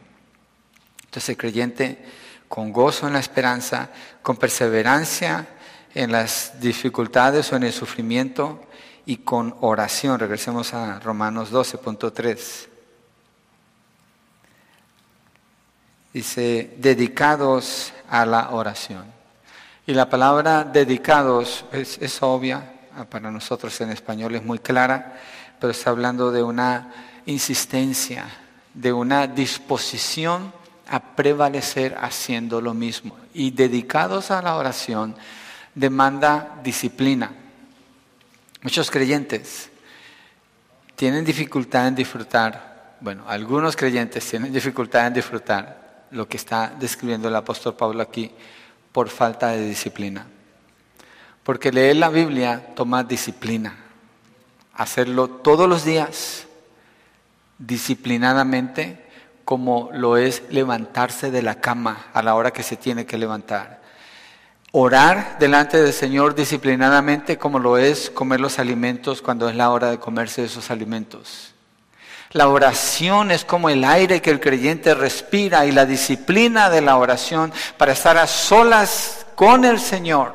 Entonces 1.04 1.30
el 1.30 1.36
creyente 1.36 2.04
con 2.50 2.72
gozo 2.72 3.06
en 3.06 3.12
la 3.12 3.20
esperanza, 3.20 3.90
con 4.22 4.36
perseverancia 4.36 5.46
en 5.94 6.10
las 6.10 6.60
dificultades 6.60 7.52
o 7.52 7.56
en 7.56 7.62
el 7.62 7.72
sufrimiento 7.72 8.60
y 9.06 9.18
con 9.18 9.54
oración. 9.60 10.18
Regresemos 10.18 10.74
a 10.74 10.98
Romanos 10.98 11.52
12.3. 11.52 12.66
Dice, 16.12 16.74
dedicados 16.78 17.92
a 18.08 18.26
la 18.26 18.50
oración. 18.50 19.04
Y 19.86 19.94
la 19.94 20.10
palabra 20.10 20.64
dedicados 20.64 21.64
es, 21.70 22.20
obvia, 22.20 22.68
ah, 22.96 23.04
para 23.04 23.30
nosotros 23.30 23.80
en 23.80 23.90
español 23.90 24.34
es 24.34 24.42
muy 24.42 24.58
clara, 24.58 25.20
pero 25.60 25.70
está 25.70 25.90
hablando 25.90 26.32
de 26.32 26.42
una 26.42 26.92
insistencia, 27.26 28.26
de 28.74 28.92
una 28.92 29.28
disposición 29.28 30.58
a 30.90 31.00
prevalecer 31.14 31.96
haciendo 32.00 32.60
lo 32.60 32.74
mismo. 32.74 33.16
Y 33.32 33.52
dedicados 33.52 34.30
a 34.30 34.42
la 34.42 34.56
oración 34.56 35.14
demanda 35.74 36.60
disciplina. 36.62 37.32
Muchos 38.62 38.90
creyentes 38.90 39.70
tienen 40.96 41.24
dificultad 41.24 41.86
en 41.86 41.94
disfrutar, 41.94 42.96
bueno, 43.00 43.24
algunos 43.26 43.76
creyentes 43.76 44.28
tienen 44.28 44.52
dificultad 44.52 45.06
en 45.06 45.14
disfrutar 45.14 46.06
lo 46.10 46.28
que 46.28 46.36
está 46.36 46.74
describiendo 46.78 47.28
el 47.28 47.36
apóstol 47.36 47.74
Pablo 47.74 48.02
aquí 48.02 48.30
por 48.92 49.08
falta 49.08 49.52
de 49.52 49.64
disciplina. 49.64 50.26
Porque 51.44 51.72
leer 51.72 51.96
la 51.96 52.10
Biblia 52.10 52.74
toma 52.74 53.04
disciplina. 53.04 53.76
Hacerlo 54.74 55.28
todos 55.28 55.68
los 55.68 55.84
días, 55.84 56.46
disciplinadamente, 57.58 58.99
como 59.50 59.90
lo 59.92 60.16
es 60.16 60.44
levantarse 60.50 61.32
de 61.32 61.42
la 61.42 61.56
cama 61.56 62.06
a 62.14 62.22
la 62.22 62.36
hora 62.36 62.52
que 62.52 62.62
se 62.62 62.76
tiene 62.76 63.04
que 63.04 63.18
levantar. 63.18 63.80
Orar 64.70 65.38
delante 65.40 65.82
del 65.82 65.92
Señor 65.92 66.36
disciplinadamente 66.36 67.36
como 67.36 67.58
lo 67.58 67.76
es 67.76 68.10
comer 68.10 68.38
los 68.38 68.60
alimentos 68.60 69.20
cuando 69.20 69.48
es 69.48 69.56
la 69.56 69.70
hora 69.70 69.90
de 69.90 69.98
comerse 69.98 70.44
esos 70.44 70.70
alimentos. 70.70 71.52
La 72.30 72.46
oración 72.46 73.32
es 73.32 73.44
como 73.44 73.68
el 73.68 73.82
aire 73.82 74.22
que 74.22 74.30
el 74.30 74.38
creyente 74.38 74.94
respira 74.94 75.66
y 75.66 75.72
la 75.72 75.84
disciplina 75.84 76.70
de 76.70 76.82
la 76.82 76.96
oración 76.96 77.52
para 77.76 77.90
estar 77.90 78.18
a 78.18 78.28
solas 78.28 79.26
con 79.34 79.64
el 79.64 79.80
Señor, 79.80 80.32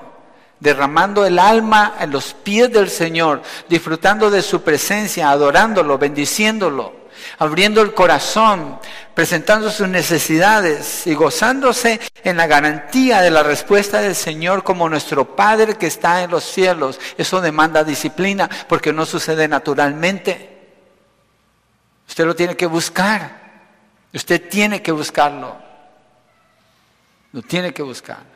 derramando 0.60 1.26
el 1.26 1.40
alma 1.40 1.96
en 2.02 2.12
los 2.12 2.34
pies 2.34 2.70
del 2.70 2.90
Señor, 2.90 3.44
disfrutando 3.70 4.30
de 4.30 4.42
su 4.42 4.62
presencia, 4.62 5.30
adorándolo, 5.30 5.98
bendiciéndolo, 5.98 7.05
abriendo 7.38 7.82
el 7.82 7.94
corazón, 7.94 8.80
presentando 9.14 9.70
sus 9.70 9.88
necesidades 9.88 11.08
y 11.08 11.14
gozándose 11.14 12.00
en 12.24 12.38
la 12.38 12.48
garantía 12.48 13.22
de 13.22 13.32
la 13.32 13.44
respuesta 13.44 14.02
del 14.02 14.16
Señor 14.16 14.64
como 14.64 14.90
nuestro 14.90 15.36
Padre 15.36 15.76
que 15.76 15.88
está 15.88 16.24
en 16.24 16.32
los 16.32 16.44
cielos. 16.44 17.00
Eso 17.18 17.42
demanda 17.42 17.84
disciplina 17.84 18.50
porque 18.68 18.94
no 18.94 19.06
sucede 19.06 19.48
naturalmente. 19.48 20.56
Usted 22.08 22.26
lo 22.26 22.36
tiene 22.36 22.56
que 22.56 22.66
buscar. 22.66 23.46
Usted 24.14 24.50
tiene 24.50 24.82
que 24.82 24.92
buscarlo. 24.92 25.56
Lo 27.32 27.42
tiene 27.42 27.74
que 27.74 27.84
buscar. 27.84 28.36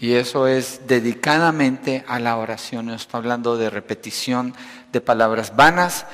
Y 0.00 0.14
eso 0.14 0.46
es 0.46 0.88
dedicadamente 0.88 2.04
a 2.08 2.18
la 2.18 2.36
oración. 2.38 2.86
No 2.86 2.94
está 2.94 3.18
hablando 3.18 3.58
de 3.58 3.68
repetición 3.68 4.54
de 4.92 5.00
palabras 5.02 5.54
vanas. 5.54 6.06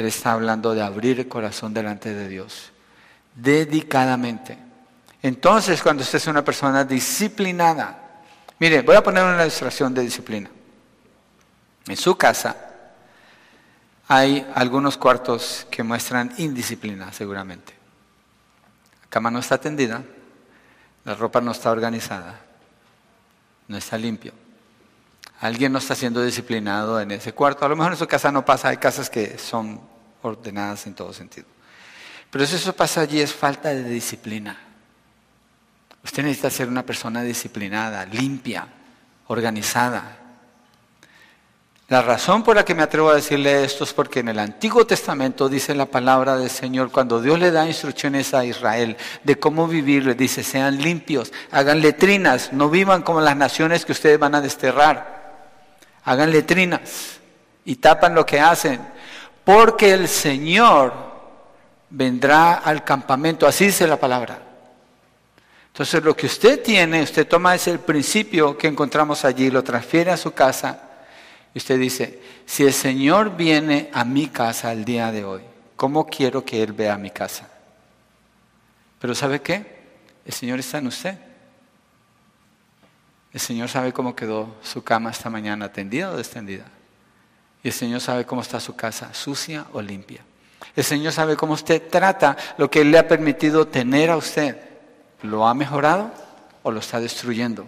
Él 0.00 0.06
está 0.06 0.32
hablando 0.32 0.74
de 0.74 0.80
abrir 0.80 1.20
el 1.20 1.28
corazón 1.28 1.74
delante 1.74 2.14
de 2.14 2.26
Dios. 2.26 2.70
Dedicadamente. 3.34 4.56
Entonces, 5.20 5.82
cuando 5.82 6.02
usted 6.02 6.16
es 6.16 6.26
una 6.26 6.42
persona 6.42 6.84
disciplinada, 6.84 8.22
mire, 8.58 8.80
voy 8.80 8.96
a 8.96 9.02
poner 9.02 9.22
una 9.22 9.42
ilustración 9.42 9.92
de 9.92 10.00
disciplina. 10.00 10.48
En 11.86 11.96
su 11.98 12.16
casa, 12.16 12.56
hay 14.08 14.50
algunos 14.54 14.96
cuartos 14.96 15.66
que 15.70 15.82
muestran 15.82 16.32
indisciplina, 16.38 17.12
seguramente. 17.12 17.74
La 19.02 19.08
cama 19.10 19.30
no 19.30 19.40
está 19.40 19.58
tendida, 19.58 20.02
la 21.04 21.14
ropa 21.14 21.42
no 21.42 21.50
está 21.50 21.70
organizada, 21.70 22.40
no 23.68 23.76
está 23.76 23.98
limpio. 23.98 24.32
Alguien 25.40 25.72
no 25.72 25.78
está 25.78 25.94
siendo 25.94 26.22
disciplinado 26.22 27.00
en 27.00 27.10
ese 27.10 27.32
cuarto. 27.32 27.64
A 27.64 27.68
lo 27.68 27.76
mejor 27.76 27.92
en 27.92 27.98
su 27.98 28.06
casa 28.06 28.30
no 28.30 28.44
pasa, 28.44 28.68
hay 28.68 28.76
casas 28.76 29.08
que 29.08 29.38
son 29.38 29.80
ordenadas 30.22 30.86
en 30.86 30.94
todo 30.94 31.12
sentido. 31.12 31.46
Pero 32.30 32.46
si 32.46 32.56
eso 32.56 32.72
pasa 32.74 33.00
allí 33.00 33.20
es 33.20 33.32
falta 33.32 33.70
de 33.70 33.84
disciplina. 33.84 34.58
Usted 36.04 36.22
necesita 36.22 36.50
ser 36.50 36.68
una 36.68 36.84
persona 36.84 37.22
disciplinada, 37.22 38.04
limpia, 38.06 38.68
organizada, 39.26 40.20
la 41.90 42.02
razón 42.02 42.44
por 42.44 42.54
la 42.54 42.64
que 42.64 42.76
me 42.76 42.84
atrevo 42.84 43.10
a 43.10 43.16
decirle 43.16 43.64
esto 43.64 43.82
es 43.82 43.92
porque 43.92 44.20
en 44.20 44.28
el 44.28 44.38
Antiguo 44.38 44.86
Testamento 44.86 45.48
dice 45.48 45.74
la 45.74 45.86
palabra 45.86 46.36
del 46.36 46.48
Señor, 46.48 46.92
cuando 46.92 47.20
Dios 47.20 47.36
le 47.40 47.50
da 47.50 47.66
instrucciones 47.66 48.32
a 48.32 48.44
Israel 48.44 48.96
de 49.24 49.40
cómo 49.40 49.66
vivir, 49.66 50.06
le 50.06 50.14
dice, 50.14 50.44
sean 50.44 50.80
limpios, 50.80 51.32
hagan 51.50 51.80
letrinas, 51.80 52.52
no 52.52 52.70
vivan 52.70 53.02
como 53.02 53.20
las 53.20 53.36
naciones 53.36 53.84
que 53.84 53.90
ustedes 53.90 54.20
van 54.20 54.36
a 54.36 54.40
desterrar, 54.40 55.19
hagan 56.10 56.32
letrinas 56.32 57.20
y 57.64 57.76
tapan 57.76 58.16
lo 58.16 58.26
que 58.26 58.40
hacen, 58.40 58.80
porque 59.44 59.92
el 59.92 60.08
Señor 60.08 60.92
vendrá 61.88 62.54
al 62.54 62.82
campamento, 62.82 63.46
así 63.46 63.66
dice 63.66 63.86
la 63.86 63.96
palabra. 63.96 64.42
Entonces 65.68 66.02
lo 66.02 66.16
que 66.16 66.26
usted 66.26 66.60
tiene, 66.64 67.04
usted 67.04 67.28
toma 67.28 67.54
ese 67.54 67.78
principio 67.78 68.58
que 68.58 68.66
encontramos 68.66 69.24
allí, 69.24 69.52
lo 69.52 69.62
transfiere 69.62 70.10
a 70.10 70.16
su 70.16 70.32
casa 70.32 70.82
y 71.54 71.58
usted 71.58 71.78
dice, 71.78 72.20
si 72.44 72.64
el 72.64 72.72
Señor 72.72 73.36
viene 73.36 73.88
a 73.92 74.04
mi 74.04 74.26
casa 74.26 74.72
el 74.72 74.84
día 74.84 75.12
de 75.12 75.24
hoy, 75.24 75.42
¿cómo 75.76 76.06
quiero 76.06 76.44
que 76.44 76.60
Él 76.60 76.72
vea 76.72 76.98
mi 76.98 77.10
casa? 77.10 77.48
Pero 78.98 79.14
¿sabe 79.14 79.40
qué? 79.42 79.78
El 80.26 80.32
Señor 80.32 80.58
está 80.58 80.78
en 80.78 80.88
usted. 80.88 81.29
El 83.32 83.40
Señor 83.40 83.68
sabe 83.68 83.92
cómo 83.92 84.16
quedó 84.16 84.56
su 84.62 84.82
cama 84.82 85.10
esta 85.10 85.30
mañana, 85.30 85.72
tendida 85.72 86.10
o 86.10 86.16
descendida. 86.16 86.64
Y 87.62 87.68
el 87.68 87.74
Señor 87.74 88.00
sabe 88.00 88.24
cómo 88.24 88.42
está 88.42 88.58
su 88.58 88.74
casa, 88.74 89.12
sucia 89.14 89.66
o 89.72 89.80
limpia. 89.80 90.22
El 90.74 90.84
Señor 90.84 91.12
sabe 91.12 91.36
cómo 91.36 91.54
usted 91.54 91.88
trata 91.88 92.36
lo 92.58 92.70
que 92.70 92.80
Él 92.80 92.90
le 92.90 92.98
ha 92.98 93.06
permitido 93.08 93.68
tener 93.68 94.10
a 94.10 94.16
usted. 94.16 94.56
¿Lo 95.22 95.46
ha 95.46 95.54
mejorado 95.54 96.10
o 96.62 96.70
lo 96.70 96.80
está 96.80 97.00
destruyendo? 97.00 97.66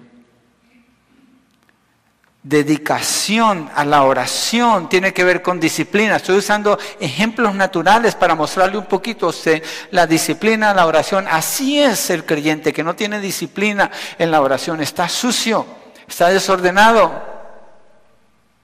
Dedicación 2.42 3.70
a 3.74 3.84
la 3.84 4.02
oración 4.02 4.88
tiene 4.88 5.12
que 5.12 5.24
ver 5.24 5.42
con 5.42 5.60
disciplina. 5.60 6.16
Estoy 6.16 6.38
usando 6.38 6.78
ejemplos 6.98 7.54
naturales 7.54 8.14
para 8.14 8.34
mostrarle 8.34 8.78
un 8.78 8.86
poquito 8.86 9.26
a 9.26 9.30
usted 9.30 9.62
la 9.90 10.06
disciplina 10.06 10.74
la 10.74 10.86
oración. 10.86 11.26
Así 11.28 11.80
es 11.80 12.10
el 12.10 12.24
creyente 12.24 12.72
que 12.72 12.82
no 12.82 12.94
tiene 12.94 13.20
disciplina 13.20 13.90
en 14.18 14.30
la 14.30 14.40
oración. 14.40 14.80
Está 14.80 15.08
sucio, 15.08 15.64
está 16.06 16.28
desordenado, 16.28 17.22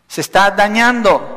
se 0.09 0.23
está 0.23 0.51
dañando. 0.51 1.37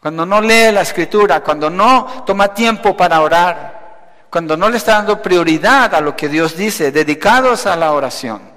Cuando 0.00 0.24
no 0.24 0.40
lee 0.40 0.72
la 0.72 0.80
escritura, 0.80 1.40
cuando 1.40 1.68
no 1.68 2.24
toma 2.24 2.54
tiempo 2.54 2.96
para 2.96 3.20
orar, 3.20 4.26
cuando 4.30 4.56
no 4.56 4.70
le 4.70 4.78
está 4.78 4.92
dando 4.92 5.20
prioridad 5.20 5.94
a 5.94 6.00
lo 6.00 6.16
que 6.16 6.30
Dios 6.30 6.56
dice, 6.56 6.90
dedicados 6.90 7.66
a 7.66 7.76
la 7.76 7.92
oración 7.92 8.49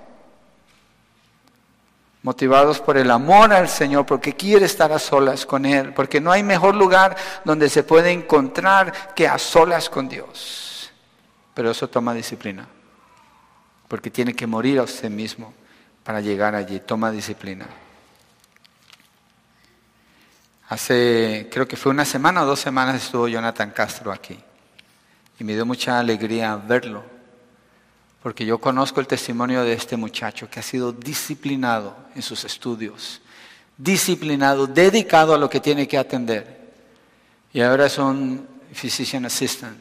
motivados 2.24 2.80
por 2.80 2.98
el 2.98 3.12
amor 3.12 3.54
al 3.54 3.70
Señor, 3.70 4.06
porque 4.06 4.34
quiere 4.34 4.66
estar 4.66 4.92
a 4.92 4.98
solas 4.98 5.46
con 5.46 5.66
Él, 5.66 5.94
porque 5.94 6.22
no 6.22 6.32
hay 6.32 6.42
mejor 6.42 6.74
lugar 6.74 7.16
donde 7.44 7.70
se 7.70 7.84
puede 7.84 8.12
encontrar 8.12 9.14
que 9.14 9.28
a 9.28 9.38
solas 9.38 9.90
con 9.90 10.08
Dios. 10.08 10.92
Pero 11.54 11.70
eso 11.70 11.88
toma 11.90 12.14
disciplina, 12.14 12.68
porque 13.88 14.10
tiene 14.10 14.34
que 14.34 14.48
morir 14.48 14.80
a 14.80 14.84
usted 14.84 15.10
mismo 15.10 15.54
para 16.04 16.22
llegar 16.22 16.56
allí, 16.56 16.80
toma 16.80 17.12
disciplina. 17.12 17.68
Hace, 20.70 21.50
creo 21.52 21.68
que 21.68 21.76
fue 21.76 21.92
una 21.92 22.06
semana 22.06 22.42
o 22.44 22.46
dos 22.46 22.60
semanas 22.60 23.04
estuvo 23.04 23.28
Jonathan 23.28 23.72
Castro 23.72 24.12
aquí 24.12 24.40
y 25.38 25.44
me 25.44 25.54
dio 25.54 25.66
mucha 25.66 26.00
alegría 26.00 26.56
verlo 26.56 27.13
porque 28.24 28.46
yo 28.46 28.58
conozco 28.58 29.02
el 29.02 29.08
testimonio 29.08 29.66
de 29.66 29.74
este 29.74 29.98
muchacho 29.98 30.50
que 30.50 30.62
ha 30.62 30.64
sido 30.64 30.94
disciplinado 30.94 31.94
en 32.16 32.22
sus 32.22 32.46
estudios, 32.46 33.20
disciplinado, 33.78 34.66
dedicado 34.66 35.36
a 35.36 35.38
lo 35.38 35.50
que 35.50 35.60
tiene 35.60 35.90
que 35.90 35.98
atender. 35.98 36.72
Y 37.52 37.60
ahora 37.60 37.88
es 37.88 37.98
un 37.98 38.48
physician 38.74 39.26
assistant. 39.26 39.78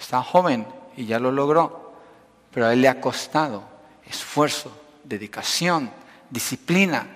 Está 0.00 0.22
joven 0.22 0.66
y 0.96 1.04
ya 1.04 1.18
lo 1.18 1.30
logró, 1.30 1.92
pero 2.50 2.66
a 2.66 2.72
él 2.72 2.80
le 2.80 2.88
ha 2.88 2.98
costado 2.98 3.62
esfuerzo, 4.08 4.72
dedicación, 5.04 5.90
disciplina, 6.30 7.06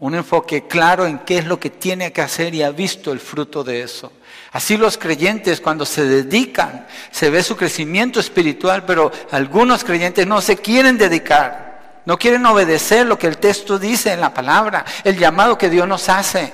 un 0.00 0.16
enfoque 0.16 0.66
claro 0.66 1.06
en 1.06 1.20
qué 1.20 1.38
es 1.38 1.46
lo 1.46 1.60
que 1.60 1.70
tiene 1.70 2.12
que 2.12 2.22
hacer 2.22 2.52
y 2.52 2.64
ha 2.64 2.72
visto 2.72 3.12
el 3.12 3.20
fruto 3.20 3.62
de 3.62 3.82
eso. 3.82 4.10
Así 4.52 4.76
los 4.76 4.98
creyentes 4.98 5.60
cuando 5.60 5.86
se 5.86 6.04
dedican, 6.04 6.86
se 7.12 7.30
ve 7.30 7.42
su 7.42 7.56
crecimiento 7.56 8.18
espiritual, 8.18 8.84
pero 8.84 9.12
algunos 9.30 9.84
creyentes 9.84 10.26
no 10.26 10.40
se 10.40 10.56
quieren 10.56 10.98
dedicar, 10.98 12.00
no 12.04 12.18
quieren 12.18 12.44
obedecer 12.46 13.06
lo 13.06 13.16
que 13.16 13.28
el 13.28 13.38
texto 13.38 13.78
dice 13.78 14.12
en 14.12 14.20
la 14.20 14.34
palabra, 14.34 14.84
el 15.04 15.16
llamado 15.16 15.56
que 15.56 15.70
Dios 15.70 15.86
nos 15.86 16.08
hace 16.08 16.52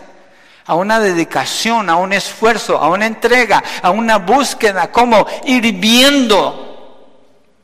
a 0.66 0.74
una 0.74 1.01
dedicación, 1.01 1.88
a 1.88 1.97
un 1.97 2.12
esfuerzo, 2.12 2.76
a 2.76 2.90
una 2.90 3.07
entrega, 3.07 3.64
a 3.80 3.90
una 3.90 4.18
búsqueda, 4.18 4.92
como 4.92 5.26
ir 5.47 5.72
viendo. 5.80 6.64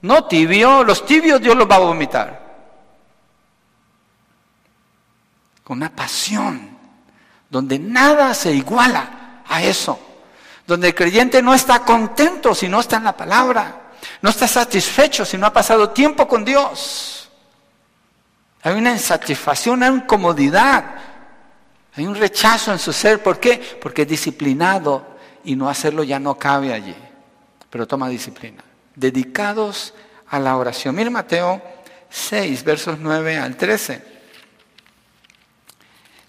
No 0.01 0.25
tibio, 0.25 0.83
los 0.83 1.05
tibios 1.05 1.43
Dios 1.43 1.55
los 1.55 1.71
va 1.71 1.77
a 1.77 1.81
vomitar. 1.81 2.43
Con 5.63 5.77
una 5.77 5.95
pasión, 5.95 6.71
donde 7.51 7.79
nada 7.79 8.33
se 8.33 8.53
iguala 8.53 9.43
a 9.47 9.63
eso 9.63 10.09
donde 10.73 10.89
el 10.89 10.95
creyente 10.95 11.43
no 11.43 11.53
está 11.53 11.81
contento 11.81 12.55
si 12.55 12.67
no 12.67 12.81
está 12.81 12.97
en 12.97 13.05
la 13.05 13.15
palabra, 13.15 13.91
no 14.23 14.31
está 14.31 14.49
satisfecho 14.49 15.23
si 15.23 15.37
no 15.37 15.47
ha 15.47 15.53
pasado 15.53 15.91
tiempo 15.91 16.27
con 16.27 16.47
Dios. 16.47 17.29
Hay 18.63 18.75
una 18.75 18.93
insatisfacción, 18.93 19.83
hay 19.83 19.91
una 19.91 20.03
incomodidad, 20.03 20.85
hay 21.95 22.07
un 22.07 22.15
rechazo 22.15 22.73
en 22.73 22.79
su 22.79 22.91
ser. 22.91 23.23
¿Por 23.23 23.39
qué? 23.39 23.79
Porque 23.83 24.03
es 24.03 24.09
disciplinado 24.09 25.19
y 25.45 25.57
no 25.57 25.69
hacerlo 25.69 26.05
ya 26.05 26.19
no 26.19 26.39
cabe 26.39 26.73
allí. 26.73 26.97
Pero 27.69 27.87
toma 27.87 28.09
disciplina. 28.09 28.65
Dedicados 28.95 29.93
a 30.29 30.39
la 30.39 30.57
oración. 30.57 30.95
Mira 30.95 31.11
Mateo 31.11 31.61
6, 32.09 32.65
versos 32.65 32.99
9 32.99 33.37
al 33.37 33.57
13. 33.59 34.13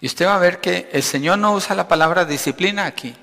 Y 0.02 0.08
usted 0.08 0.26
va 0.26 0.36
a 0.36 0.40
ver 0.40 0.60
que 0.60 0.90
el 0.92 1.02
Señor 1.02 1.38
no 1.40 1.54
usa 1.54 1.78
la 1.78 1.88
palabra 1.88 2.26
disciplina 2.26 2.86
aquí. 2.86 3.16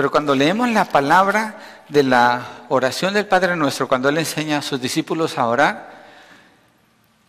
Pero 0.00 0.10
cuando 0.10 0.34
leemos 0.34 0.66
la 0.70 0.86
palabra 0.86 1.56
de 1.90 2.02
la 2.02 2.64
oración 2.70 3.12
del 3.12 3.26
Padre 3.26 3.54
Nuestro, 3.54 3.86
cuando 3.86 4.08
Él 4.08 4.16
enseña 4.16 4.56
a 4.56 4.62
sus 4.62 4.80
discípulos 4.80 5.36
a 5.36 5.46
orar, 5.46 5.90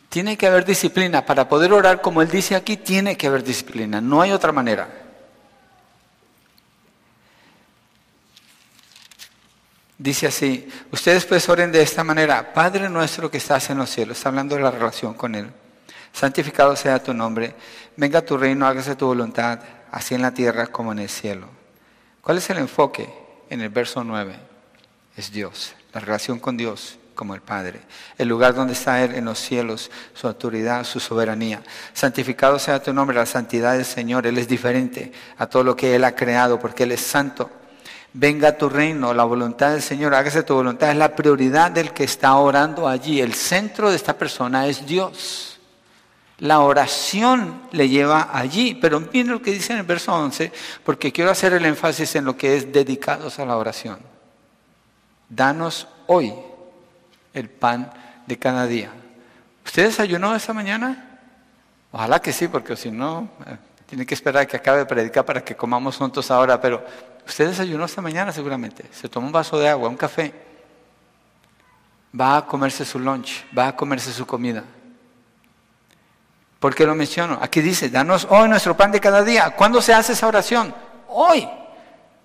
tiene 0.07 0.37
que 0.37 0.47
haber 0.47 0.63
disciplina. 0.63 1.25
Para 1.25 1.49
poder 1.49 1.73
orar 1.73 1.99
como 1.99 2.21
Él 2.21 2.29
dice 2.29 2.55
aquí, 2.55 2.77
tiene 2.77 3.17
que 3.17 3.27
haber 3.27 3.43
disciplina. 3.43 3.99
No 3.99 4.21
hay 4.21 4.31
otra 4.31 4.53
manera. 4.53 4.87
Dice 9.97 10.27
así, 10.27 10.65
ustedes 10.91 11.25
pues 11.25 11.49
oren 11.49 11.73
de 11.73 11.81
esta 11.81 12.05
manera, 12.05 12.53
Padre 12.53 12.87
nuestro 12.87 13.29
que 13.29 13.39
estás 13.39 13.69
en 13.69 13.79
los 13.79 13.89
cielos, 13.89 14.15
está 14.15 14.29
hablando 14.29 14.55
de 14.55 14.61
la 14.61 14.71
relación 14.71 15.13
con 15.13 15.35
Él, 15.35 15.51
santificado 16.13 16.73
sea 16.77 17.03
tu 17.03 17.13
nombre, 17.13 17.53
venga 17.97 18.21
tu 18.21 18.37
reino, 18.37 18.65
hágase 18.65 18.95
tu 18.95 19.07
voluntad, 19.07 19.59
así 19.91 20.15
en 20.15 20.21
la 20.21 20.33
tierra 20.33 20.67
como 20.67 20.93
en 20.93 20.99
el 20.99 21.09
cielo. 21.09 21.60
¿Cuál 22.21 22.37
es 22.37 22.49
el 22.49 22.57
enfoque 22.57 23.11
en 23.49 23.61
el 23.61 23.69
verso 23.69 24.03
9? 24.03 24.35
Es 25.17 25.31
Dios, 25.31 25.73
la 25.93 25.99
relación 25.99 26.39
con 26.39 26.55
Dios 26.55 26.97
como 27.15 27.35
el 27.35 27.41
Padre, 27.41 27.81
el 28.17 28.27
lugar 28.27 28.55
donde 28.55 28.73
está 28.73 29.03
Él 29.03 29.15
en 29.15 29.25
los 29.25 29.39
cielos, 29.39 29.91
su 30.13 30.27
autoridad, 30.27 30.83
su 30.85 30.99
soberanía. 30.99 31.61
Santificado 31.93 32.57
sea 32.59 32.81
tu 32.81 32.93
nombre, 32.93 33.15
la 33.15 33.25
santidad 33.25 33.73
del 33.73 33.85
Señor, 33.85 34.25
Él 34.25 34.37
es 34.37 34.47
diferente 34.47 35.11
a 35.37 35.47
todo 35.47 35.63
lo 35.63 35.75
que 35.75 35.95
Él 35.95 36.03
ha 36.03 36.15
creado 36.15 36.59
porque 36.59 36.83
Él 36.83 36.91
es 36.91 37.01
santo. 37.01 37.49
Venga 38.13 38.57
tu 38.57 38.69
reino, 38.69 39.13
la 39.13 39.23
voluntad 39.23 39.71
del 39.71 39.81
Señor, 39.81 40.13
hágase 40.13 40.43
tu 40.43 40.53
voluntad, 40.53 40.91
es 40.91 40.97
la 40.97 41.15
prioridad 41.15 41.71
del 41.71 41.91
que 41.91 42.03
está 42.03 42.35
orando 42.35 42.87
allí. 42.87 43.21
El 43.21 43.33
centro 43.33 43.89
de 43.89 43.95
esta 43.95 44.17
persona 44.17 44.67
es 44.67 44.85
Dios. 44.85 45.50
La 46.41 46.61
oración 46.61 47.61
le 47.71 47.87
lleva 47.87 48.29
allí, 48.33 48.73
pero 48.73 48.99
miren 48.99 49.33
lo 49.33 49.41
que 49.43 49.51
dice 49.51 49.73
en 49.73 49.79
el 49.79 49.85
verso 49.85 50.11
11, 50.11 50.51
porque 50.83 51.11
quiero 51.11 51.29
hacer 51.29 51.53
el 51.53 51.63
énfasis 51.63 52.15
en 52.15 52.25
lo 52.25 52.35
que 52.35 52.57
es 52.57 52.73
dedicados 52.73 53.37
a 53.37 53.45
la 53.45 53.57
oración. 53.57 53.99
Danos 55.29 55.87
hoy 56.07 56.33
el 57.35 57.47
pan 57.47 57.93
de 58.25 58.39
cada 58.39 58.65
día. 58.65 58.91
¿Usted 59.63 59.85
desayunó 59.85 60.35
esta 60.35 60.51
mañana? 60.51 61.19
Ojalá 61.91 62.19
que 62.19 62.33
sí, 62.33 62.47
porque 62.47 62.75
si 62.75 62.89
no, 62.89 63.29
eh, 63.45 63.57
tiene 63.85 64.03
que 64.03 64.15
esperar 64.15 64.41
a 64.41 64.45
que 64.47 64.57
acabe 64.57 64.79
de 64.79 64.85
predicar 64.87 65.23
para 65.23 65.45
que 65.45 65.55
comamos 65.55 65.97
juntos 65.97 66.31
ahora, 66.31 66.59
pero 66.59 66.83
usted 67.27 67.49
desayunó 67.49 67.85
esta 67.85 68.01
mañana 68.01 68.31
seguramente, 68.31 68.85
se 68.91 69.07
tomó 69.07 69.27
un 69.27 69.31
vaso 69.31 69.59
de 69.59 69.69
agua, 69.69 69.89
un 69.89 69.95
café, 69.95 70.33
va 72.19 72.37
a 72.37 72.47
comerse 72.47 72.83
su 72.83 72.97
lunch, 72.97 73.45
va 73.55 73.67
a 73.67 73.75
comerse 73.75 74.11
su 74.11 74.25
comida. 74.25 74.63
¿Por 76.61 76.75
qué 76.75 76.85
lo 76.85 76.93
menciono? 76.93 77.39
Aquí 77.41 77.59
dice, 77.59 77.89
danos 77.89 78.27
hoy 78.29 78.47
nuestro 78.47 78.77
pan 78.77 78.91
de 78.91 78.99
cada 78.99 79.23
día. 79.23 79.49
¿Cuándo 79.49 79.81
se 79.81 79.95
hace 79.95 80.13
esa 80.13 80.27
oración? 80.27 80.71
Hoy. 81.07 81.49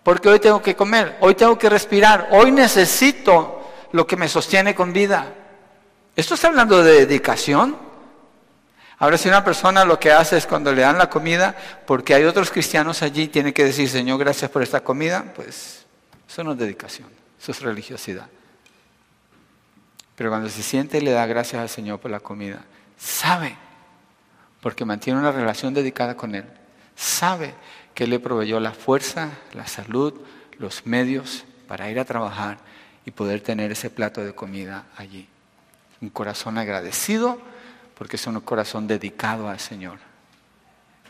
Porque 0.02 0.28
hoy 0.28 0.38
tengo 0.38 0.60
que 0.60 0.76
comer, 0.76 1.16
hoy 1.20 1.34
tengo 1.34 1.58
que 1.58 1.70
respirar, 1.70 2.28
hoy 2.32 2.52
necesito 2.52 3.66
lo 3.92 4.06
que 4.06 4.14
me 4.14 4.28
sostiene 4.28 4.74
con 4.74 4.92
vida. 4.92 5.32
¿Esto 6.14 6.34
está 6.34 6.48
hablando 6.48 6.84
de 6.84 7.06
dedicación? 7.06 7.78
Ahora, 8.98 9.16
si 9.16 9.26
una 9.26 9.42
persona 9.42 9.86
lo 9.86 9.98
que 9.98 10.12
hace 10.12 10.36
es 10.36 10.46
cuando 10.46 10.70
le 10.70 10.82
dan 10.82 10.98
la 10.98 11.08
comida, 11.08 11.56
porque 11.86 12.12
hay 12.12 12.24
otros 12.24 12.50
cristianos 12.50 13.00
allí, 13.00 13.28
tiene 13.28 13.54
que 13.54 13.64
decir, 13.64 13.88
Señor, 13.88 14.18
gracias 14.18 14.50
por 14.50 14.62
esta 14.62 14.84
comida, 14.84 15.32
pues 15.34 15.86
eso 16.28 16.44
no 16.44 16.52
es 16.52 16.58
dedicación, 16.58 17.08
eso 17.40 17.52
es 17.52 17.62
religiosidad. 17.62 18.26
Pero 20.14 20.28
cuando 20.28 20.50
se 20.50 20.62
siente 20.62 20.98
y 20.98 21.00
le 21.00 21.12
da 21.12 21.24
gracias 21.24 21.62
al 21.62 21.70
Señor 21.70 22.00
por 22.00 22.10
la 22.10 22.20
comida, 22.20 22.60
sabe 22.98 23.56
porque 24.66 24.84
mantiene 24.84 25.20
una 25.20 25.30
relación 25.30 25.74
dedicada 25.74 26.16
con 26.16 26.34
Él. 26.34 26.44
Sabe 26.96 27.54
que 27.94 28.02
Él 28.02 28.10
le 28.10 28.18
proveyó 28.18 28.58
la 28.58 28.72
fuerza, 28.72 29.28
la 29.52 29.68
salud, 29.68 30.12
los 30.58 30.84
medios 30.86 31.44
para 31.68 31.88
ir 31.88 32.00
a 32.00 32.04
trabajar 32.04 32.58
y 33.04 33.12
poder 33.12 33.42
tener 33.42 33.70
ese 33.70 33.90
plato 33.90 34.24
de 34.24 34.34
comida 34.34 34.86
allí. 34.96 35.28
Un 36.00 36.08
corazón 36.08 36.58
agradecido 36.58 37.40
porque 37.96 38.16
es 38.16 38.26
un 38.26 38.40
corazón 38.40 38.88
dedicado 38.88 39.48
al 39.48 39.60
Señor. 39.60 40.00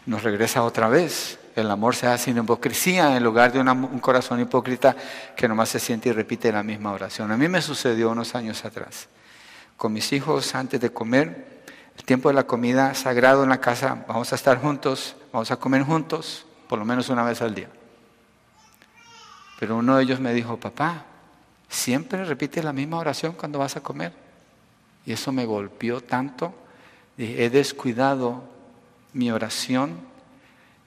Nos 0.05 0.23
regresa 0.23 0.63
otra 0.63 0.89
vez. 0.91 1.39
El 1.57 1.71
amor 1.71 1.97
se 1.97 2.09
hace 2.09 2.25
sin 2.25 2.37
hipocresía 2.37 3.17
en 3.17 3.25
lugar 3.25 3.55
de 3.55 3.61
un 3.61 4.01
corazón 4.01 4.39
hipócrita 4.39 4.95
que 5.35 5.49
nomás 5.49 5.71
se 5.71 5.81
siente 5.81 6.11
y 6.11 6.13
repite 6.13 6.53
la 6.53 6.63
misma 6.63 6.93
oración. 6.93 7.33
A 7.33 7.39
mí 7.39 7.49
me 7.49 7.63
sucedió 7.63 8.11
unos 8.11 8.35
años 8.35 8.67
atrás. 8.67 9.09
Con 9.79 9.95
mis 9.95 10.13
hijos 10.13 10.55
antes 10.55 10.79
de 10.79 10.93
comer, 10.93 11.56
el 11.97 12.05
tiempo 12.05 12.29
de 12.29 12.35
la 12.35 12.47
comida 12.47 12.95
sagrado 12.95 13.43
en 13.43 13.49
la 13.49 13.61
casa, 13.61 14.05
vamos 14.07 14.33
a 14.33 14.37
estar 14.37 14.61
juntos, 14.61 15.17
vamos 15.33 15.51
a 15.51 15.57
comer 15.57 15.83
juntos, 15.83 16.47
por 16.69 16.79
lo 16.79 16.85
menos 16.85 17.09
una 17.09 17.25
vez 17.25 17.41
al 17.41 17.55
día. 17.55 17.69
Pero 19.59 19.77
uno 19.77 19.97
de 19.97 20.05
ellos 20.05 20.21
me 20.21 20.35
dijo, 20.35 20.59
papá, 20.59 21.05
siempre 21.69 22.25
repite 22.25 22.63
la 22.63 22.73
misma 22.73 22.99
oración 22.99 23.33
cuando 23.33 23.59
vas 23.59 23.77
a 23.77 23.83
comer. 23.83 24.13
Y 25.07 25.13
eso 25.13 25.33
me 25.33 25.47
golpeó 25.47 26.03
tanto, 26.03 26.55
he 27.17 27.49
descuidado 27.49 28.45
mi 29.13 29.31
oración 29.31 29.99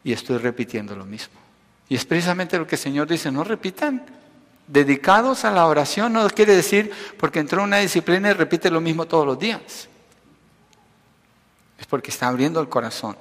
y 0.04 0.14
estoy 0.14 0.38
repitiendo 0.38 0.96
lo 0.96 1.06
mismo. 1.06 1.40
Y 1.88 1.96
es 1.96 2.06
precisamente 2.06 2.58
lo 2.60 2.68
que 2.68 2.76
el 2.76 2.82
Señor 2.82 3.08
dice, 3.08 3.32
no 3.32 3.44
repitan. 3.44 4.06
Dedicados 4.68 5.46
a 5.46 5.52
la 5.52 5.66
oración 5.66 6.14
no 6.14 6.30
quiere 6.30 6.56
decir 6.56 6.92
porque 7.18 7.40
entró 7.40 7.62
en 7.62 7.70
una 7.70 7.78
disciplina 7.78 8.30
y 8.30 8.34
repite 8.34 8.70
lo 8.70 8.80
mismo 8.80 9.08
todos 9.08 9.26
los 9.26 9.40
días. 9.40 9.89
Es 11.80 11.86
porque 11.86 12.12
está 12.12 12.28
abriendo 12.28 12.60
el 12.60 12.70
corazón. 12.70 13.18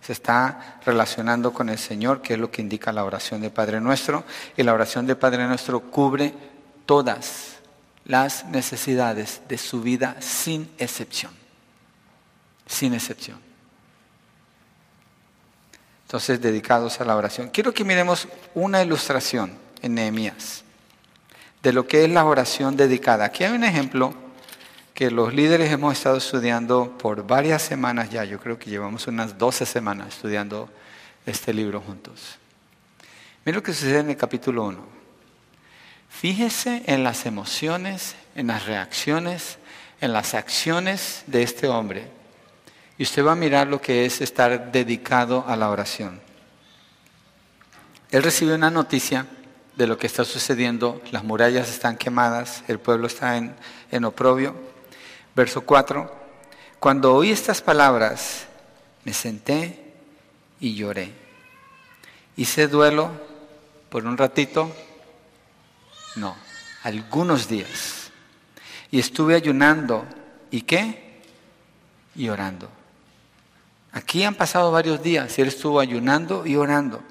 Se 0.00 0.12
está 0.12 0.78
relacionando 0.84 1.52
con 1.52 1.68
el 1.68 1.78
Señor, 1.78 2.22
que 2.22 2.34
es 2.34 2.40
lo 2.40 2.50
que 2.50 2.62
indica 2.62 2.92
la 2.92 3.04
oración 3.04 3.40
de 3.40 3.50
Padre 3.50 3.80
Nuestro. 3.80 4.24
Y 4.56 4.62
la 4.62 4.72
oración 4.72 5.06
de 5.06 5.16
Padre 5.16 5.46
Nuestro 5.46 5.80
cubre 5.80 6.34
todas 6.86 7.56
las 8.04 8.44
necesidades 8.46 9.42
de 9.48 9.58
su 9.58 9.82
vida 9.82 10.16
sin 10.20 10.70
excepción. 10.78 11.32
Sin 12.66 12.94
excepción. 12.94 13.40
Entonces, 16.04 16.40
dedicados 16.40 17.00
a 17.00 17.04
la 17.04 17.16
oración. 17.16 17.48
Quiero 17.48 17.74
que 17.74 17.84
miremos 17.84 18.28
una 18.54 18.80
ilustración 18.82 19.58
en 19.82 19.94
Nehemías 19.94 20.62
de 21.66 21.72
lo 21.72 21.88
que 21.88 22.04
es 22.04 22.10
la 22.10 22.24
oración 22.24 22.76
dedicada. 22.76 23.24
Aquí 23.24 23.42
hay 23.42 23.52
un 23.52 23.64
ejemplo 23.64 24.14
que 24.96 25.10
los 25.10 25.34
líderes 25.34 25.70
hemos 25.70 25.92
estado 25.92 26.16
estudiando 26.16 26.96
por 26.96 27.26
varias 27.26 27.60
semanas 27.60 28.08
ya. 28.08 28.24
Yo 28.24 28.40
creo 28.40 28.58
que 28.58 28.70
llevamos 28.70 29.06
unas 29.06 29.36
12 29.36 29.66
semanas 29.66 30.08
estudiando 30.08 30.70
este 31.26 31.52
libro 31.52 31.82
juntos. 31.82 32.38
Mira 33.44 33.56
lo 33.56 33.62
que 33.62 33.74
sucede 33.74 33.98
en 33.98 34.08
el 34.08 34.16
capítulo 34.16 34.64
1. 34.64 34.78
Fíjese 36.08 36.82
en 36.86 37.04
las 37.04 37.26
emociones, 37.26 38.16
en 38.34 38.46
las 38.46 38.64
reacciones, 38.64 39.58
en 40.00 40.14
las 40.14 40.32
acciones 40.32 41.24
de 41.26 41.42
este 41.42 41.68
hombre 41.68 42.08
y 42.96 43.02
usted 43.02 43.22
va 43.22 43.32
a 43.32 43.36
mirar 43.36 43.66
lo 43.66 43.82
que 43.82 44.06
es 44.06 44.22
estar 44.22 44.72
dedicado 44.72 45.44
a 45.46 45.56
la 45.56 45.68
oración. 45.68 46.22
Él 48.10 48.22
recibe 48.22 48.54
una 48.54 48.70
noticia 48.70 49.26
de 49.76 49.86
lo 49.86 49.98
que 49.98 50.06
está 50.06 50.24
sucediendo, 50.24 51.02
las 51.10 51.22
murallas 51.22 51.68
están 51.68 51.98
quemadas, 51.98 52.64
el 52.66 52.78
pueblo 52.78 53.08
está 53.08 53.36
en, 53.36 53.54
en 53.90 54.06
oprobio. 54.06 54.65
Verso 55.36 55.60
4, 55.60 56.10
cuando 56.80 57.14
oí 57.14 57.30
estas 57.30 57.60
palabras, 57.60 58.46
me 59.04 59.12
senté 59.12 59.92
y 60.60 60.74
lloré. 60.74 61.12
Hice 62.38 62.68
duelo 62.68 63.10
por 63.90 64.06
un 64.06 64.16
ratito, 64.16 64.72
no, 66.14 66.34
algunos 66.84 67.48
días. 67.48 68.10
Y 68.90 68.98
estuve 68.98 69.34
ayunando, 69.34 70.06
¿y 70.50 70.62
qué? 70.62 71.20
Y 72.14 72.30
orando. 72.30 72.70
Aquí 73.92 74.24
han 74.24 74.36
pasado 74.36 74.72
varios 74.72 75.02
días 75.02 75.38
y 75.38 75.42
él 75.42 75.48
estuvo 75.48 75.80
ayunando 75.80 76.46
y 76.46 76.56
orando 76.56 77.02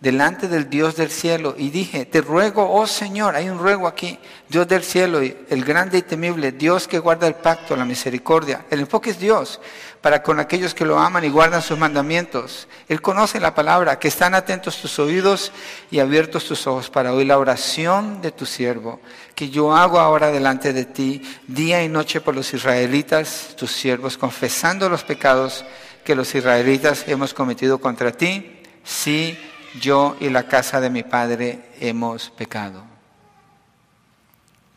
delante 0.00 0.48
del 0.48 0.70
Dios 0.70 0.96
del 0.96 1.10
cielo 1.10 1.54
y 1.56 1.68
dije, 1.68 2.06
te 2.06 2.22
ruego, 2.22 2.72
oh 2.72 2.86
Señor, 2.86 3.36
hay 3.36 3.50
un 3.50 3.58
ruego 3.58 3.86
aquí, 3.86 4.18
Dios 4.48 4.66
del 4.66 4.82
cielo, 4.82 5.20
el 5.20 5.64
grande 5.64 5.98
y 5.98 6.02
temible, 6.02 6.52
Dios 6.52 6.88
que 6.88 6.98
guarda 6.98 7.26
el 7.26 7.34
pacto, 7.34 7.76
la 7.76 7.84
misericordia. 7.84 8.64
El 8.70 8.80
enfoque 8.80 9.10
es 9.10 9.18
Dios 9.18 9.60
para 10.00 10.22
con 10.22 10.40
aquellos 10.40 10.72
que 10.72 10.86
lo 10.86 10.98
aman 10.98 11.24
y 11.24 11.28
guardan 11.28 11.60
sus 11.60 11.78
mandamientos. 11.78 12.66
Él 12.88 13.02
conoce 13.02 13.38
la 13.38 13.54
palabra, 13.54 13.98
que 13.98 14.08
están 14.08 14.34
atentos 14.34 14.78
tus 14.78 14.98
oídos 14.98 15.52
y 15.90 15.98
abiertos 15.98 16.46
tus 16.46 16.66
ojos 16.66 16.88
para 16.88 17.12
oír 17.12 17.26
la 17.26 17.38
oración 17.38 18.22
de 18.22 18.32
tu 18.32 18.46
siervo, 18.46 19.00
que 19.34 19.50
yo 19.50 19.76
hago 19.76 20.00
ahora 20.00 20.32
delante 20.32 20.72
de 20.72 20.86
ti, 20.86 21.22
día 21.46 21.84
y 21.84 21.88
noche 21.90 22.22
por 22.22 22.34
los 22.34 22.54
israelitas, 22.54 23.54
tus 23.56 23.70
siervos, 23.70 24.16
confesando 24.16 24.88
los 24.88 25.04
pecados 25.04 25.66
que 26.04 26.14
los 26.14 26.34
israelitas 26.34 27.04
hemos 27.06 27.34
cometido 27.34 27.78
contra 27.78 28.12
ti, 28.12 28.56
si 28.82 29.38
yo 29.78 30.16
y 30.20 30.28
la 30.30 30.44
casa 30.44 30.80
de 30.80 30.90
mi 30.90 31.02
padre 31.02 31.70
hemos 31.80 32.30
pecado. 32.30 32.82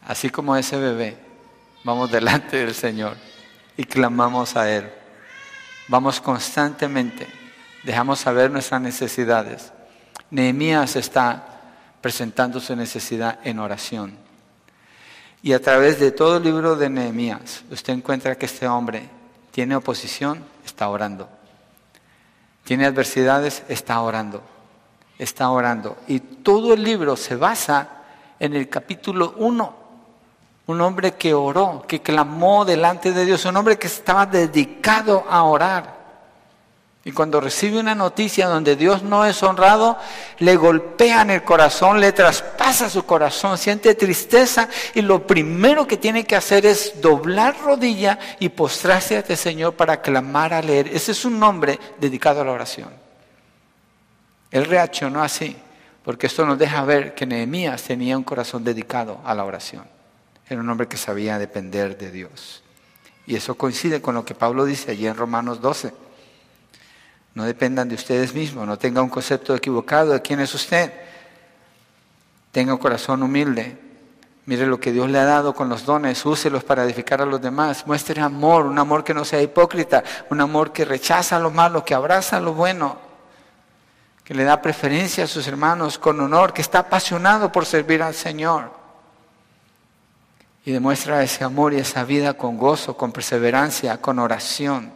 Así 0.06 0.30
como 0.30 0.56
ese 0.56 0.78
bebé, 0.78 1.18
vamos 1.84 2.12
delante 2.12 2.58
del 2.58 2.76
Señor 2.76 3.16
y 3.78 3.86
clamamos 3.86 4.56
a 4.56 4.70
Él. 4.70 4.92
Vamos 5.88 6.22
constantemente, 6.22 7.28
dejamos 7.84 8.20
saber 8.20 8.52
nuestras 8.52 8.82
necesidades. 8.82 9.72
Nehemías 10.30 10.96
está 10.96 11.62
presentando 12.02 12.60
su 12.60 12.76
necesidad 12.76 13.40
en 13.44 13.60
oración. 13.60 14.18
Y 15.42 15.54
a 15.54 15.62
través 15.62 16.00
de 16.00 16.12
todo 16.12 16.38
el 16.38 16.44
libro 16.44 16.76
de 16.76 16.90
Nehemías, 16.90 17.64
usted 17.70 17.94
encuentra 17.94 18.36
que 18.38 18.46
este 18.46 18.68
hombre 18.68 19.10
tiene 19.52 19.76
oposición, 19.76 20.44
está 20.66 20.88
orando. 20.88 21.30
Tiene 22.64 22.86
adversidades, 22.86 23.64
está 23.68 24.00
orando. 24.02 24.42
Está 25.24 25.50
orando. 25.52 25.96
Y 26.10 26.20
todo 26.20 26.74
el 26.74 26.84
libro 26.84 27.16
se 27.16 27.38
basa 27.38 27.88
en 28.38 28.54
el 28.56 28.68
capítulo 28.68 29.36
1. 29.38 29.76
Un 30.68 30.82
hombre 30.82 31.14
que 31.14 31.34
oró, 31.34 31.86
que 31.88 32.02
clamó 32.02 32.66
delante 32.66 33.14
de 33.14 33.24
Dios, 33.24 33.46
un 33.46 33.56
hombre 33.56 33.78
que 33.78 33.88
estaba 33.88 34.26
dedicado 34.26 35.24
a 35.30 35.44
orar. 35.44 36.04
Y 37.06 37.14
cuando 37.14 37.40
recibe 37.40 37.80
una 37.80 37.96
noticia 37.96 38.48
donde 38.48 38.76
Dios 38.76 39.02
no 39.02 39.24
es 39.24 39.42
honrado, 39.44 39.98
le 40.40 40.58
golpea 40.58 41.22
en 41.22 41.30
el 41.30 41.44
corazón, 41.46 42.02
le 42.02 42.12
traspasa 42.12 42.90
su 42.90 43.06
corazón, 43.06 43.58
siente 43.58 43.96
tristeza 43.96 44.68
y 44.94 45.02
lo 45.02 45.26
primero 45.26 45.88
que 45.88 45.96
tiene 45.96 46.26
que 46.26 46.36
hacer 46.36 46.66
es 46.66 47.00
doblar 47.02 47.56
rodilla 47.62 48.20
y 48.40 48.50
postrarse 48.50 49.16
ante 49.16 49.34
el 49.34 49.40
Señor 49.40 49.74
para 49.76 50.02
clamar 50.02 50.54
a 50.54 50.62
leer. 50.62 50.90
Ese 50.90 51.14
es 51.14 51.24
un 51.24 51.40
nombre 51.40 51.80
dedicado 51.98 52.42
a 52.42 52.46
la 52.46 52.52
oración. 52.52 53.03
Él 54.54 54.64
reaccionó 54.64 55.22
así, 55.22 55.58
porque 56.06 56.28
esto 56.28 56.46
nos 56.46 56.58
deja 56.58 56.86
ver 56.86 57.14
que 57.14 57.26
Nehemías 57.26 57.84
tenía 57.84 58.18
un 58.18 58.24
corazón 58.24 58.64
dedicado 58.64 59.20
a 59.26 59.36
la 59.36 59.44
oración. 59.44 59.84
Era 60.48 60.62
un 60.62 60.70
hombre 60.70 60.88
que 60.88 60.96
sabía 60.96 61.38
depender 61.38 61.98
de 61.98 62.10
Dios. 62.10 62.64
Y 63.28 63.36
eso 63.36 63.56
coincide 63.56 64.02
con 64.02 64.16
lo 64.16 64.24
que 64.24 64.34
Pablo 64.34 64.64
dice 64.64 64.92
allí 64.92 65.08
en 65.08 65.18
Romanos 65.18 65.60
12 65.60 66.04
no 67.36 67.46
dependan 67.46 67.90
de 67.90 67.96
ustedes 67.96 68.34
mismos, 68.34 68.68
no 68.68 68.78
tenga 68.78 69.02
un 69.02 69.10
concepto 69.10 69.56
equivocado 69.56 70.14
de 70.14 70.22
quién 70.22 70.40
es 70.40 70.54
usted. 70.54 70.94
Tenga 72.52 72.74
un 72.74 72.80
corazón 72.80 73.24
humilde. 73.24 73.80
Mire 74.46 74.68
lo 74.68 74.80
que 74.80 74.92
Dios 74.92 75.10
le 75.10 75.18
ha 75.18 75.24
dado 75.24 75.56
con 75.56 75.70
los 75.70 75.86
dones, 75.86 76.24
úselos 76.26 76.64
para 76.64 76.84
edificar 76.84 77.22
a 77.22 77.26
los 77.26 77.42
demás. 77.42 77.88
Muestre 77.88 78.22
amor, 78.22 78.66
un 78.66 78.78
amor 78.78 79.04
que 79.04 79.14
no 79.14 79.26
sea 79.26 79.42
hipócrita, 79.42 80.04
un 80.30 80.42
amor 80.42 80.72
que 80.72 80.86
rechaza 80.86 81.40
lo 81.40 81.50
malo, 81.50 81.84
que 81.84 81.96
abraza 81.96 82.40
lo 82.40 82.54
bueno, 82.54 82.98
que 84.24 84.34
le 84.34 84.44
da 84.44 84.62
preferencia 84.62 85.26
a 85.26 85.28
sus 85.28 85.48
hermanos 85.48 85.98
con 85.98 86.20
honor, 86.20 86.54
que 86.54 86.62
está 86.62 86.80
apasionado 86.80 87.52
por 87.52 87.66
servir 87.66 88.02
al 88.02 88.14
Señor. 88.14 88.72
Y 90.66 90.72
demuestra 90.72 91.22
ese 91.24 91.44
amor 91.44 91.74
y 91.74 91.78
esa 91.78 92.06
vida 92.06 92.36
con 92.36 92.58
gozo, 92.58 92.96
con 92.96 93.12
perseverancia, 93.12 94.00
con 94.00 94.20
oración. 94.20 94.94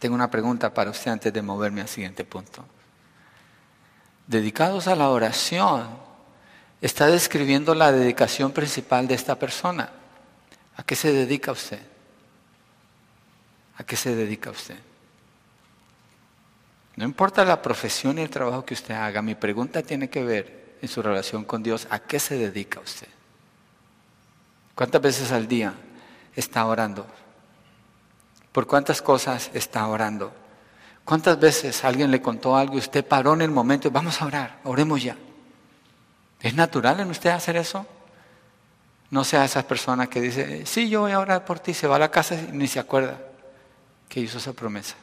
Tengo 0.00 0.14
una 0.14 0.30
pregunta 0.30 0.74
para 0.74 0.90
usted 0.90 1.12
antes 1.12 1.32
de 1.32 1.42
moverme 1.42 1.80
al 1.80 1.88
siguiente 1.88 2.24
punto. 2.24 2.64
Dedicados 4.26 4.88
a 4.88 4.96
la 4.96 5.08
oración, 5.08 5.88
está 6.80 7.06
describiendo 7.06 7.74
la 7.74 7.92
dedicación 7.92 8.52
principal 8.52 9.06
de 9.06 9.14
esta 9.14 9.36
persona. 9.36 9.90
¿A 10.76 10.82
qué 10.82 10.96
se 10.96 11.12
dedica 11.12 11.52
usted? 11.52 11.80
¿A 13.76 13.84
qué 13.84 13.96
se 13.96 14.14
dedica 14.14 14.50
usted? 14.50 14.76
No 16.98 17.04
importa 17.04 17.44
la 17.44 17.62
profesión 17.62 18.18
y 18.18 18.22
el 18.22 18.28
trabajo 18.28 18.64
que 18.64 18.74
usted 18.74 18.92
haga, 18.92 19.22
mi 19.22 19.36
pregunta 19.36 19.82
tiene 19.82 20.10
que 20.10 20.24
ver 20.24 20.78
en 20.82 20.88
su 20.88 21.00
relación 21.00 21.44
con 21.44 21.62
Dios, 21.62 21.86
¿a 21.90 22.00
qué 22.00 22.18
se 22.18 22.36
dedica 22.36 22.80
usted? 22.80 23.06
¿Cuántas 24.74 25.00
veces 25.00 25.30
al 25.30 25.46
día 25.46 25.74
está 26.34 26.66
orando? 26.66 27.06
¿Por 28.50 28.66
cuántas 28.66 29.00
cosas 29.00 29.48
está 29.54 29.86
orando? 29.86 30.32
¿Cuántas 31.04 31.38
veces 31.38 31.84
alguien 31.84 32.10
le 32.10 32.20
contó 32.20 32.56
algo 32.56 32.74
y 32.74 32.78
usted 32.78 33.06
paró 33.06 33.34
en 33.34 33.42
el 33.42 33.52
momento 33.52 33.86
y 33.86 33.92
vamos 33.92 34.20
a 34.20 34.26
orar, 34.26 34.58
oremos 34.64 35.00
ya? 35.00 35.16
¿Es 36.40 36.54
natural 36.54 36.98
en 36.98 37.10
usted 37.10 37.30
hacer 37.30 37.54
eso? 37.54 37.86
No 39.10 39.22
sea 39.22 39.44
esa 39.44 39.62
persona 39.62 40.08
que 40.08 40.20
dice, 40.20 40.66
sí, 40.66 40.88
yo 40.88 41.02
voy 41.02 41.12
a 41.12 41.20
orar 41.20 41.44
por 41.44 41.60
ti, 41.60 41.74
se 41.74 41.86
va 41.86 41.94
a 41.94 42.00
la 42.00 42.10
casa 42.10 42.34
y 42.34 42.48
ni 42.50 42.66
se 42.66 42.80
acuerda 42.80 43.20
que 44.08 44.18
hizo 44.18 44.38
esa 44.38 44.52
promesa. 44.52 44.96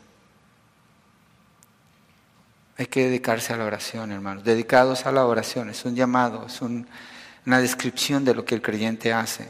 Hay 2.77 2.87
que 2.87 3.05
dedicarse 3.05 3.53
a 3.53 3.57
la 3.57 3.65
oración, 3.65 4.11
hermanos. 4.11 4.43
Dedicados 4.43 5.05
a 5.05 5.11
la 5.11 5.25
oración, 5.25 5.69
es 5.69 5.85
un 5.85 5.95
llamado, 5.95 6.45
es 6.47 6.61
una 6.61 7.59
descripción 7.59 8.25
de 8.25 8.35
lo 8.35 8.43
que 8.43 8.55
el 8.55 8.61
creyente 8.61 9.13
hace. 9.13 9.49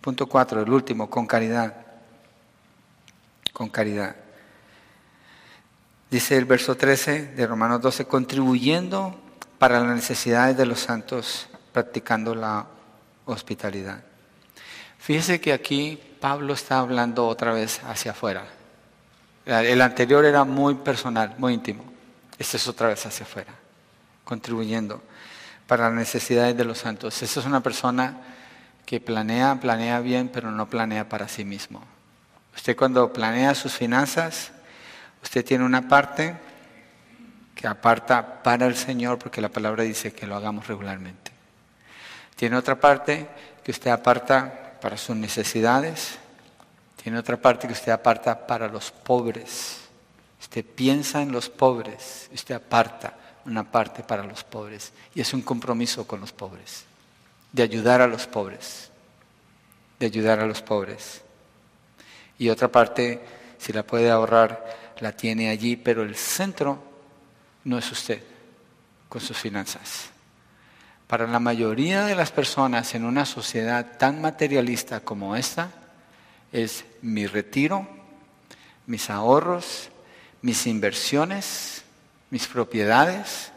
Punto 0.00 0.26
cuatro, 0.26 0.60
el 0.60 0.70
último, 0.70 1.08
con 1.08 1.26
caridad 1.26 1.84
con 3.54 3.70
caridad. 3.70 4.16
Dice 6.10 6.36
el 6.36 6.44
verso 6.44 6.76
13 6.76 7.34
de 7.34 7.46
Romanos 7.46 7.80
12, 7.80 8.04
contribuyendo 8.04 9.18
para 9.58 9.80
las 9.80 9.94
necesidades 9.94 10.56
de 10.56 10.66
los 10.66 10.80
santos, 10.80 11.48
practicando 11.72 12.34
la 12.34 12.66
hospitalidad. 13.24 14.02
Fíjese 14.98 15.40
que 15.40 15.52
aquí 15.52 15.98
Pablo 16.20 16.52
está 16.52 16.80
hablando 16.80 17.26
otra 17.26 17.52
vez 17.52 17.80
hacia 17.84 18.10
afuera. 18.10 18.44
El 19.46 19.80
anterior 19.80 20.24
era 20.24 20.44
muy 20.44 20.74
personal, 20.74 21.34
muy 21.38 21.54
íntimo. 21.54 21.84
Este 22.38 22.56
es 22.56 22.66
otra 22.66 22.88
vez 22.88 23.04
hacia 23.06 23.24
afuera, 23.24 23.52
contribuyendo 24.24 25.02
para 25.66 25.84
las 25.84 25.94
necesidades 25.94 26.56
de 26.56 26.64
los 26.64 26.78
santos. 26.78 27.22
Esta 27.22 27.40
es 27.40 27.46
una 27.46 27.60
persona 27.60 28.20
que 28.84 29.00
planea, 29.00 29.58
planea 29.60 30.00
bien, 30.00 30.28
pero 30.28 30.50
no 30.50 30.68
planea 30.68 31.08
para 31.08 31.28
sí 31.28 31.44
mismo. 31.44 31.82
Usted 32.54 32.76
cuando 32.76 33.12
planea 33.12 33.54
sus 33.54 33.72
finanzas, 33.72 34.52
usted 35.22 35.44
tiene 35.44 35.64
una 35.64 35.88
parte 35.88 36.36
que 37.54 37.66
aparta 37.66 38.42
para 38.42 38.66
el 38.66 38.76
Señor, 38.76 39.18
porque 39.18 39.40
la 39.40 39.48
palabra 39.48 39.84
dice 39.84 40.12
que 40.12 40.26
lo 40.26 40.36
hagamos 40.36 40.66
regularmente. 40.66 41.32
Tiene 42.36 42.56
otra 42.56 42.78
parte 42.78 43.28
que 43.62 43.70
usted 43.70 43.90
aparta 43.90 44.76
para 44.80 44.96
sus 44.96 45.16
necesidades. 45.16 46.18
Tiene 47.02 47.18
otra 47.18 47.36
parte 47.36 47.66
que 47.66 47.72
usted 47.72 47.92
aparta 47.92 48.46
para 48.46 48.68
los 48.68 48.90
pobres. 48.90 49.83
Usted 50.44 50.62
piensa 50.62 51.22
en 51.22 51.32
los 51.32 51.48
pobres, 51.48 52.28
usted 52.30 52.54
aparta 52.54 53.16
una 53.46 53.64
parte 53.64 54.02
para 54.02 54.22
los 54.22 54.44
pobres. 54.44 54.92
Y 55.14 55.22
es 55.22 55.32
un 55.32 55.40
compromiso 55.40 56.06
con 56.06 56.20
los 56.20 56.32
pobres, 56.32 56.84
de 57.50 57.62
ayudar 57.62 58.02
a 58.02 58.06
los 58.06 58.26
pobres, 58.26 58.90
de 59.98 60.04
ayudar 60.04 60.40
a 60.40 60.46
los 60.46 60.60
pobres. 60.60 61.22
Y 62.38 62.50
otra 62.50 62.68
parte, 62.68 63.24
si 63.56 63.72
la 63.72 63.84
puede 63.84 64.10
ahorrar, 64.10 64.92
la 65.00 65.12
tiene 65.12 65.48
allí, 65.48 65.76
pero 65.76 66.02
el 66.02 66.14
centro 66.14 66.78
no 67.64 67.78
es 67.78 67.90
usted 67.90 68.22
con 69.08 69.22
sus 69.22 69.38
finanzas. 69.38 70.10
Para 71.06 71.26
la 71.26 71.40
mayoría 71.40 72.04
de 72.04 72.14
las 72.14 72.32
personas 72.32 72.94
en 72.94 73.06
una 73.06 73.24
sociedad 73.24 73.96
tan 73.96 74.20
materialista 74.20 75.00
como 75.00 75.36
esta, 75.36 75.70
es 76.52 76.84
mi 77.00 77.26
retiro, 77.26 77.88
mis 78.86 79.08
ahorros, 79.08 79.88
mis 80.44 80.66
inversiones, 80.66 81.84
mis 82.28 82.46
propiedades. 82.46 83.50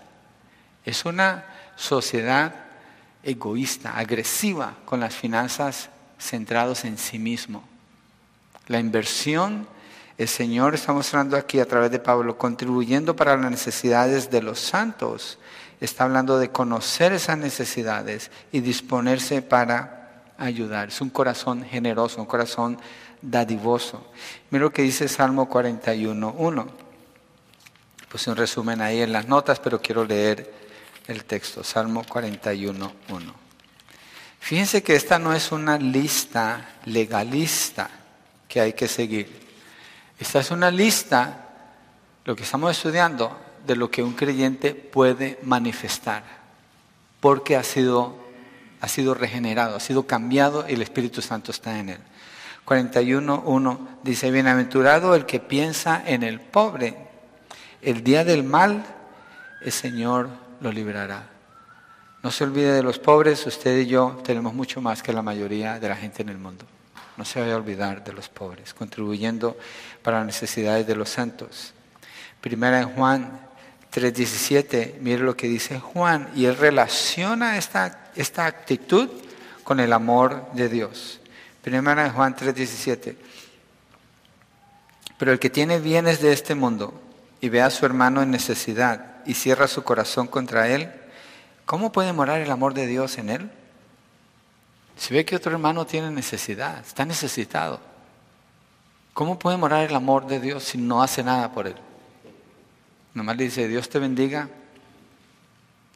Es 0.86 1.04
una 1.04 1.44
sociedad 1.76 2.56
egoísta, 3.24 3.98
agresiva 3.98 4.78
con 4.86 5.02
las 5.02 5.14
finanzas 5.14 5.90
centrados 6.18 6.86
en 6.86 6.98
sí 6.98 7.20
mismo. 7.20 7.62
La 8.68 8.80
inversión, 8.80 9.68
el 10.18 10.30
Señor 10.30 10.76
está 10.76 10.94
mostrando 10.94 11.36
aquí 11.36 11.60
a 11.60 11.66
través 11.66 11.92
de 11.92 12.00
Pablo, 12.00 12.38
contribuyendo 12.38 13.18
para 13.18 13.36
las 13.36 13.52
necesidades 13.52 14.32
de 14.32 14.42
los 14.42 14.58
santos. 14.58 15.40
Está 15.82 16.06
hablando 16.06 16.40
de 16.40 16.52
conocer 16.52 17.12
esas 17.12 17.38
necesidades 17.38 18.32
y 18.54 18.62
disponerse 18.62 19.42
para 19.42 20.24
ayudar. 20.38 20.88
Es 20.88 21.02
un 21.02 21.10
corazón 21.10 21.66
generoso, 21.66 22.22
un 22.22 22.28
corazón 22.28 22.80
dadivoso. 23.22 24.12
Mira 24.50 24.66
lo 24.66 24.72
que 24.72 24.82
dice 24.82 25.08
Salmo 25.08 25.50
41.1. 25.50 26.68
Puse 28.10 28.30
un 28.30 28.38
resumen 28.38 28.82
ahí 28.82 29.02
en 29.02 29.12
las 29.12 29.28
notas, 29.28 29.60
pero 29.60 29.82
quiero 29.82 30.06
leer 30.06 30.54
el 31.08 31.26
texto. 31.26 31.64
Salmo 31.64 32.04
41.1. 32.04 32.92
Fíjense 34.40 34.82
que 34.82 34.96
esta 34.96 35.20
no 35.20 35.34
es 35.34 35.52
una 35.52 35.78
lista 35.78 36.76
legalista 36.86 37.90
que 38.48 38.62
hay 38.62 38.74
que 38.74 38.88
seguir. 38.88 39.28
Esta 40.20 40.40
es 40.40 40.52
una 40.52 40.72
lista, 40.72 41.50
lo 42.24 42.36
que 42.36 42.44
estamos 42.44 42.72
estudiando, 42.72 43.38
de 43.66 43.76
lo 43.76 43.92
que 43.92 44.02
un 44.02 44.14
creyente 44.14 44.74
puede 44.74 45.38
manifestar, 45.44 46.24
porque 47.20 47.58
ha 47.58 47.64
sido, 47.64 48.16
ha 48.80 48.88
sido 48.88 49.14
regenerado, 49.14 49.76
ha 49.76 49.80
sido 49.82 50.08
cambiado 50.08 50.66
y 50.68 50.74
el 50.74 50.82
Espíritu 50.82 51.22
Santo 51.22 51.52
está 51.52 51.78
en 51.80 51.90
él. 51.90 52.00
41.1 52.68 53.80
dice, 54.04 54.30
bienaventurado 54.30 55.16
el 55.16 55.26
que 55.26 55.40
piensa 55.40 56.04
en 56.06 56.22
el 56.22 56.42
pobre, 56.42 56.98
el 57.82 58.04
día 58.04 58.26
del 58.26 58.44
mal 58.44 58.84
el 59.62 59.72
Señor 59.72 60.28
lo 60.60 60.72
librará. 60.74 61.30
No 62.24 62.30
se 62.30 62.44
olvide 62.44 62.74
de 62.74 62.84
los 62.84 63.00
pobres, 63.00 63.46
usted 63.46 63.80
y 63.80 63.86
yo 63.86 64.22
tenemos 64.22 64.54
mucho 64.54 64.82
más 64.82 65.02
que 65.02 65.14
la 65.14 65.22
mayoría 65.22 65.80
de 65.80 65.88
la 65.88 65.96
gente 65.96 66.22
en 66.24 66.30
el 66.30 66.38
mundo. 66.38 66.66
No 67.16 67.24
se 67.24 67.40
vaya 67.40 67.54
a 67.54 67.58
olvidar 67.58 68.04
de 68.04 68.12
los 68.12 68.28
pobres, 68.28 68.74
contribuyendo 68.74 69.58
para 70.02 70.18
las 70.18 70.26
necesidades 70.26 70.86
de 70.86 70.96
los 70.96 71.10
santos. 71.10 71.74
Primera 72.42 72.82
en 72.82 72.90
Juan 72.90 73.40
3:17, 73.94 74.96
mire 75.00 75.24
lo 75.24 75.38
que 75.38 75.48
dice 75.48 75.80
Juan, 75.80 76.30
y 76.36 76.46
él 76.46 76.58
relaciona 76.58 77.58
esta, 77.58 78.12
esta 78.16 78.46
actitud 78.46 79.10
con 79.64 79.80
el 79.80 79.94
amor 79.94 80.52
de 80.52 80.68
Dios. 80.68 81.17
Primera 81.68 82.06
en 82.06 82.14
Juan 82.14 82.34
3:17. 82.34 83.18
Pero 85.18 85.34
el 85.34 85.38
que 85.38 85.50
tiene 85.50 85.82
bienes 85.82 86.22
de 86.22 86.32
este 86.32 86.56
mundo 86.56 86.94
y 87.42 87.50
ve 87.50 87.62
a 87.62 87.70
su 87.70 87.86
hermano 87.86 88.22
en 88.22 88.32
necesidad 88.32 89.18
y 89.26 89.34
cierra 89.34 89.68
su 89.68 89.84
corazón 89.84 90.28
contra 90.28 90.70
él, 90.70 90.90
¿cómo 91.66 91.92
puede 91.92 92.14
morar 92.14 92.40
el 92.40 92.52
amor 92.52 92.74
de 92.74 92.88
Dios 92.88 93.18
en 93.18 93.30
él? 93.30 93.52
Si 94.96 95.14
ve 95.14 95.26
que 95.26 95.36
otro 95.36 95.52
hermano 95.52 95.86
tiene 95.86 96.10
necesidad, 96.10 96.80
está 96.80 97.04
necesitado, 97.04 97.82
¿cómo 99.14 99.38
puede 99.38 99.58
morar 99.58 99.84
el 99.84 99.94
amor 99.94 100.26
de 100.26 100.40
Dios 100.40 100.64
si 100.64 100.78
no 100.78 101.04
hace 101.04 101.22
nada 101.22 101.52
por 101.52 101.68
él? 101.68 101.76
Nomás 103.14 103.36
le 103.36 103.44
dice, 103.44 103.68
Dios 103.68 103.90
te 103.90 104.00
bendiga 104.00 104.48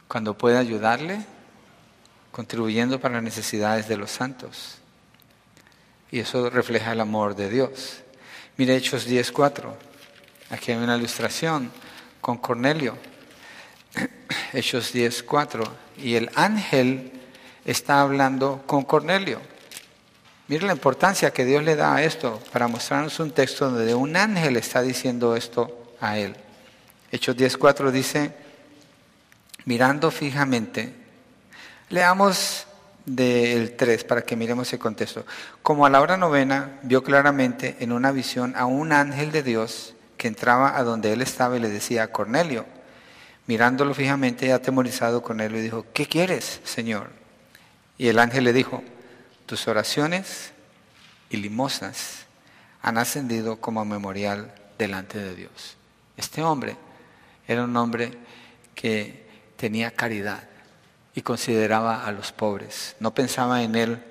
cuando 0.09 0.37
pueda 0.37 0.59
ayudarle, 0.59 1.21
contribuyendo 2.33 2.99
para 2.99 3.13
las 3.13 3.23
necesidades 3.23 3.87
de 3.87 3.95
los 3.95 4.11
santos. 4.11 4.80
Y 6.11 6.19
eso 6.19 6.49
refleja 6.49 6.91
el 6.91 6.99
amor 6.99 7.35
de 7.35 7.49
Dios. 7.49 8.01
Mire 8.57 8.75
Hechos 8.75 9.07
10.4. 9.07 9.73
Aquí 10.49 10.71
hay 10.71 10.77
una 10.77 10.97
ilustración 10.97 11.71
con 12.19 12.37
Cornelio. 12.37 12.97
Hechos 14.53 14.93
10.4. 14.93 15.67
Y 15.97 16.15
el 16.15 16.29
ángel 16.35 17.13
está 17.63 18.01
hablando 18.01 18.63
con 18.65 18.83
Cornelio. 18.83 19.39
Mire 20.47 20.65
la 20.65 20.73
importancia 20.73 21.31
que 21.31 21.45
Dios 21.45 21.63
le 21.63 21.77
da 21.77 21.95
a 21.95 22.03
esto 22.03 22.41
para 22.51 22.67
mostrarnos 22.67 23.17
un 23.21 23.31
texto 23.31 23.69
donde 23.69 23.95
un 23.95 24.17
ángel 24.17 24.57
está 24.57 24.81
diciendo 24.81 25.37
esto 25.37 25.95
a 26.01 26.17
él. 26.17 26.35
Hechos 27.09 27.37
10.4 27.37 27.89
dice, 27.89 28.33
mirando 29.63 30.11
fijamente, 30.11 30.93
leamos 31.89 32.67
del 33.05 33.75
3 33.75 34.03
para 34.03 34.21
que 34.21 34.35
miremos 34.35 34.71
el 34.73 34.79
contexto. 34.79 35.25
Como 35.61 35.85
a 35.85 35.89
la 35.89 36.01
hora 36.01 36.17
novena 36.17 36.79
vio 36.83 37.03
claramente 37.03 37.77
en 37.79 37.91
una 37.91 38.11
visión 38.11 38.53
a 38.55 38.65
un 38.65 38.91
ángel 38.91 39.31
de 39.31 39.43
Dios 39.43 39.93
que 40.17 40.27
entraba 40.27 40.77
a 40.77 40.83
donde 40.83 41.13
él 41.13 41.21
estaba 41.21 41.57
y 41.57 41.59
le 41.59 41.69
decía, 41.69 42.11
Cornelio, 42.11 42.65
mirándolo 43.47 43.93
fijamente 43.93 44.53
atemorizado, 44.53 45.23
Cornelio 45.23 45.61
dijo, 45.61 45.85
¿qué 45.93 46.05
quieres, 46.05 46.61
Señor? 46.63 47.09
Y 47.97 48.07
el 48.07 48.19
ángel 48.19 48.43
le 48.43 48.53
dijo, 48.53 48.83
tus 49.45 49.67
oraciones 49.67 50.51
y 51.29 51.37
limosnas 51.37 52.25
han 52.81 52.97
ascendido 52.97 53.59
como 53.59 53.83
memorial 53.83 54.53
delante 54.77 55.17
de 55.17 55.35
Dios. 55.35 55.77
Este 56.17 56.43
hombre 56.43 56.75
era 57.47 57.63
un 57.63 57.75
hombre 57.75 58.11
que 58.75 59.25
tenía 59.57 59.91
caridad 59.91 60.50
y 61.15 61.21
consideraba 61.21 62.05
a 62.05 62.11
los 62.11 62.31
pobres. 62.31 62.95
No 62.99 63.13
pensaba 63.13 63.63
en 63.63 63.75
él, 63.75 64.03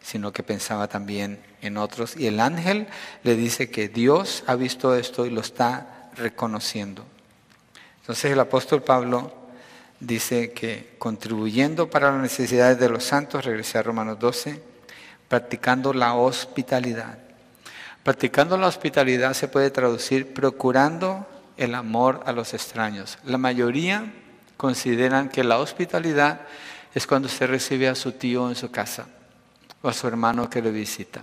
sino 0.00 0.32
que 0.32 0.42
pensaba 0.42 0.88
también 0.88 1.40
en 1.62 1.76
otros. 1.76 2.16
Y 2.16 2.26
el 2.26 2.40
ángel 2.40 2.86
le 3.22 3.34
dice 3.36 3.70
que 3.70 3.88
Dios 3.88 4.44
ha 4.46 4.54
visto 4.54 4.94
esto 4.94 5.26
y 5.26 5.30
lo 5.30 5.40
está 5.40 6.10
reconociendo. 6.16 7.04
Entonces 8.00 8.30
el 8.30 8.40
apóstol 8.40 8.82
Pablo 8.82 9.32
dice 9.98 10.52
que 10.52 10.94
contribuyendo 10.98 11.88
para 11.88 12.12
las 12.12 12.20
necesidades 12.20 12.78
de 12.78 12.90
los 12.90 13.04
santos, 13.04 13.44
regresé 13.44 13.78
a 13.78 13.82
Romanos 13.82 14.18
12, 14.18 14.60
practicando 15.28 15.92
la 15.92 16.14
hospitalidad. 16.14 17.18
Practicando 18.02 18.58
la 18.58 18.66
hospitalidad 18.66 19.32
se 19.32 19.48
puede 19.48 19.70
traducir 19.70 20.34
procurando 20.34 21.26
el 21.56 21.74
amor 21.74 22.22
a 22.26 22.32
los 22.32 22.52
extraños. 22.52 23.18
La 23.24 23.38
mayoría 23.38 24.12
consideran 24.56 25.28
que 25.28 25.44
la 25.44 25.58
hospitalidad 25.58 26.42
es 26.94 27.06
cuando 27.06 27.26
usted 27.26 27.48
recibe 27.48 27.88
a 27.88 27.94
su 27.94 28.12
tío 28.12 28.48
en 28.48 28.54
su 28.54 28.70
casa 28.70 29.06
o 29.82 29.88
a 29.88 29.92
su 29.92 30.06
hermano 30.06 30.48
que 30.48 30.62
le 30.62 30.70
visita. 30.70 31.22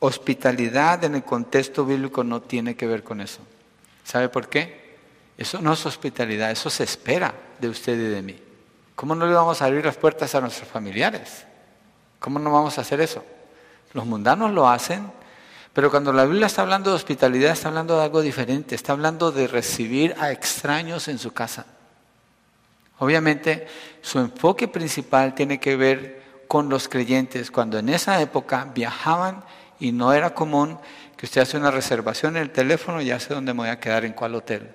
Hospitalidad 0.00 1.04
en 1.04 1.14
el 1.14 1.24
contexto 1.24 1.84
bíblico 1.86 2.22
no 2.22 2.42
tiene 2.42 2.76
que 2.76 2.86
ver 2.86 3.02
con 3.02 3.20
eso. 3.20 3.40
¿Sabe 4.04 4.28
por 4.28 4.48
qué? 4.48 4.96
Eso 5.38 5.60
no 5.60 5.72
es 5.72 5.86
hospitalidad, 5.86 6.50
eso 6.50 6.70
se 6.70 6.84
espera 6.84 7.34
de 7.58 7.68
usted 7.68 7.94
y 7.94 8.08
de 8.08 8.22
mí. 8.22 8.38
¿Cómo 8.94 9.14
no 9.14 9.26
le 9.26 9.34
vamos 9.34 9.60
a 9.60 9.66
abrir 9.66 9.84
las 9.84 9.96
puertas 9.96 10.34
a 10.34 10.40
nuestros 10.40 10.68
familiares? 10.68 11.44
¿Cómo 12.18 12.38
no 12.38 12.50
vamos 12.50 12.78
a 12.78 12.80
hacer 12.80 13.00
eso? 13.00 13.24
Los 13.92 14.06
mundanos 14.06 14.50
lo 14.52 14.68
hacen, 14.68 15.10
pero 15.76 15.90
cuando 15.90 16.10
la 16.10 16.24
Biblia 16.24 16.46
está 16.46 16.62
hablando 16.62 16.88
de 16.88 16.96
hospitalidad, 16.96 17.52
está 17.52 17.68
hablando 17.68 17.98
de 17.98 18.04
algo 18.04 18.22
diferente, 18.22 18.74
está 18.74 18.92
hablando 18.92 19.30
de 19.30 19.46
recibir 19.46 20.14
a 20.18 20.32
extraños 20.32 21.06
en 21.06 21.18
su 21.18 21.34
casa. 21.34 21.66
Obviamente, 22.98 23.66
su 24.00 24.18
enfoque 24.18 24.68
principal 24.68 25.34
tiene 25.34 25.60
que 25.60 25.76
ver 25.76 26.22
con 26.48 26.70
los 26.70 26.88
creyentes, 26.88 27.50
cuando 27.50 27.78
en 27.78 27.90
esa 27.90 28.22
época 28.22 28.70
viajaban 28.74 29.44
y 29.78 29.92
no 29.92 30.14
era 30.14 30.32
común 30.32 30.78
que 31.14 31.26
usted 31.26 31.42
hace 31.42 31.58
una 31.58 31.70
reservación 31.70 32.38
en 32.38 32.44
el 32.44 32.50
teléfono 32.52 33.02
y 33.02 33.08
ya 33.08 33.20
sé 33.20 33.34
dónde 33.34 33.52
me 33.52 33.58
voy 33.58 33.68
a 33.68 33.78
quedar, 33.78 34.06
en 34.06 34.14
cuál 34.14 34.34
hotel. 34.34 34.70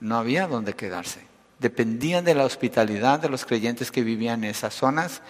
No 0.00 0.18
había 0.18 0.46
dónde 0.46 0.74
quedarse. 0.74 1.20
Dependían 1.58 2.26
de 2.26 2.34
la 2.34 2.44
hospitalidad 2.44 3.18
de 3.18 3.30
los 3.30 3.46
creyentes 3.46 3.90
que 3.90 4.04
vivían 4.04 4.44
en 4.44 4.50
esas 4.50 4.74
zonas 4.74 5.22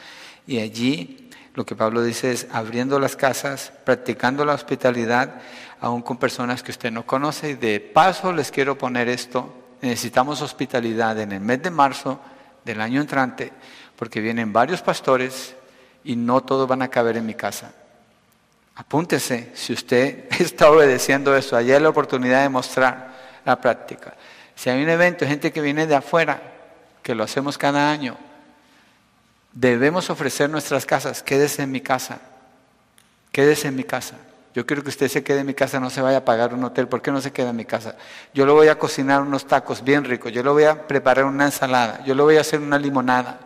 y 0.45 0.59
allí 0.59 1.24
lo 1.55 1.65
que 1.65 1.77
Pablo 1.77 2.03
dice 2.03 2.33
es 2.33 2.49
abriendo 2.53 2.99
las 2.99 3.15
casas, 3.15 3.73
practicando 3.85 4.45
la 4.45 4.55
hospitalidad, 4.55 5.41
aún 5.81 6.03
con 6.03 6.17
personas 6.17 6.63
que 6.63 6.73
usted 6.73 6.91
no 6.91 7.07
conoce. 7.07 7.51
Y 7.51 7.55
de 7.55 7.79
paso 7.79 8.33
les 8.33 8.51
quiero 8.51 8.77
poner 8.77 9.09
esto, 9.09 9.55
necesitamos 9.81 10.43
hospitalidad 10.43 11.19
en 11.21 11.31
el 11.31 11.41
mes 11.41 11.63
de 11.63 11.71
marzo 11.71 12.21
del 12.65 12.81
año 12.81 13.01
entrante, 13.01 13.53
porque 13.97 14.21
vienen 14.21 14.53
varios 14.53 14.83
pastores 14.83 15.55
y 16.03 16.17
no 16.17 16.41
todos 16.41 16.67
van 16.67 16.83
a 16.83 16.89
caber 16.89 17.17
en 17.17 17.27
mi 17.27 17.35
casa. 17.35 17.73
Apúntese, 18.75 19.53
si 19.55 19.73
usted 19.73 20.25
está 20.41 20.71
obedeciendo 20.71 21.37
eso, 21.37 21.57
hay 21.57 21.69
la 21.79 21.89
oportunidad 21.89 22.43
de 22.43 22.49
mostrar 22.49 23.15
la 23.45 23.61
práctica. 23.61 24.15
Si 24.57 24.71
hay 24.71 24.83
un 24.83 24.89
evento, 24.89 25.25
gente 25.25 25.53
que 25.53 25.61
viene 25.61 25.87
de 25.87 25.95
afuera, 25.95 26.43
que 27.01 27.15
lo 27.15 27.23
hacemos 27.23 27.59
cada 27.59 27.91
año, 27.91 28.17
debemos 29.55 30.11
ofrecer 30.11 30.51
nuestras 30.51 30.85
casas. 30.85 31.23
Quédese 31.23 31.63
en 31.63 31.71
mi 31.71 31.81
casa, 31.81 32.19
quédese 33.33 33.69
en 33.69 33.77
mi 33.77 33.85
casa. 33.85 34.17
Yo 34.55 34.65
quiero 34.65 34.85
que 34.85 34.91
usted 34.91 35.09
se 35.09 35.25
quede 35.25 35.41
en 35.41 35.47
mi 35.47 35.55
casa, 35.55 35.81
no 35.81 35.91
se 35.91 36.01
vaya 36.01 36.19
a 36.19 36.25
pagar 36.25 36.55
un 36.55 36.63
hotel. 36.63 36.87
¿Por 36.87 37.03
qué 37.03 37.11
no 37.11 37.21
se 37.21 37.33
queda 37.33 37.51
en 37.51 37.57
mi 37.57 37.65
casa? 37.65 37.97
Yo 38.33 38.47
le 38.47 38.53
voy 38.53 38.69
a 38.69 38.79
cocinar 38.79 39.21
unos 39.23 39.47
tacos 39.47 39.83
bien 39.83 40.05
ricos, 40.05 40.31
yo 40.31 40.45
le 40.45 40.51
voy 40.51 40.65
a 40.65 40.87
preparar 40.87 41.25
una 41.25 41.47
ensalada, 41.47 42.05
yo 42.05 42.15
le 42.15 42.23
voy 42.23 42.37
a 42.37 42.43
hacer 42.43 42.61
una 42.61 42.79
limonada. 42.79 43.41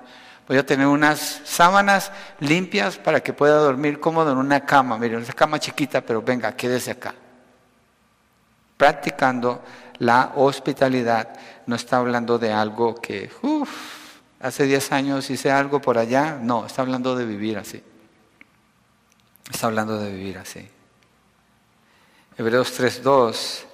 Voy 0.47 0.57
a 0.57 0.65
tener 0.65 0.87
unas 0.87 1.43
sábanas 1.45 2.11
limpias 2.41 2.97
para 2.97 3.21
que 3.21 3.35
pueda 3.35 3.57
dormir 3.57 4.01
cómodo 4.01 4.33
en 4.33 4.39
una 4.39 4.65
cama. 4.65 4.97
Mire, 4.97 5.19
una 5.19 5.27
cama 5.27 5.59
chiquita, 5.59 6.01
pero 6.01 6.23
venga, 6.23 6.53
quédese 6.53 6.93
acá. 6.93 7.15
Practicando 8.79 9.63
la 9.99 10.33
hospitalidad. 10.37 11.29
No 11.67 11.77
está 11.77 11.99
hablando 11.99 12.39
de 12.39 12.51
algo 12.51 12.95
que, 12.95 13.31
hace 14.41 14.65
10 14.65 14.93
años 14.93 15.31
hice 15.31 15.51
algo 15.51 15.81
por 15.81 15.99
allá. 15.99 16.39
No, 16.41 16.67
está 16.67 16.83
hablando 16.83 17.17
de 17.17 17.27
vivir 17.27 17.59
así. 17.59 17.83
Está 19.51 19.67
hablando 19.67 19.99
de 19.99 20.11
vivir 20.11 20.39
así. 20.39 20.69
Hebreos 22.37 22.79
3.2 22.79 23.65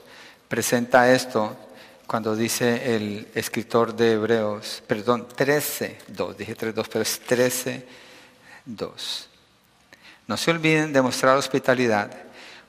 presenta 0.49 1.13
esto 1.13 1.57
cuando 2.07 2.37
dice 2.37 2.95
el 2.95 3.29
escritor 3.35 3.95
de 3.95 4.13
Hebreos, 4.13 4.83
perdón, 4.87 5.27
13.2, 5.29 6.37
dije 6.37 6.57
3.2, 6.57 6.87
pero 6.91 7.03
es 7.03 7.21
13.2. 7.27 9.27
No 10.27 10.37
se 10.37 10.51
olviden 10.51 10.93
de 10.93 11.03
mostrar 11.03 11.37
hospitalidad, 11.37 12.11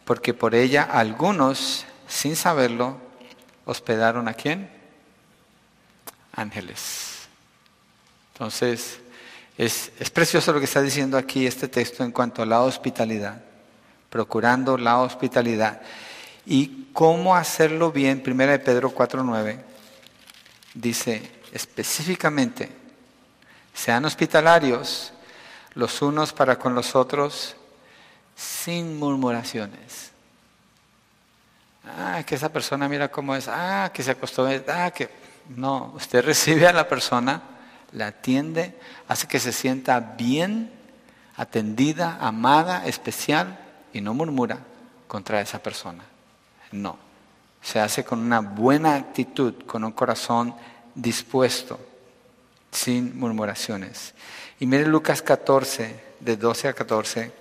porque 0.04 0.34
por 0.34 0.56
ella 0.56 0.84
algunos, 0.84 1.86
sin 2.08 2.36
saberlo, 2.36 2.98
hospedaron 3.66 4.28
a 4.28 4.34
quién? 4.34 4.70
Ángeles. 6.34 7.15
Entonces, 8.36 9.00
es, 9.58 9.94
es 9.98 10.10
precioso 10.10 10.52
lo 10.52 10.60
que 10.60 10.66
está 10.66 10.82
diciendo 10.82 11.18
aquí 11.18 11.48
este 11.48 11.70
texto 11.70 12.04
en 12.04 12.12
cuanto 12.12 12.42
a 12.42 12.46
la 12.46 12.60
hospitalidad, 12.64 13.42
procurando 14.10 14.78
la 14.78 15.00
hospitalidad. 15.00 15.82
Y 16.46 16.90
cómo 16.92 17.34
hacerlo 17.34 17.94
bien, 17.94 18.22
1 18.26 18.48
de 18.48 18.60
Pedro 18.60 18.94
4.9, 18.94 19.58
dice 20.74 21.32
específicamente, 21.54 22.70
sean 23.74 24.04
hospitalarios 24.04 25.14
los 25.74 26.02
unos 26.02 26.34
para 26.34 26.60
con 26.60 26.76
los 26.76 26.94
otros 26.94 27.56
sin 28.36 29.00
murmuraciones. 29.00 30.12
Ah, 31.86 32.22
que 32.26 32.36
esa 32.36 32.50
persona 32.50 32.90
mira 32.90 33.10
cómo 33.10 33.34
es, 33.34 33.48
ah, 33.48 33.90
que 33.94 34.04
se 34.04 34.12
acostó, 34.12 34.46
ah, 34.68 34.92
que... 34.92 35.24
No, 35.56 35.94
usted 35.96 36.26
recibe 36.26 36.68
a 36.68 36.74
la 36.74 36.86
persona, 36.90 37.42
la 37.96 38.08
atiende, 38.08 38.78
hace 39.08 39.28
que 39.28 39.40
se 39.40 39.52
sienta 39.52 40.00
bien, 40.00 40.72
atendida, 41.38 42.18
amada, 42.20 42.86
especial 42.86 43.58
y 43.94 44.02
no 44.02 44.14
murmura 44.14 44.60
contra 45.08 45.42
esa 45.42 45.60
persona. 45.60 46.04
No, 46.72 46.98
se 47.62 47.80
hace 47.80 48.04
con 48.04 48.20
una 48.20 48.42
buena 48.42 48.96
actitud, 48.96 49.54
con 49.66 49.84
un 49.84 49.94
corazón 49.94 50.54
dispuesto, 50.94 51.80
sin 52.72 53.18
murmuraciones. 53.18 54.14
Y 54.60 54.66
mire 54.66 54.86
Lucas 54.86 55.22
14, 55.22 56.04
de 56.20 56.38
12 56.38 56.68
a 56.68 56.74
14, 56.74 57.32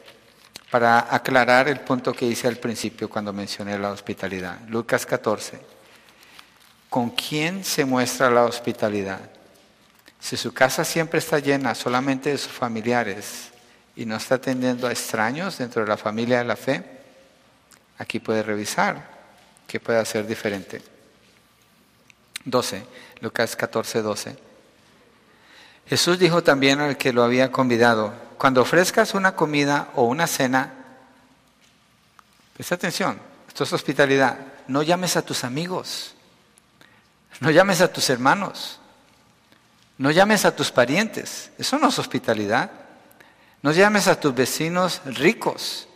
para 0.71 1.15
aclarar 1.15 1.69
el 1.69 1.81
punto 1.81 2.13
que 2.13 2.27
hice 2.27 2.47
al 2.47 2.57
principio 2.57 3.11
cuando 3.11 3.33
mencioné 3.33 3.79
la 3.79 3.91
hospitalidad. 3.91 4.59
Lucas 4.69 5.05
14. 5.05 5.61
¿Con 6.89 7.11
quién 7.11 7.65
se 7.65 7.85
muestra 7.85 8.31
la 8.31 8.45
hospitalidad? 8.45 9.21
Si 10.25 10.39
su 10.39 10.55
casa 10.55 10.87
siempre 10.87 11.18
está 11.18 11.39
llena 11.39 11.75
solamente 11.75 12.31
de 12.31 12.39
sus 12.39 12.51
familiares 12.51 13.51
y 13.95 14.07
no 14.07 14.16
está 14.16 14.37
atendiendo 14.37 14.87
a 14.87 14.91
extraños 14.91 15.59
dentro 15.59 15.83
de 15.83 15.89
la 15.89 15.99
familia 15.99 16.39
de 16.39 16.45
la 16.45 16.57
fe, 16.57 16.83
aquí 17.99 18.20
puede 18.20 18.43
revisar 18.43 19.07
que 19.66 19.81
pueda 19.81 20.01
hacer 20.01 20.27
diferente. 20.27 20.81
12, 22.47 22.87
Lucas 23.20 23.55
14, 23.55 24.01
12. 24.01 24.39
Jesús 25.89 26.18
dijo 26.18 26.43
también 26.43 26.81
al 26.81 26.97
que 26.97 27.12
lo 27.12 27.22
había 27.22 27.53
convidado, 27.53 28.14
cuando 28.39 28.62
ofrezcas 28.62 29.12
una 29.12 29.37
comida 29.37 29.91
o 29.95 30.05
una 30.05 30.27
cena, 30.27 30.72
presta 32.55 32.77
atención, 32.77 33.20
esto 33.47 33.64
es 33.64 33.72
hospitalidad, 33.75 34.39
no 34.68 34.83
llames 34.83 35.18
a 35.18 35.22
tus 35.22 35.45
amigos, 35.45 36.14
no 37.41 37.51
llames 37.51 37.83
a 37.83 37.93
tus 37.93 38.09
hermanos, 38.09 38.81
no 39.99 40.11
llames 40.11 40.45
a 40.45 40.55
tus 40.55 40.71
parientes, 40.71 41.51
eso 41.59 41.79
no 41.79 41.89
es 41.89 41.99
hospitalidad, 41.99 42.71
no 43.63 43.73
llames 43.73 44.09
a 44.09 44.19
tus 44.19 44.35
vecinos 44.35 45.01
ricos, 45.05 45.89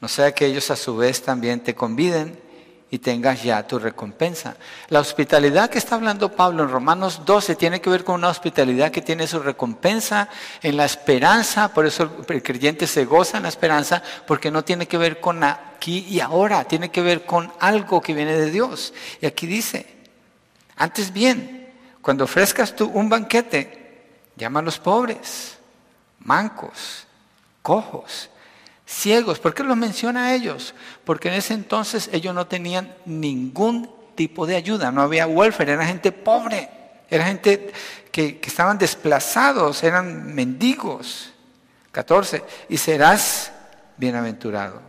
no 0.00 0.08
sea 0.08 0.32
que 0.32 0.46
ellos 0.46 0.70
a 0.70 0.76
su 0.76 0.96
vez 0.96 1.22
también 1.22 1.60
te 1.60 1.74
conviden 1.74 2.38
y 2.90 2.98
tengas 2.98 3.42
ya 3.42 3.66
tu 3.66 3.78
recompensa. 3.78 4.56
La 4.88 5.00
hospitalidad 5.00 5.70
que 5.70 5.78
está 5.78 5.94
hablando 5.94 6.34
Pablo 6.34 6.64
en 6.64 6.70
Romanos 6.70 7.22
12 7.24 7.54
tiene 7.54 7.80
que 7.80 7.88
ver 7.88 8.02
con 8.04 8.16
una 8.16 8.28
hospitalidad 8.28 8.90
que 8.90 9.00
tiene 9.00 9.26
su 9.26 9.38
recompensa 9.38 10.28
en 10.60 10.76
la 10.76 10.84
esperanza, 10.84 11.72
por 11.72 11.86
eso 11.86 12.10
el 12.28 12.42
creyente 12.42 12.86
se 12.86 13.04
goza 13.04 13.36
en 13.36 13.44
la 13.44 13.48
esperanza, 13.48 14.02
porque 14.26 14.50
no 14.50 14.64
tiene 14.64 14.88
que 14.88 14.98
ver 14.98 15.20
con 15.20 15.44
aquí 15.44 16.06
y 16.08 16.20
ahora, 16.20 16.64
tiene 16.64 16.90
que 16.90 17.00
ver 17.00 17.24
con 17.24 17.52
algo 17.60 18.00
que 18.00 18.14
viene 18.14 18.36
de 18.36 18.50
Dios. 18.50 18.92
Y 19.20 19.26
aquí 19.26 19.46
dice, 19.46 19.86
antes 20.76 21.12
bien, 21.12 21.59
cuando 22.02 22.24
ofrezcas 22.24 22.74
tú 22.74 22.86
un 22.86 23.08
banquete, 23.08 24.08
llama 24.36 24.60
a 24.60 24.62
los 24.62 24.78
pobres, 24.78 25.58
mancos, 26.20 27.06
cojos, 27.62 28.30
ciegos. 28.86 29.38
¿Por 29.38 29.54
qué 29.54 29.62
los 29.62 29.76
menciona 29.76 30.26
a 30.26 30.34
ellos? 30.34 30.74
Porque 31.04 31.28
en 31.28 31.34
ese 31.34 31.54
entonces 31.54 32.08
ellos 32.12 32.34
no 32.34 32.46
tenían 32.46 32.94
ningún 33.04 33.90
tipo 34.14 34.46
de 34.46 34.56
ayuda, 34.56 34.90
no 34.90 35.02
había 35.02 35.26
welfare, 35.26 35.72
era 35.72 35.86
gente 35.86 36.12
pobre, 36.12 36.70
era 37.08 37.26
gente 37.26 37.72
que, 38.10 38.38
que 38.38 38.48
estaban 38.48 38.78
desplazados, 38.78 39.82
eran 39.82 40.34
mendigos. 40.34 41.32
14. 41.92 42.44
Y 42.68 42.76
serás 42.76 43.52
bienaventurado, 43.96 44.80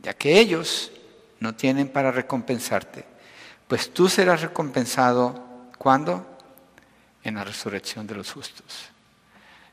ya 0.00 0.14
que 0.14 0.38
ellos 0.38 0.92
no 1.40 1.54
tienen 1.54 1.88
para 1.88 2.12
recompensarte, 2.12 3.04
pues 3.66 3.92
tú 3.92 4.08
serás 4.08 4.42
recompensado 4.42 5.48
¿cuándo? 5.78 6.26
En 7.24 7.34
la 7.34 7.44
resurrección 7.44 8.06
de 8.06 8.14
los 8.14 8.32
justos. 8.32 8.90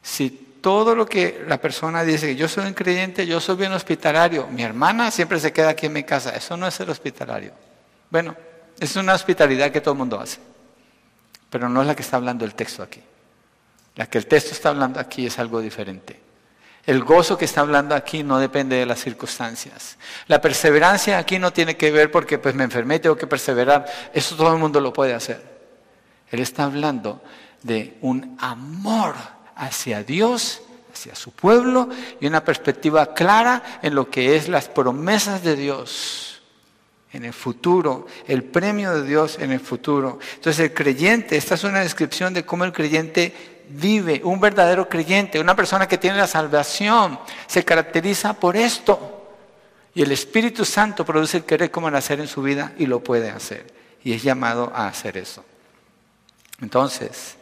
Si 0.02 0.30
todo 0.62 0.96
lo 0.96 1.06
que 1.06 1.44
la 1.48 1.60
persona 1.60 2.04
dice, 2.04 2.28
que 2.28 2.36
yo 2.36 2.48
soy 2.48 2.66
un 2.66 2.74
creyente, 2.74 3.26
yo 3.28 3.40
soy 3.40 3.56
bien 3.56 3.72
hospitalario, 3.72 4.48
mi 4.48 4.64
hermana 4.64 5.12
siempre 5.12 5.40
se 5.40 5.54
queda 5.54 5.70
aquí 5.70 5.86
en 5.86 5.94
mi 5.94 6.04
casa, 6.04 6.32
eso 6.32 6.58
no 6.58 6.68
es 6.68 6.74
ser 6.74 6.90
hospitalario. 6.90 7.54
Bueno, 8.10 8.36
es 8.80 8.96
una 8.96 9.14
hospitalidad 9.14 9.72
que 9.72 9.82
todo 9.82 9.94
el 9.94 10.00
mundo 10.00 10.20
hace, 10.20 10.40
pero 11.50 11.70
no 11.70 11.82
es 11.82 11.88
la 11.88 11.96
que 11.96 12.02
está 12.02 12.18
hablando 12.18 12.46
el 12.46 12.56
texto 12.56 12.84
aquí. 12.84 13.02
La 13.96 14.08
que 14.08 14.18
el 14.18 14.28
texto 14.28 14.52
está 14.52 14.70
hablando 14.70 15.00
aquí 15.00 15.26
es 15.26 15.40
algo 15.40 15.62
diferente. 15.62 16.20
El 16.86 17.04
gozo 17.04 17.38
que 17.38 17.46
está 17.46 17.62
hablando 17.62 17.96
aquí 17.96 18.24
no 18.24 18.38
depende 18.38 18.76
de 18.76 18.86
las 18.86 19.00
circunstancias. 19.00 19.98
La 20.28 20.40
perseverancia 20.40 21.18
aquí 21.18 21.40
no 21.40 21.52
tiene 21.52 21.78
que 21.78 21.92
ver 21.92 22.12
porque 22.12 22.38
pues 22.38 22.54
me 22.54 22.64
enfermé 22.64 23.00
tengo 23.00 23.16
que 23.16 23.26
perseverar. 23.26 23.86
Eso 24.14 24.36
todo 24.36 24.54
el 24.54 24.60
mundo 24.60 24.80
lo 24.80 24.94
puede 24.94 25.14
hacer. 25.14 25.55
Él 26.32 26.40
está 26.40 26.66
hablando 26.66 27.22
de 27.64 27.98
un 28.02 28.38
amor 28.40 29.16
hacia 29.56 30.04
Dios, 30.04 30.62
hacia 30.94 31.16
su 31.16 31.32
pueblo 31.32 31.90
y 32.20 32.28
una 32.28 32.44
perspectiva 32.44 33.14
clara 33.14 33.80
en 33.82 33.96
lo 33.96 34.10
que 34.10 34.36
es 34.36 34.48
las 34.48 34.68
promesas 34.68 35.44
de 35.44 35.56
Dios 35.56 36.42
en 37.12 37.26
el 37.26 37.34
futuro, 37.34 38.08
el 38.28 38.44
premio 38.44 38.94
de 38.94 39.08
Dios 39.08 39.38
en 39.40 39.52
el 39.52 39.60
futuro. 39.60 40.20
Entonces 40.36 40.60
el 40.60 40.74
creyente, 40.74 41.38
esta 41.38 41.56
es 41.56 41.64
una 41.64 41.80
descripción 41.80 42.34
de 42.34 42.46
cómo 42.46 42.66
el 42.66 42.74
creyente 42.74 43.64
vive, 43.70 44.22
un 44.24 44.40
verdadero 44.40 44.88
creyente, 44.90 45.40
una 45.40 45.56
persona 45.56 45.88
que 45.88 45.98
tiene 45.98 46.18
la 46.18 46.28
salvación, 46.28 47.20
se 47.48 47.64
caracteriza 47.64 48.34
por 48.34 48.58
esto. 48.58 49.24
Y 49.94 50.02
el 50.02 50.12
Espíritu 50.12 50.66
Santo 50.66 51.06
produce 51.06 51.38
el 51.38 51.46
querer 51.46 51.72
como 51.72 51.88
el 51.88 51.96
hacer 51.96 52.20
en 52.20 52.28
su 52.28 52.42
vida 52.42 52.74
y 52.78 52.86
lo 52.86 53.00
puede 53.00 53.30
hacer. 53.30 53.66
Y 54.04 54.12
es 54.12 54.22
llamado 54.22 54.72
a 54.76 54.88
hacer 54.88 55.18
eso. 55.18 55.44
Entonces, 56.62 57.36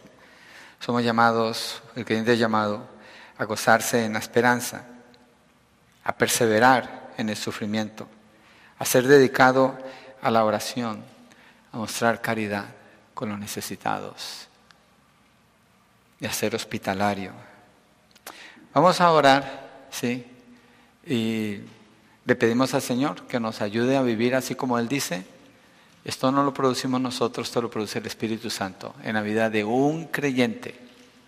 somos 0.80 1.03
llamados, 1.03 1.82
el 1.95 2.05
creyente 2.05 2.34
es 2.34 2.39
llamado 2.39 2.88
a 3.38 3.45
gozarse 3.45 4.05
en 4.05 4.14
la 4.14 4.20
esperanza, 4.20 4.86
a 6.03 6.16
perseverar 6.16 7.14
en 7.18 7.30
el 7.30 7.38
sufrimiento, 7.38 8.07
a 8.80 8.86
ser 8.86 9.07
dedicado 9.07 9.78
a 10.22 10.32
la 10.32 10.43
oración, 10.43 11.03
a 11.72 11.78
mostrar 11.78 12.22
caridad 12.22 12.66
con 13.14 13.30
los 13.30 13.39
necesitados 13.39 14.47
y 16.20 16.26
a 16.26 16.34
ser 16.34 16.55
hospitalario. 16.55 17.32
Vamos 18.74 18.99
a 19.01 19.11
orar, 19.11 19.86
¿sí? 19.91 20.26
Y 21.05 21.59
le 22.26 22.36
pedimos 22.36 22.74
al 22.74 22.82
Señor 22.82 23.28
que 23.28 23.39
nos 23.39 23.61
ayude 23.61 23.97
a 23.97 24.01
vivir 24.01 24.36
así 24.36 24.55
como 24.55 24.80
Él 24.80 24.88
dice. 24.88 25.26
Esto 26.05 26.31
no 26.31 26.43
lo 26.43 26.53
producimos 26.53 26.99
nosotros, 26.99 27.47
esto 27.47 27.61
lo 27.61 27.69
produce 27.69 27.99
el 27.99 28.05
Espíritu 28.05 28.49
Santo 28.49 28.93
en 29.03 29.13
la 29.13 29.21
vida 29.21 29.49
de 29.49 29.63
un 29.63 30.07
creyente. 30.07 30.75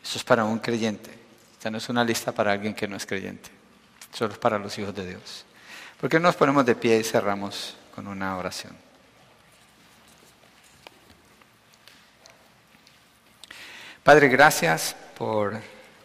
Eso 0.04 0.18
es 0.18 0.24
para 0.24 0.44
un 0.44 0.60
creyente. 0.60 1.12
Esta 1.54 1.72
no 1.72 1.78
es 1.78 1.88
una 1.88 2.04
lista 2.04 2.34
para 2.34 2.52
alguien 2.52 2.74
que 2.74 2.88
no 2.88 2.98
es 2.98 3.06
creyente. 3.06 3.50
Solo 4.14 4.34
es 4.34 4.38
para 4.38 4.60
los 4.60 4.78
hijos 4.78 4.94
de 4.94 5.08
Dios. 5.08 5.46
¿Por 6.00 6.10
qué 6.10 6.20
no 6.20 6.28
nos 6.28 6.36
ponemos 6.36 6.66
de 6.66 6.76
pie 6.76 7.00
y 7.00 7.04
cerramos 7.04 7.76
con 7.96 8.08
una 8.08 8.38
oración? 8.38 8.76
Padre, 14.04 14.28
gracias 14.28 14.96
por 15.18 15.60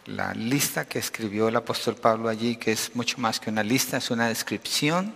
la 0.07 0.33
lista 0.33 0.85
que 0.85 0.97
escribió 0.97 1.49
el 1.49 1.55
apóstol 1.55 1.95
Pablo 1.95 2.29
allí, 2.29 2.55
que 2.55 2.71
es 2.71 2.95
mucho 2.95 3.19
más 3.19 3.39
que 3.39 3.49
una 3.49 3.63
lista, 3.63 3.97
es 3.97 4.09
una 4.09 4.27
descripción 4.27 5.13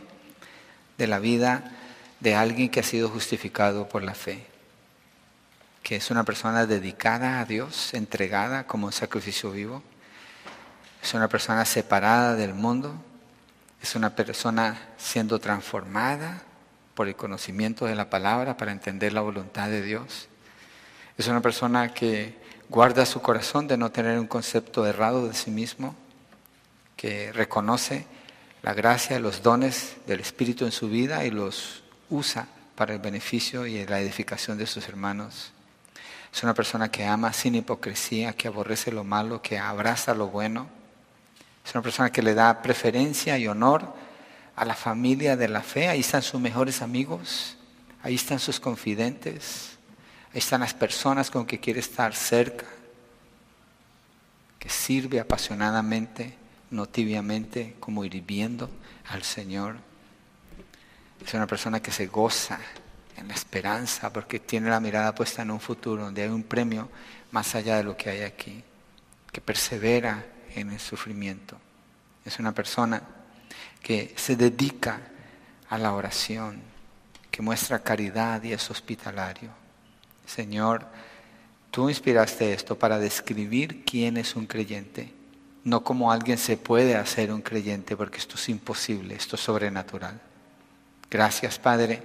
de 0.97 1.07
la 1.07 1.19
vida 1.19 1.74
de 2.19 2.35
alguien 2.35 2.69
que 2.69 2.79
ha 2.79 2.83
sido 2.83 3.09
justificado 3.09 3.87
por 3.87 4.03
la 4.03 4.15
fe, 4.15 4.45
que 5.83 5.97
es 5.97 6.09
una 6.09 6.23
persona 6.23 6.65
dedicada 6.65 7.39
a 7.39 7.45
Dios, 7.45 7.93
entregada 7.93 8.65
como 8.65 8.87
un 8.87 8.93
sacrificio 8.93 9.51
vivo, 9.51 9.83
es 11.03 11.13
una 11.13 11.27
persona 11.27 11.65
separada 11.65 12.35
del 12.35 12.53
mundo, 12.53 12.95
es 13.81 13.95
una 13.95 14.15
persona 14.15 14.89
siendo 14.97 15.39
transformada 15.39 16.41
por 16.95 17.07
el 17.07 17.15
conocimiento 17.15 17.85
de 17.85 17.95
la 17.95 18.09
palabra 18.09 18.57
para 18.57 18.71
entender 18.71 19.13
la 19.13 19.21
voluntad 19.21 19.69
de 19.69 19.81
Dios, 19.81 20.27
es 21.17 21.27
una 21.27 21.41
persona 21.41 21.93
que 21.93 22.35
guarda 22.67 23.05
su 23.05 23.21
corazón 23.21 23.67
de 23.67 23.77
no 23.77 23.91
tener 23.91 24.19
un 24.19 24.27
concepto 24.27 24.85
errado 24.85 25.27
de 25.27 25.33
sí 25.33 25.51
mismo, 25.51 25.95
que 26.97 27.31
reconoce 27.31 28.05
la 28.63 28.73
gracia, 28.73 29.19
los 29.19 29.43
dones 29.43 29.95
del 30.07 30.19
Espíritu 30.19 30.65
en 30.65 30.71
su 30.71 30.89
vida 30.89 31.23
y 31.25 31.31
los 31.31 31.83
usa 32.09 32.47
para 32.75 32.93
el 32.93 32.99
beneficio 32.99 33.65
y 33.65 33.85
la 33.85 33.99
edificación 33.99 34.57
de 34.57 34.67
sus 34.67 34.87
hermanos. 34.87 35.51
Es 36.33 36.43
una 36.43 36.53
persona 36.53 36.91
que 36.91 37.05
ama 37.05 37.31
sin 37.31 37.55
hipocresía, 37.55 38.33
que 38.33 38.47
aborrece 38.47 38.91
lo 38.91 39.03
malo, 39.03 39.41
que 39.41 39.57
abraza 39.57 40.13
lo 40.13 40.27
bueno. 40.27 40.67
Es 41.65 41.73
una 41.73 41.81
persona 41.81 42.11
que 42.11 42.21
le 42.21 42.33
da 42.33 42.61
preferencia 42.61 43.37
y 43.37 43.47
honor 43.47 43.93
a 44.55 44.65
la 44.65 44.75
familia 44.75 45.37
de 45.37 45.47
la 45.47 45.61
fe. 45.61 45.87
Ahí 45.87 46.01
están 46.01 46.21
sus 46.21 46.41
mejores 46.41 46.81
amigos, 46.81 47.55
ahí 48.03 48.15
están 48.15 48.39
sus 48.39 48.59
confidentes. 48.59 49.75
Ahí 50.35 50.39
están 50.39 50.59
las 50.59 50.73
personas 50.73 51.31
con 51.31 51.45
que 51.45 51.61
quiere 51.61 51.79
estar 51.79 52.13
cerca, 52.13 52.65
que 54.59 54.67
sirve 54.67 55.21
apasionadamente, 55.21 56.35
no 56.71 56.87
tibiamente, 56.87 57.77
como 57.79 58.03
hirviendo 58.03 58.69
al 59.07 59.23
Señor. 59.23 59.77
Es 61.23 61.33
una 61.33 61.47
persona 61.47 61.81
que 61.81 61.91
se 61.91 62.07
goza 62.07 62.59
en 63.17 63.27
la 63.27 63.33
esperanza 63.33 64.11
porque 64.11 64.39
tiene 64.39 64.69
la 64.69 64.79
mirada 64.79 65.15
puesta 65.15 65.41
en 65.41 65.51
un 65.51 65.59
futuro 65.59 66.03
donde 66.03 66.23
hay 66.23 66.29
un 66.29 66.43
premio 66.43 66.89
más 67.31 67.55
allá 67.55 67.77
de 67.77 67.83
lo 67.83 67.97
que 67.97 68.09
hay 68.09 68.21
aquí, 68.21 68.63
que 69.31 69.41
persevera 69.41 70.25
en 70.55 70.71
el 70.71 70.79
sufrimiento. 70.79 71.57
Es 72.23 72.39
una 72.39 72.53
persona 72.53 73.01
que 73.81 74.13
se 74.15 74.35
dedica 74.35 74.99
a 75.69 75.77
la 75.77 75.93
oración, 75.93 76.61
que 77.29 77.41
muestra 77.41 77.79
caridad 77.79 78.41
y 78.43 78.53
es 78.53 78.69
hospitalario. 78.69 79.49
Señor, 80.25 80.87
tú 81.71 81.89
inspiraste 81.89 82.53
esto 82.53 82.77
para 82.77 82.97
describir 82.97 83.83
quién 83.85 84.17
es 84.17 84.35
un 84.35 84.47
creyente, 84.47 85.13
no 85.63 85.83
como 85.83 86.11
alguien 86.11 86.37
se 86.37 86.57
puede 86.57 86.95
hacer 86.95 87.31
un 87.31 87.41
creyente, 87.41 87.97
porque 87.97 88.19
esto 88.19 88.35
es 88.35 88.49
imposible, 88.49 89.15
esto 89.15 89.35
es 89.35 89.41
sobrenatural. 89.41 90.21
Gracias, 91.15 91.59
Padre. 91.59 92.03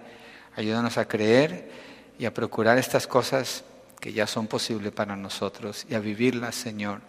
Ayúdanos 0.54 0.96
a 0.96 1.08
creer 1.08 1.68
y 2.16 2.26
a 2.26 2.32
procurar 2.32 2.78
estas 2.78 3.08
cosas 3.08 3.64
que 3.98 4.12
ya 4.12 4.28
son 4.28 4.46
posibles 4.46 4.92
para 4.92 5.16
nosotros 5.16 5.84
y 5.90 5.96
a 5.96 5.98
vivirlas, 5.98 6.54
Señor, 6.54 7.00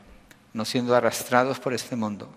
no 0.51 0.65
siendo 0.65 0.95
arrastrados 0.95 1.59
por 1.59 1.75
este 1.75 1.95
mundo, 1.95 2.27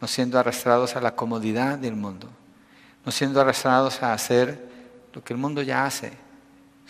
no 0.00 0.08
siendo 0.08 0.36
arrastrados 0.36 0.96
a 0.96 1.00
la 1.00 1.14
comodidad 1.14 1.78
del 1.78 1.94
mundo, 1.94 2.28
no 3.06 3.12
siendo 3.12 3.40
arrastrados 3.40 4.02
a 4.02 4.14
hacer 4.14 4.58
lo 5.14 5.22
que 5.22 5.32
el 5.32 5.38
mundo 5.38 5.62
ya 5.62 5.86
hace, 5.86 6.10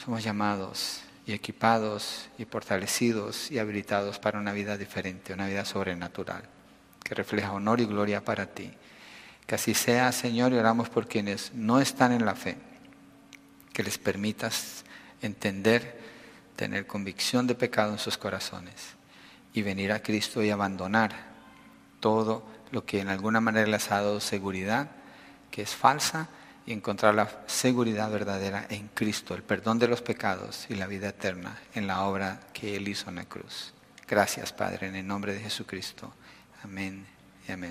somos 0.03 0.24
llamados 0.24 1.03
y 1.26 1.34
equipados 1.34 2.30
y 2.38 2.47
fortalecidos 2.47 3.51
y 3.51 3.59
habilitados 3.59 4.18
para 4.18 4.38
una 4.38 4.55
vida 4.55 4.78
diferente, 4.78 5.34
una 5.34 5.47
vida 5.47 5.66
sobrenatural, 5.66 6.45
que 7.05 7.14
refleja 7.14 7.53
honor 7.53 7.82
y 7.82 7.84
gloria 7.84 8.24
para 8.24 8.47
ti. 8.47 8.72
Que 9.47 9.57
así 9.57 9.74
sea, 9.74 10.12
Señor, 10.12 10.53
y 10.53 10.57
oramos 10.57 10.88
por 10.88 11.09
quienes 11.09 11.53
no 11.55 11.80
están 11.80 12.12
en 12.12 12.24
la 12.24 12.34
fe, 12.34 12.57
que 13.72 13.82
les 13.82 13.99
permitas 13.99 14.84
entender, 15.20 16.01
tener 16.57 16.86
convicción 16.86 17.47
de 17.47 17.55
pecado 17.55 17.93
en 17.93 17.99
sus 17.99 18.18
corazones 18.18 18.95
y 19.53 19.62
venir 19.62 19.93
a 19.93 20.03
Cristo 20.03 20.43
y 20.43 20.51
abandonar 20.51 21.32
todo 22.01 22.45
lo 22.70 22.84
que 22.84 23.01
en 23.01 23.09
alguna 23.09 23.40
manera 23.40 23.66
les 23.66 23.90
ha 23.90 23.97
dado 23.97 24.20
seguridad, 24.20 24.90
que 25.51 25.62
es 25.62 25.74
falsa, 25.74 26.28
y 26.66 26.72
encontrar 26.72 27.14
la 27.14 27.28
seguridad 27.47 28.11
verdadera 28.11 28.66
en 28.68 28.88
Cristo, 28.88 29.34
el 29.34 29.43
perdón 29.43 29.78
de 29.78 29.88
los 29.88 30.01
pecados 30.01 30.66
y 30.68 30.74
la 30.74 30.86
vida 30.86 31.09
eterna 31.09 31.59
en 31.74 31.86
la 31.86 32.03
obra 32.03 32.40
que 32.53 32.76
Él 32.76 32.88
hizo 32.88 33.11
en 33.11 33.16
la 33.16 33.24
cruz. 33.24 33.72
Gracias, 34.07 34.53
Padre, 34.53 34.88
en 34.88 34.97
el 34.97 35.07
nombre 35.07 35.34
de 35.34 35.40
Jesucristo. 35.40 36.12
Amén. 36.62 37.11